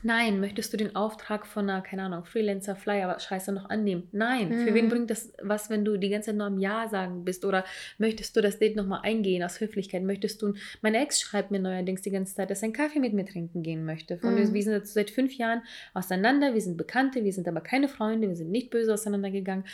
Nein, 0.02 0.40
möchtest 0.40 0.72
du 0.72 0.76
den 0.76 0.94
Auftrag 0.94 1.46
von 1.46 1.70
einer, 1.70 1.80
keine 1.80 2.02
Ahnung, 2.02 2.24
Freelancer, 2.24 2.76
Flyer, 2.76 3.18
Scheiße 3.18 3.52
noch 3.52 3.70
annehmen? 3.70 4.08
Nein. 4.12 4.50
Mhm. 4.50 4.64
Für 4.64 4.74
wen 4.74 4.88
bringt 4.88 5.10
das 5.10 5.32
was, 5.42 5.70
wenn 5.70 5.84
du 5.84 5.96
die 5.96 6.08
ganze 6.08 6.26
Zeit 6.26 6.36
nur 6.36 6.46
am 6.46 6.58
Ja 6.58 6.88
sagen 6.88 7.24
bist? 7.24 7.44
Oder 7.44 7.64
möchtest 7.98 8.36
du 8.36 8.40
das 8.40 8.58
Date 8.58 8.76
nochmal 8.76 9.00
eingehen 9.02 9.42
aus 9.42 9.60
Höflichkeit? 9.60 10.02
Möchtest 10.02 10.42
du, 10.42 10.54
meine 10.82 11.02
Ex 11.02 11.20
schreibt 11.20 11.50
mir 11.50 11.60
neuerdings 11.60 12.02
die 12.02 12.10
ganze 12.10 12.34
Zeit, 12.34 12.50
dass 12.50 12.62
er 12.62 12.66
einen 12.66 12.72
Kaffee 12.72 12.98
mit 12.98 13.14
mir 13.14 13.24
trinken 13.24 13.62
gehen 13.62 13.84
möchte. 13.84 14.18
Von 14.18 14.34
mhm. 14.34 14.52
Wir 14.52 14.62
sind 14.62 14.72
jetzt 14.72 14.94
seit 14.94 15.10
fünf 15.10 15.34
Jahren 15.34 15.62
auseinander, 15.94 16.54
wir 16.54 16.60
sind 16.60 16.76
Bekannte, 16.76 17.24
wir 17.24 17.32
sind 17.32 17.48
aber 17.48 17.60
keine 17.60 17.88
Freunde, 17.88 18.28
wir 18.28 18.36
sind 18.36 18.50
nicht 18.50 18.70
böse 18.70 18.92
auseinandergegangen. 18.92 19.64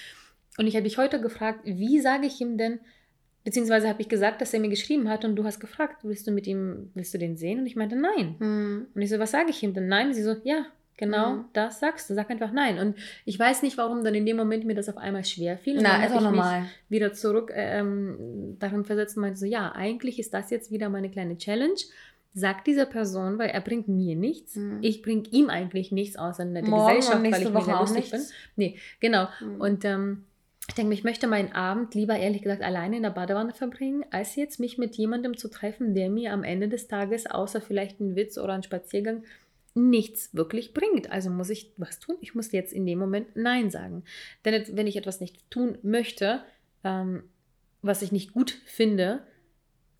Und 0.58 0.66
ich 0.66 0.76
habe 0.76 0.84
dich 0.84 0.98
heute 0.98 1.20
gefragt, 1.20 1.60
wie 1.64 2.00
sage 2.00 2.26
ich 2.26 2.40
ihm 2.40 2.58
denn, 2.58 2.80
Beziehungsweise 3.44 3.88
habe 3.88 4.00
ich 4.00 4.08
gesagt, 4.08 4.40
dass 4.40 4.54
er 4.54 4.60
mir 4.60 4.68
geschrieben 4.68 5.08
hat 5.08 5.24
und 5.24 5.34
du 5.34 5.44
hast 5.44 5.58
gefragt, 5.58 6.04
willst 6.04 6.26
du 6.26 6.30
mit 6.30 6.46
ihm, 6.46 6.90
willst 6.94 7.12
du 7.12 7.18
den 7.18 7.36
sehen? 7.36 7.58
Und 7.60 7.66
ich 7.66 7.74
meinte, 7.74 7.96
nein. 7.96 8.36
Mhm. 8.38 8.86
Und 8.94 9.02
ich 9.02 9.10
so, 9.10 9.18
was 9.18 9.32
sage 9.32 9.50
ich 9.50 9.62
ihm 9.62 9.74
denn? 9.74 9.88
Nein. 9.88 10.08
Und 10.08 10.14
sie 10.14 10.22
so, 10.22 10.36
ja, 10.44 10.66
genau, 10.96 11.32
mhm. 11.32 11.44
das 11.52 11.80
sagst 11.80 12.08
du. 12.08 12.14
Sag 12.14 12.30
einfach 12.30 12.52
nein. 12.52 12.78
Und 12.78 12.96
ich 13.24 13.36
weiß 13.36 13.62
nicht, 13.62 13.76
warum 13.78 14.04
dann 14.04 14.14
in 14.14 14.26
dem 14.26 14.36
Moment 14.36 14.64
mir 14.64 14.76
das 14.76 14.88
auf 14.88 14.96
einmal 14.96 15.24
schwer 15.24 15.58
fiel. 15.58 15.76
Und 15.76 15.82
Na, 15.82 16.04
ist 16.04 16.12
auch 16.12 16.20
normal. 16.20 16.66
Wieder 16.88 17.12
zurück 17.14 17.50
äh, 17.50 17.80
ähm, 17.80 18.56
darin 18.60 18.84
versetzt 18.84 19.16
und 19.16 19.22
meinte 19.22 19.40
so, 19.40 19.46
ja, 19.46 19.72
eigentlich 19.72 20.20
ist 20.20 20.32
das 20.32 20.50
jetzt 20.50 20.70
wieder 20.70 20.88
meine 20.88 21.10
kleine 21.10 21.36
Challenge. 21.36 21.80
Sagt 22.34 22.66
dieser 22.66 22.86
Person, 22.86 23.38
weil 23.38 23.50
er 23.50 23.60
bringt 23.60 23.88
mir 23.88 24.14
nichts. 24.14 24.54
Mhm. 24.54 24.78
Ich 24.82 25.02
bringe 25.02 25.24
ihm 25.32 25.50
eigentlich 25.50 25.90
nichts 25.90 26.16
außer 26.16 26.44
eine 26.44 26.62
Morgen 26.62 26.96
Gesellschaft, 26.96 27.24
weil 27.24 27.42
ich 27.42 27.52
Woche 27.52 27.66
mega 27.66 27.80
lustig 27.80 28.10
bin. 28.10 28.20
Nee, 28.54 28.78
genau. 29.00 29.26
Mhm. 29.40 29.60
Und 29.60 29.84
ähm, 29.84 30.24
ich 30.68 30.74
denke, 30.74 30.94
ich 30.94 31.04
möchte 31.04 31.26
meinen 31.26 31.52
Abend 31.52 31.94
lieber 31.94 32.16
ehrlich 32.16 32.42
gesagt 32.42 32.62
alleine 32.62 32.96
in 32.96 33.02
der 33.02 33.10
Badewanne 33.10 33.52
verbringen, 33.52 34.04
als 34.10 34.36
jetzt 34.36 34.60
mich 34.60 34.78
mit 34.78 34.96
jemandem 34.96 35.36
zu 35.36 35.48
treffen, 35.48 35.94
der 35.94 36.08
mir 36.08 36.32
am 36.32 36.44
Ende 36.44 36.68
des 36.68 36.86
Tages, 36.86 37.26
außer 37.26 37.60
vielleicht 37.60 38.00
ein 38.00 38.14
Witz 38.14 38.38
oder 38.38 38.52
ein 38.52 38.62
Spaziergang, 38.62 39.24
nichts 39.74 40.34
wirklich 40.34 40.74
bringt. 40.74 41.10
Also 41.10 41.30
muss 41.30 41.50
ich 41.50 41.72
was 41.76 41.98
tun? 41.98 42.16
Ich 42.20 42.34
muss 42.34 42.52
jetzt 42.52 42.72
in 42.72 42.86
dem 42.86 42.98
Moment 42.98 43.34
Nein 43.34 43.70
sagen. 43.70 44.04
Denn 44.44 44.64
wenn 44.76 44.86
ich 44.86 44.96
etwas 44.96 45.20
nicht 45.20 45.50
tun 45.50 45.78
möchte, 45.82 46.42
ähm, 46.84 47.24
was 47.80 48.02
ich 48.02 48.12
nicht 48.12 48.32
gut 48.32 48.58
finde, 48.64 49.26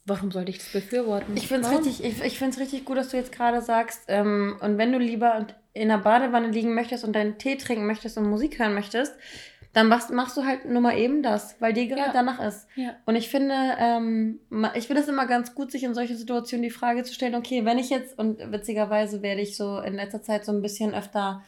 warum 0.07 0.31
sollte 0.31 0.51
ich 0.51 0.59
das 0.59 0.73
befürworten? 0.73 1.37
Ich 1.37 1.49
finde 1.49 1.67
es 1.67 1.73
richtig, 1.73 2.05
ich, 2.05 2.23
ich 2.23 2.61
richtig 2.61 2.85
gut, 2.85 2.97
dass 2.97 3.09
du 3.09 3.17
jetzt 3.17 3.33
gerade 3.33 3.63
sagst, 3.63 4.05
ähm, 4.09 4.57
und 4.61 4.79
wenn 4.79 4.93
du 4.93 4.99
lieber 4.99 5.47
in 5.73 5.89
der 5.89 5.99
Badewanne 5.99 6.49
liegen 6.49 6.75
möchtest 6.75 7.05
und 7.05 7.15
deinen 7.15 7.39
Tee 7.39 7.57
trinken 7.57 7.87
möchtest 7.87 8.19
und 8.19 8.29
Musik 8.29 8.59
hören 8.59 8.75
möchtest, 8.75 9.15
dann 9.73 9.89
machst, 9.89 10.11
machst 10.11 10.37
du 10.37 10.45
halt 10.45 10.67
nur 10.67 10.83
mal 10.83 10.99
eben 10.99 11.23
das, 11.23 11.57
weil 11.61 11.73
dir 11.73 11.87
gerade 11.87 12.09
ja. 12.09 12.13
danach 12.13 12.41
ist. 12.41 12.69
Ja. 12.77 12.91
Und 13.07 13.17
ich 13.17 13.31
finde, 13.31 13.55
ähm, 13.79 14.39
ich 14.75 14.87
finde 14.87 15.03
es 15.03 15.09
immer 15.09 15.27
ganz 15.27 15.55
gut, 15.55 15.73
sich 15.73 15.83
in 15.83 15.95
solchen 15.95 16.17
Situationen 16.17 16.63
die 16.63 16.71
Frage 16.71 17.05
zu 17.05 17.15
stellen, 17.15 17.35
okay, 17.35 17.65
wenn 17.65 17.79
ich 17.79 17.89
jetzt, 17.89 18.19
und 18.19 18.39
witzigerweise 18.53 19.23
werde 19.23 19.41
ich 19.41 19.57
so 19.57 19.79
in 19.79 19.95
letzter 19.95 20.23
Zeit 20.23 20.45
so 20.45 20.53
ein 20.53 20.61
bisschen 20.61 20.95
öfter 20.95 21.43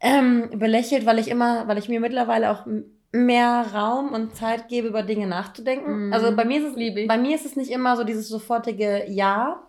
ähm, 0.00 0.50
belächelt, 0.54 1.06
weil 1.06 1.18
ich 1.18 1.28
immer, 1.28 1.66
weil 1.66 1.78
ich 1.78 1.88
mir 1.88 1.98
mittlerweile 1.98 2.50
auch 2.50 2.66
mehr 3.10 3.66
Raum 3.72 4.12
und 4.12 4.36
Zeit 4.36 4.68
gebe, 4.68 4.88
über 4.88 5.02
Dinge 5.02 5.26
nachzudenken. 5.26 6.08
Mm. 6.08 6.12
Also 6.12 6.34
bei 6.36 6.44
mir 6.44 6.60
ist 6.60 6.76
es, 6.76 7.06
bei 7.08 7.18
mir 7.18 7.34
ist 7.34 7.46
es 7.46 7.56
nicht 7.56 7.70
immer 7.70 7.96
so 7.96 8.04
dieses 8.04 8.28
sofortige 8.28 9.04
Ja. 9.08 9.62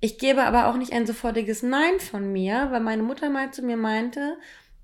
Ich 0.00 0.18
gebe 0.18 0.44
aber 0.44 0.68
auch 0.68 0.76
nicht 0.76 0.92
ein 0.92 1.06
sofortiges 1.06 1.62
Nein 1.62 1.98
von 1.98 2.30
mir, 2.30 2.68
weil 2.70 2.80
meine 2.80 3.02
Mutter 3.02 3.30
mal 3.30 3.52
zu 3.52 3.62
mir 3.62 3.78
meinte, 3.78 4.36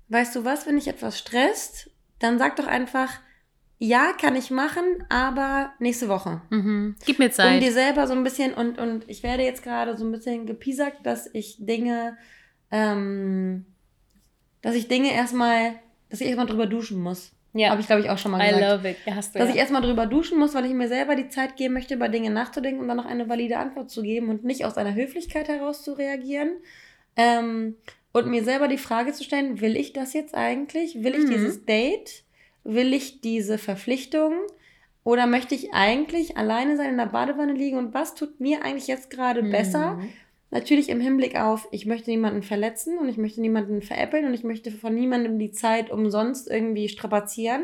weißt 0.09 0.35
du 0.35 0.45
was, 0.45 0.65
wenn 0.65 0.75
dich 0.75 0.87
etwas 0.87 1.19
stresst, 1.19 1.91
dann 2.21 2.39
sag 2.39 2.55
doch 2.55 2.67
einfach, 2.67 3.09
ja, 3.83 4.13
kann 4.13 4.35
ich 4.35 4.51
machen, 4.51 4.83
aber 5.09 5.73
nächste 5.79 6.07
Woche. 6.07 6.41
Mhm. 6.51 6.95
Gib 7.05 7.17
mir 7.17 7.31
Zeit. 7.31 7.55
Um 7.55 7.59
dir 7.59 7.71
selber 7.71 8.05
so 8.05 8.13
ein 8.13 8.23
bisschen, 8.23 8.53
und, 8.53 8.77
und 8.77 9.09
ich 9.09 9.23
werde 9.23 9.43
jetzt 9.43 9.63
gerade 9.63 9.97
so 9.97 10.05
ein 10.05 10.11
bisschen 10.11 10.45
gepiesackt, 10.45 11.03
dass 11.03 11.27
ich 11.33 11.57
Dinge, 11.59 12.15
ähm, 12.69 13.65
dass 14.61 14.75
ich 14.75 14.87
Dinge 14.87 15.11
erstmal, 15.11 15.73
dass 16.09 16.21
ich 16.21 16.27
erstmal 16.27 16.45
drüber 16.45 16.67
duschen 16.67 17.01
muss. 17.01 17.31
Ja. 17.53 17.71
Habe 17.71 17.81
ich, 17.81 17.87
glaube 17.87 18.01
ich, 18.01 18.09
auch 18.09 18.17
schon 18.17 18.31
mal 18.31 18.37
gesagt. 18.37 18.63
I 18.63 18.65
love 18.65 18.89
it. 18.89 18.97
Ja, 19.05 19.15
hast 19.15 19.33
du, 19.33 19.39
dass 19.39 19.49
ja. 19.49 19.55
ich 19.55 19.59
erstmal 19.59 19.81
drüber 19.81 20.05
duschen 20.05 20.37
muss, 20.37 20.53
weil 20.53 20.65
ich 20.65 20.73
mir 20.73 20.87
selber 20.87 21.15
die 21.15 21.29
Zeit 21.29 21.57
geben 21.57 21.73
möchte, 21.73 21.95
über 21.95 22.07
Dinge 22.07 22.29
nachzudenken 22.29 22.81
und 22.81 22.87
dann 22.87 22.97
noch 22.97 23.05
eine 23.05 23.27
valide 23.27 23.57
Antwort 23.57 23.89
zu 23.89 24.03
geben 24.03 24.29
und 24.29 24.43
nicht 24.43 24.63
aus 24.63 24.77
einer 24.77 24.93
Höflichkeit 24.93 25.47
heraus 25.47 25.83
zu 25.83 25.93
reagieren. 25.93 26.51
Ähm, 27.17 27.75
und 28.13 28.27
mir 28.27 28.43
selber 28.43 28.67
die 28.67 28.77
Frage 28.77 29.13
zu 29.13 29.23
stellen, 29.23 29.61
will 29.61 29.75
ich 29.75 29.93
das 29.93 30.13
jetzt 30.13 30.35
eigentlich? 30.35 31.03
Will 31.03 31.15
ich 31.15 31.25
mhm. 31.25 31.31
dieses 31.31 31.65
Date? 31.65 32.23
Will 32.63 32.93
ich 32.93 33.21
diese 33.21 33.57
Verpflichtung? 33.57 34.33
Oder 35.03 35.25
möchte 35.25 35.55
ich 35.55 35.73
eigentlich 35.73 36.37
alleine 36.37 36.77
sein 36.77 36.91
in 36.91 36.97
der 36.97 37.07
Badewanne 37.07 37.53
liegen? 37.53 37.77
Und 37.77 37.93
was 37.93 38.13
tut 38.13 38.39
mir 38.39 38.63
eigentlich 38.63 38.87
jetzt 38.87 39.09
gerade 39.09 39.41
mhm. 39.41 39.51
besser? 39.51 39.99
Natürlich 40.51 40.89
im 40.89 40.99
Hinblick 40.99 41.39
auf, 41.39 41.67
ich 41.71 41.85
möchte 41.85 42.11
niemanden 42.11 42.43
verletzen 42.43 42.97
und 42.97 43.07
ich 43.07 43.17
möchte 43.17 43.39
niemanden 43.39 43.81
veräppeln 43.81 44.25
und 44.25 44.33
ich 44.33 44.43
möchte 44.43 44.69
von 44.69 44.93
niemandem 44.93 45.39
die 45.39 45.51
Zeit 45.51 45.89
umsonst 45.89 46.49
irgendwie 46.49 46.89
strapazieren. 46.89 47.63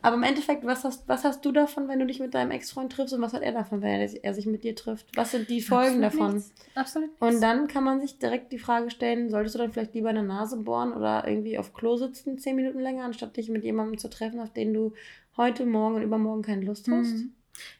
Aber 0.00 0.16
im 0.16 0.22
Endeffekt, 0.22 0.64
was 0.64 0.84
hast, 0.84 1.08
was 1.08 1.24
hast 1.24 1.44
du 1.44 1.52
davon, 1.52 1.88
wenn 1.88 1.98
du 1.98 2.06
dich 2.06 2.20
mit 2.20 2.34
deinem 2.34 2.52
Ex-Freund 2.52 2.92
triffst 2.92 3.14
und 3.14 3.20
was 3.20 3.32
hat 3.32 3.42
er 3.42 3.52
davon, 3.52 3.82
wenn 3.82 4.00
er, 4.00 4.24
er 4.24 4.34
sich 4.34 4.46
mit 4.46 4.62
dir 4.62 4.76
trifft? 4.76 5.06
Was 5.16 5.32
sind 5.32 5.50
die 5.50 5.60
Folgen 5.60 6.04
Absolut 6.04 6.04
davon? 6.04 6.34
Nichts. 6.36 6.54
Absolut. 6.74 7.08
Nichts. 7.08 7.20
Und 7.20 7.40
dann 7.40 7.66
kann 7.66 7.84
man 7.84 8.00
sich 8.00 8.18
direkt 8.18 8.52
die 8.52 8.58
Frage 8.58 8.90
stellen, 8.90 9.28
solltest 9.28 9.56
du 9.56 9.58
dann 9.58 9.72
vielleicht 9.72 9.94
lieber 9.94 10.10
eine 10.10 10.22
Nase 10.22 10.56
bohren 10.56 10.92
oder 10.92 11.26
irgendwie 11.26 11.58
auf 11.58 11.74
Klo 11.74 11.96
sitzen, 11.96 12.38
zehn 12.38 12.56
Minuten 12.56 12.78
länger, 12.78 13.04
anstatt 13.04 13.36
dich 13.36 13.48
mit 13.48 13.64
jemandem 13.64 13.98
zu 13.98 14.08
treffen, 14.08 14.40
auf 14.40 14.52
den 14.52 14.72
du 14.72 14.92
heute, 15.36 15.66
morgen 15.66 15.96
und 15.96 16.02
übermorgen 16.02 16.42
keine 16.42 16.64
Lust 16.64 16.88
hast? 16.88 17.14
Mhm. 17.14 17.32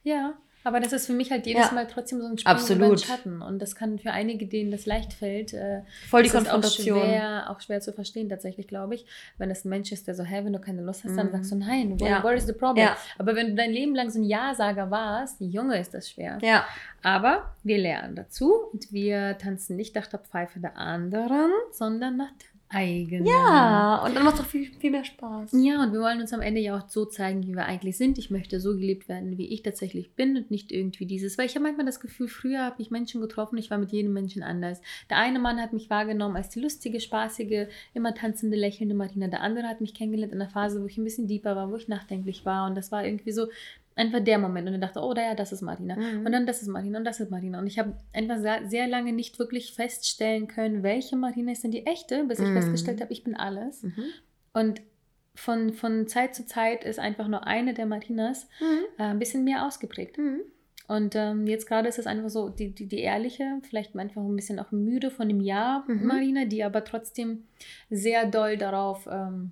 Ja, 0.02 0.36
aber 0.68 0.80
das 0.80 0.92
ist 0.92 1.06
für 1.06 1.14
mich 1.14 1.30
halt 1.30 1.46
jedes 1.46 1.66
ja. 1.66 1.72
Mal 1.72 1.86
trotzdem 1.86 2.20
so 2.20 2.26
ein 2.26 2.36
Sprung 2.36 2.54
Absolut. 2.54 2.86
über 2.86 2.94
den 2.94 2.98
Schatten. 2.98 3.42
Und 3.42 3.58
das 3.60 3.74
kann 3.74 3.98
für 3.98 4.10
einige, 4.10 4.46
denen 4.46 4.70
das 4.70 4.84
leicht 4.84 5.14
fällt, 5.14 5.54
äh, 5.54 5.80
voll 6.08 6.22
die 6.22 6.28
Konfrontation. 6.28 6.98
Auch 6.98 7.04
schwer, 7.04 7.50
auch 7.50 7.60
schwer 7.60 7.80
zu 7.80 7.92
verstehen, 7.94 8.28
tatsächlich, 8.28 8.68
glaube 8.68 8.94
ich. 8.94 9.06
Wenn 9.38 9.50
es 9.50 9.64
ein 9.64 9.70
Mensch 9.70 9.90
ist, 9.92 10.06
der 10.06 10.14
so, 10.14 10.24
hey, 10.24 10.44
wenn 10.44 10.52
du 10.52 10.58
keine 10.58 10.82
Lust 10.82 11.04
hast, 11.04 11.16
dann 11.16 11.28
mhm. 11.28 11.32
sagst 11.32 11.52
du 11.52 11.56
nein. 11.56 11.98
What, 11.98 12.08
ja. 12.08 12.22
what 12.22 12.34
is 12.34 12.46
the 12.46 12.52
problem? 12.52 12.86
Ja. 12.86 12.96
Aber 13.16 13.34
wenn 13.34 13.48
du 13.48 13.54
dein 13.54 13.70
Leben 13.70 13.94
lang 13.94 14.10
so 14.10 14.20
ein 14.20 14.24
Ja-Sager 14.24 14.90
warst, 14.90 15.40
Junge, 15.40 15.80
ist 15.80 15.94
das 15.94 16.10
schwer. 16.10 16.38
Ja. 16.42 16.66
Aber 17.02 17.54
wir 17.62 17.78
lernen 17.78 18.14
dazu 18.14 18.52
und 18.72 18.92
wir 18.92 19.38
tanzen 19.38 19.76
nicht 19.76 19.94
nach 19.94 20.06
der 20.06 20.18
Pfeife 20.18 20.60
der 20.60 20.76
anderen, 20.76 21.50
sondern 21.72 22.16
nach 22.18 22.32
der 22.32 22.47
eigene. 22.70 23.28
Ja, 23.28 24.02
und 24.04 24.14
dann 24.14 24.24
macht 24.24 24.34
es 24.34 24.40
auch 24.40 24.46
viel, 24.46 24.70
viel 24.78 24.90
mehr 24.90 25.04
Spaß. 25.04 25.52
Ja, 25.52 25.82
und 25.82 25.92
wir 25.92 26.00
wollen 26.00 26.20
uns 26.20 26.32
am 26.32 26.42
Ende 26.42 26.60
ja 26.60 26.78
auch 26.78 26.88
so 26.88 27.06
zeigen, 27.06 27.46
wie 27.46 27.54
wir 27.54 27.64
eigentlich 27.64 27.96
sind. 27.96 28.18
Ich 28.18 28.30
möchte 28.30 28.60
so 28.60 28.74
gelebt 28.74 29.08
werden, 29.08 29.38
wie 29.38 29.46
ich 29.46 29.62
tatsächlich 29.62 30.12
bin 30.12 30.36
und 30.36 30.50
nicht 30.50 30.70
irgendwie 30.70 31.06
dieses, 31.06 31.38
weil 31.38 31.46
ich 31.46 31.54
habe 31.54 31.64
manchmal 31.64 31.86
das 31.86 32.00
Gefühl, 32.00 32.28
früher 32.28 32.64
habe 32.64 32.80
ich 32.82 32.90
Menschen 32.90 33.20
getroffen, 33.20 33.58
ich 33.58 33.70
war 33.70 33.78
mit 33.78 33.92
jedem 33.92 34.12
Menschen 34.12 34.42
anders. 34.42 34.80
Der 35.08 35.16
eine 35.16 35.38
Mann 35.38 35.60
hat 35.60 35.72
mich 35.72 35.88
wahrgenommen 35.88 36.36
als 36.36 36.50
die 36.50 36.60
lustige, 36.60 37.00
spaßige, 37.00 37.68
immer 37.94 38.14
tanzende, 38.14 38.56
lächelnde 38.56 38.94
Martina. 38.94 39.28
Der 39.28 39.42
andere 39.42 39.66
hat 39.66 39.80
mich 39.80 39.94
kennengelernt 39.94 40.32
in 40.32 40.40
einer 40.40 40.50
Phase, 40.50 40.82
wo 40.82 40.86
ich 40.86 40.98
ein 40.98 41.04
bisschen 41.04 41.26
deeper 41.26 41.56
war, 41.56 41.70
wo 41.70 41.76
ich 41.76 41.88
nachdenklich 41.88 42.44
war 42.44 42.66
und 42.66 42.74
das 42.74 42.92
war 42.92 43.04
irgendwie 43.04 43.32
so, 43.32 43.46
einfach 43.98 44.20
der 44.20 44.38
Moment. 44.38 44.66
Und 44.66 44.74
dann 44.74 44.80
dachte, 44.80 45.00
oh, 45.00 45.12
ja, 45.14 45.34
das 45.34 45.52
ist 45.52 45.62
Martina. 45.62 45.96
Mhm. 45.96 46.24
Und 46.24 46.32
dann 46.32 46.46
das 46.46 46.62
ist 46.62 46.68
Martina 46.68 46.98
und 46.98 47.04
das 47.04 47.20
ist 47.20 47.30
Martina. 47.30 47.58
Und 47.58 47.66
ich 47.66 47.78
habe 47.78 47.94
einfach 48.12 48.38
sehr, 48.38 48.68
sehr, 48.68 48.86
lange 48.86 49.12
nicht 49.12 49.38
wirklich 49.38 49.74
feststellen 49.74 50.48
können, 50.48 50.82
welche 50.82 51.16
Martina 51.16 51.52
ist 51.52 51.64
denn 51.64 51.70
die 51.70 51.86
echte, 51.86 52.24
bis 52.24 52.38
ich 52.38 52.48
mhm. 52.48 52.54
festgestellt 52.54 53.00
habe, 53.00 53.12
ich 53.12 53.24
bin 53.24 53.36
alles. 53.36 53.82
Mhm. 53.82 54.04
Und 54.52 54.82
von, 55.34 55.72
von 55.72 56.06
Zeit 56.06 56.34
zu 56.34 56.46
Zeit 56.46 56.84
ist 56.84 56.98
einfach 56.98 57.28
nur 57.28 57.46
eine 57.46 57.74
der 57.74 57.86
Martinas 57.86 58.48
mhm. 58.60 58.84
äh, 58.98 59.02
ein 59.08 59.18
bisschen 59.18 59.44
mehr 59.44 59.66
ausgeprägt. 59.66 60.18
Mhm. 60.18 60.40
Und 60.88 61.14
ähm, 61.16 61.46
jetzt 61.46 61.66
gerade 61.66 61.88
ist 61.88 61.98
es 61.98 62.06
einfach 62.06 62.30
so, 62.30 62.48
die, 62.48 62.70
die, 62.74 62.86
die 62.86 63.00
ehrliche, 63.00 63.60
vielleicht 63.68 63.94
einfach 63.94 64.22
ein 64.22 64.36
bisschen 64.36 64.58
auch 64.58 64.72
müde 64.72 65.10
von 65.10 65.28
dem 65.28 65.40
Jahr 65.40 65.84
mhm. 65.86 66.06
Marina, 66.06 66.46
die 66.46 66.64
aber 66.64 66.82
trotzdem 66.82 67.44
sehr 67.90 68.24
doll 68.26 68.56
darauf 68.56 69.06
ähm, 69.10 69.50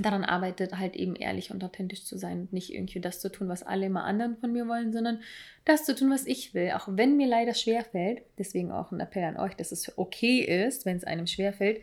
daran 0.00 0.24
arbeitet, 0.24 0.78
halt 0.78 0.96
eben 0.96 1.14
ehrlich 1.16 1.50
und 1.50 1.62
authentisch 1.64 2.04
zu 2.04 2.18
sein 2.18 2.40
und 2.40 2.52
nicht 2.52 2.72
irgendwie 2.72 3.00
das 3.00 3.20
zu 3.20 3.30
tun, 3.30 3.48
was 3.48 3.62
alle 3.62 3.86
immer 3.86 4.04
anderen 4.04 4.36
von 4.36 4.52
mir 4.52 4.68
wollen, 4.68 4.92
sondern 4.92 5.20
das 5.64 5.84
zu 5.84 5.94
tun, 5.94 6.10
was 6.10 6.26
ich 6.26 6.54
will. 6.54 6.72
Auch 6.72 6.88
wenn 6.90 7.16
mir 7.16 7.26
leider 7.26 7.54
schwerfällt, 7.54 8.22
deswegen 8.38 8.70
auch 8.70 8.92
ein 8.92 9.00
Appell 9.00 9.24
an 9.24 9.38
euch, 9.38 9.54
dass 9.54 9.72
es 9.72 9.96
okay 9.96 10.40
ist, 10.40 10.86
wenn 10.86 10.96
es 10.96 11.04
einem 11.04 11.26
schwerfällt, 11.26 11.80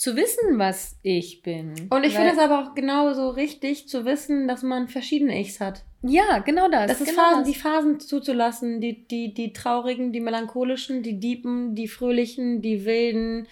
zu 0.00 0.16
wissen, 0.16 0.58
was 0.58 0.96
ich 1.02 1.42
bin. 1.42 1.74
Und 1.90 2.04
ich 2.04 2.14
finde 2.14 2.32
es 2.32 2.38
aber 2.38 2.62
auch 2.62 2.74
genauso 2.74 3.28
richtig 3.28 3.86
zu 3.86 4.06
wissen, 4.06 4.48
dass 4.48 4.62
man 4.62 4.88
verschiedene 4.88 5.38
Ichs 5.38 5.60
hat. 5.60 5.82
Ja, 6.00 6.38
genau 6.38 6.70
das. 6.70 6.86
Das 6.86 7.00
ist 7.02 7.10
genau 7.10 7.22
Phasen, 7.22 7.38
das. 7.40 7.48
die 7.52 7.58
Phasen 7.58 8.00
zuzulassen, 8.00 8.80
die, 8.80 9.06
die, 9.06 9.34
die 9.34 9.52
traurigen, 9.52 10.12
die 10.12 10.20
melancholischen, 10.20 11.02
die 11.02 11.20
diepen, 11.20 11.74
die 11.74 11.86
fröhlichen, 11.86 12.62
die 12.62 12.86
wilden, 12.86 13.46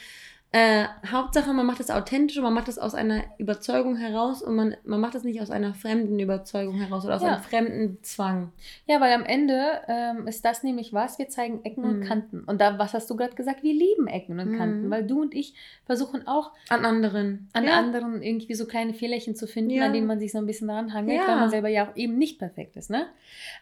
äh, 0.50 0.86
Hauptsache, 1.06 1.52
man 1.52 1.66
macht 1.66 1.78
es 1.78 1.90
authentisch 1.90 2.38
und 2.38 2.42
man 2.42 2.54
macht 2.54 2.68
es 2.68 2.78
aus 2.78 2.94
einer 2.94 3.22
Überzeugung 3.36 3.96
heraus 3.96 4.40
und 4.40 4.56
man, 4.56 4.76
man 4.84 4.98
macht 4.98 5.14
es 5.14 5.22
nicht 5.22 5.42
aus 5.42 5.50
einer 5.50 5.74
fremden 5.74 6.18
Überzeugung 6.18 6.76
heraus 6.76 7.04
oder 7.04 7.16
aus 7.16 7.22
ja. 7.22 7.34
einem 7.34 7.42
fremden 7.42 7.98
Zwang. 8.02 8.52
Ja, 8.86 8.98
weil 8.98 9.12
am 9.12 9.26
Ende 9.26 9.82
ähm, 9.88 10.26
ist 10.26 10.46
das 10.46 10.62
nämlich 10.62 10.94
was, 10.94 11.18
wir 11.18 11.28
zeigen 11.28 11.66
Ecken 11.66 11.82
mhm. 11.82 11.90
und 11.90 12.00
Kanten. 12.00 12.44
Und 12.44 12.62
da, 12.62 12.78
was 12.78 12.94
hast 12.94 13.10
du 13.10 13.16
gerade 13.16 13.34
gesagt? 13.34 13.62
Wir 13.62 13.74
lieben 13.74 14.06
Ecken 14.06 14.40
und 14.40 14.56
Kanten, 14.56 14.86
mhm. 14.86 14.90
weil 14.90 15.06
du 15.06 15.20
und 15.20 15.34
ich 15.34 15.52
versuchen 15.84 16.26
auch 16.26 16.52
an 16.70 16.86
anderen, 16.86 17.50
an 17.52 17.64
ja. 17.64 17.78
anderen 17.78 18.22
irgendwie 18.22 18.54
so 18.54 18.64
kleine 18.64 18.94
Fehlerchen 18.94 19.36
zu 19.36 19.46
finden, 19.46 19.72
ja. 19.72 19.84
an 19.84 19.92
denen 19.92 20.06
man 20.06 20.18
sich 20.18 20.32
so 20.32 20.38
ein 20.38 20.46
bisschen 20.46 20.70
ranhangelt, 20.70 21.20
weil 21.26 21.36
man 21.36 21.50
selber 21.50 21.68
ja 21.68 21.90
auch 21.90 21.94
eben 21.94 22.16
nicht 22.16 22.38
perfekt 22.38 22.74
ist. 22.76 22.88
Ne? 22.88 23.06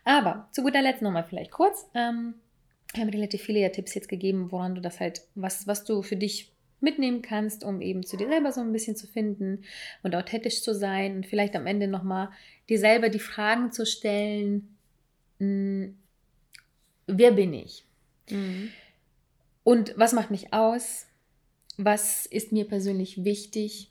Aber 0.04 0.46
zu 0.52 0.62
guter 0.62 0.82
Letzt 0.82 1.02
nochmal 1.02 1.24
vielleicht 1.24 1.50
kurz. 1.50 1.90
Ähm, 1.94 2.34
wir 2.94 3.02
haben 3.02 3.10
relativ 3.10 3.42
viele 3.42 3.58
ja 3.58 3.70
Tipps 3.70 3.92
jetzt 3.94 4.08
gegeben, 4.08 4.52
woran 4.52 4.76
du 4.76 4.80
das 4.80 5.00
halt, 5.00 5.22
was, 5.34 5.66
was 5.66 5.82
du 5.82 6.02
für 6.02 6.16
dich 6.16 6.52
mitnehmen 6.86 7.20
kannst, 7.20 7.64
um 7.64 7.82
eben 7.82 8.04
zu 8.04 8.16
dir 8.16 8.28
selber 8.28 8.52
so 8.52 8.60
ein 8.62 8.72
bisschen 8.72 8.96
zu 8.96 9.06
finden 9.06 9.64
und 10.02 10.14
authentisch 10.14 10.62
zu 10.62 10.74
sein 10.74 11.16
und 11.16 11.26
vielleicht 11.26 11.54
am 11.56 11.66
Ende 11.66 11.88
nochmal 11.88 12.30
dir 12.68 12.78
selber 12.78 13.08
die 13.08 13.18
Fragen 13.18 13.72
zu 13.72 13.84
stellen, 13.84 14.76
mh, 15.38 15.88
wer 17.06 17.32
bin 17.32 17.52
ich? 17.52 17.84
Mhm. 18.30 18.70
Und 19.64 19.94
was 19.96 20.12
macht 20.12 20.30
mich 20.30 20.52
aus? 20.52 21.06
Was 21.76 22.24
ist 22.24 22.52
mir 22.52 22.66
persönlich 22.66 23.24
wichtig? 23.24 23.90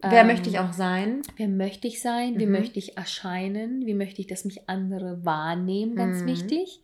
Wer 0.00 0.20
ähm, 0.20 0.26
möchte 0.28 0.48
ich 0.48 0.58
auch 0.58 0.72
sein? 0.72 1.22
Wer 1.36 1.48
möchte 1.48 1.88
ich 1.88 2.00
sein? 2.00 2.34
Mhm. 2.34 2.38
Wie 2.38 2.46
möchte 2.46 2.78
ich 2.78 2.96
erscheinen? 2.96 3.86
Wie 3.86 3.94
möchte 3.94 4.20
ich, 4.20 4.26
dass 4.26 4.44
mich 4.44 4.68
andere 4.68 5.24
wahrnehmen? 5.24 5.96
Ganz 5.96 6.22
mhm. 6.22 6.26
wichtig. 6.26 6.82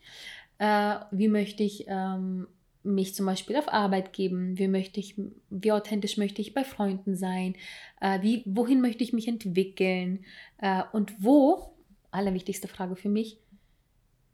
Äh, 0.59 0.97
wie 1.11 1.29
möchte 1.29 1.63
ich 1.63 1.85
ähm, 1.87 2.49
mich 2.85 3.15
zum 3.15 3.27
Beispiel 3.27 3.57
auf 3.57 3.73
Arbeit 3.73 4.13
geben? 4.13 4.59
Wie 4.59 4.69
möchte 4.69 5.01
ich, 5.01 5.17
wie 5.51 5.73
authentisch 5.73 6.17
möchte 6.17 6.41
ich 6.41 6.55
bei 6.55 6.65
Freunden 6.65 7.17
sein? 7.17 7.57
Äh, 8.01 8.23
wie, 8.23 8.43
wohin 8.47 8.81
möchte 8.81 9.03
ich 9.03 9.13
mich 9.13 9.27
entwickeln? 9.27 10.25
Äh, 10.59 10.83
und 10.93 11.13
wo, 11.19 11.75
allerwichtigste 12.11 12.69
Frage 12.69 12.95
für 12.97 13.09
mich, 13.09 13.39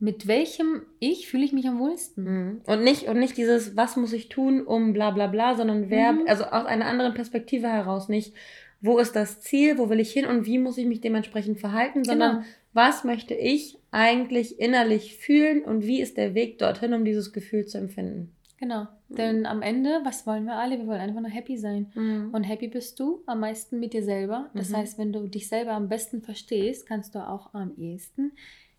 mit 0.01 0.27
welchem 0.27 0.83
Ich 0.99 1.29
fühle 1.29 1.45
ich 1.45 1.53
mich 1.53 1.69
am 1.69 1.79
wohlsten? 1.79 2.25
Mhm. 2.25 2.61
Und 2.67 2.83
nicht, 2.83 3.05
und 3.05 3.19
nicht 3.19 3.37
dieses, 3.37 3.77
was 3.77 3.97
muss 3.97 4.13
ich 4.13 4.29
tun, 4.29 4.63
um 4.63 4.93
bla 4.93 5.11
bla 5.11 5.27
bla, 5.27 5.55
sondern 5.55 5.91
wer, 5.91 6.13
mhm. 6.13 6.25
also 6.27 6.45
aus 6.45 6.67
einer 6.67 6.87
anderen 6.87 7.15
Perspektive 7.15 7.69
heraus 7.69 8.09
nicht, 8.09 8.33
wo 8.81 8.99
ist 8.99 9.15
das 9.15 9.41
Ziel, 9.41 9.77
wo 9.77 9.91
will 9.91 10.01
ich 10.01 10.11
hin 10.11 10.25
und 10.25 10.47
wie 10.47 10.59
muss 10.59 10.79
ich 10.79 10.87
mich 10.87 11.03
dementsprechend 11.03 11.61
verhalten, 11.61 12.03
sondern 12.03 12.37
genau. 12.37 12.47
was 12.73 13.05
möchte 13.05 13.35
ich 13.35 13.79
eigentlich 13.91 14.59
innerlich 14.59 15.17
fühlen 15.17 15.63
und 15.63 15.85
wie 15.85 16.01
ist 16.01 16.17
der 16.17 16.35
Weg 16.35 16.59
dorthin, 16.59 16.95
um 16.95 17.05
dieses 17.05 17.33
Gefühl 17.33 17.67
zu 17.67 17.77
empfinden. 17.77 18.33
Genau, 18.61 18.87
mhm. 19.09 19.15
denn 19.17 19.47
am 19.47 19.63
Ende, 19.63 20.01
was 20.05 20.27
wollen 20.27 20.45
wir 20.45 20.55
alle? 20.55 20.79
Wir 20.79 20.87
wollen 20.87 21.01
einfach 21.01 21.23
nur 21.23 21.31
happy 21.31 21.57
sein. 21.57 21.91
Mhm. 21.95 22.29
Und 22.33 22.45
happy 22.45 22.69
bist 22.69 23.01
du 23.01 23.23
am 23.25 23.41
meisten 23.41 23.81
mit 23.81 23.95
dir 23.95 24.03
selber. 24.03 24.51
Das 24.55 24.69
mhm. 24.69 24.77
heißt, 24.77 24.99
wenn 24.99 25.15
du 25.15 25.27
dich 25.27 25.49
selber 25.49 25.73
am 25.73 25.89
besten 25.89 26.21
verstehst, 26.21 26.87
kannst 26.87 27.15
du 27.15 27.27
auch 27.27 27.55
am 27.55 27.73
ehesten 27.79 28.33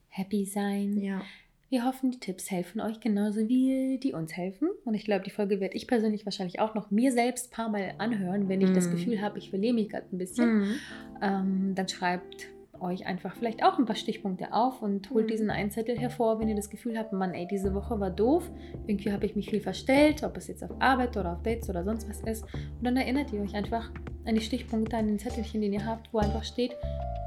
happy 0.08 0.46
sein. 0.46 1.02
Ja. 1.02 1.24
Wir 1.70 1.84
hoffen, 1.84 2.12
die 2.12 2.20
Tipps 2.20 2.52
helfen 2.52 2.80
euch 2.80 3.00
genauso 3.00 3.48
wie 3.48 3.98
die 3.98 4.14
uns 4.14 4.38
helfen. 4.38 4.70
Und 4.86 4.94
ich 4.94 5.06
glaube, 5.06 5.24
die 5.24 5.32
Folge 5.32 5.60
werde 5.60 5.76
ich 5.76 5.88
persönlich 5.88 6.26
wahrscheinlich 6.26 6.60
auch 6.60 6.76
noch 6.76 6.92
mir 6.92 7.12
selbst 7.12 7.48
ein 7.48 7.56
paar 7.56 7.70
Mal 7.70 7.96
anhören, 7.98 8.50
wenn 8.50 8.62
ich 8.62 8.74
das 8.74 8.88
mhm. 8.88 8.92
Gefühl 8.92 9.22
habe, 9.22 9.40
ich 9.40 9.50
verliere 9.50 9.74
mich 9.74 9.90
gerade 9.90 10.06
ein 10.12 10.18
bisschen. 10.18 10.60
Mm. 10.60 10.76
Ähm, 11.22 11.72
dann 11.76 11.88
schreibt 11.88 12.50
euch 12.82 13.06
einfach 13.06 13.36
vielleicht 13.36 13.64
auch 13.64 13.78
ein 13.78 13.86
paar 13.86 13.96
Stichpunkte 13.96 14.54
auf 14.54 14.82
und 14.82 15.10
holt 15.12 15.28
mm. 15.28 15.30
diesen 15.30 15.50
einen 15.50 15.72
Zettel 15.72 15.98
hervor, 15.98 16.40
wenn 16.40 16.50
ihr 16.50 16.56
das 16.56 16.70
Gefühl 16.70 16.98
habt, 16.98 17.14
Mann, 17.14 17.34
ey, 17.34 17.48
diese 17.48 17.74
Woche 17.74 18.00
war 18.00 18.10
doof. 18.10 18.50
Irgendwie 18.88 19.12
habe 19.12 19.26
ich 19.26 19.36
mich 19.36 19.50
viel 19.50 19.62
verstellt, 19.62 20.24
ob 20.24 20.38
es 20.38 20.48
jetzt 20.48 20.64
auf 20.64 20.72
Arbeit 20.80 21.16
oder 21.18 21.34
auf 21.34 21.44
Dates 21.44 21.70
oder 21.70 21.84
sonst 21.84 22.10
was 22.10 22.22
ist. 22.22 22.44
Und 22.54 22.84
dann 22.84 22.98
erinnert 22.98 23.32
ihr 23.32 23.42
euch 23.42 23.56
einfach 23.56 23.90
an 24.26 24.36
die 24.36 24.42
Stichpunkte, 24.42 24.98
an 24.98 25.08
den 25.08 25.20
Zettelchen, 25.20 25.62
den 25.62 25.74
ihr 25.74 25.86
habt, 25.86 26.14
wo 26.14 26.20
einfach 26.20 26.44
steht, 26.44 26.76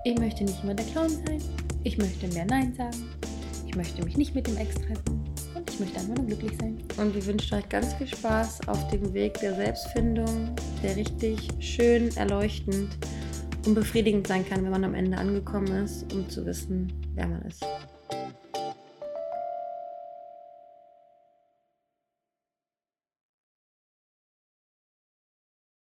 ich 0.05 0.19
möchte 0.19 0.45
nicht 0.45 0.63
immer 0.63 0.75
der 0.75 0.85
Clown 0.87 1.09
sein, 1.09 1.41
ich 1.83 1.99
möchte 1.99 2.29
mehr 2.29 2.45
Nein 2.45 2.75
sagen, 2.75 3.09
ich 3.67 3.75
möchte 3.75 4.05
mich 4.05 4.17
nicht 4.17 4.35
mit 4.35 4.47
dem 4.47 4.57
Ex 4.57 4.75
treffen 4.75 5.25
und 5.55 5.71
ich 5.71 5.81
möchte 5.81 5.99
einfach 5.99 6.17
nur 6.17 6.27
glücklich 6.27 6.53
sein. 6.59 6.79
Und 6.99 7.15
wir 7.15 7.25
wünschen 7.27 7.57
euch 7.57 7.69
ganz 7.69 7.95
viel 7.95 8.07
Spaß 8.07 8.69
auf 8.69 8.89
dem 8.89 9.13
Weg 9.15 9.41
der 9.41 9.55
Selbstfindung, 9.55 10.55
der 10.83 10.97
richtig 10.97 11.49
schön, 11.59 12.15
erleuchtend 12.17 12.99
und 13.67 13.75
befriedigend 13.75 14.27
sein 14.27 14.47
kann, 14.49 14.63
wenn 14.65 14.71
man 14.71 14.85
am 14.85 14.95
Ende 14.95 15.17
angekommen 15.19 15.85
ist, 15.85 16.13
um 16.13 16.29
zu 16.29 16.45
wissen, 16.47 16.93
wer 17.15 17.27
man 17.27 17.43
ist. 17.43 17.65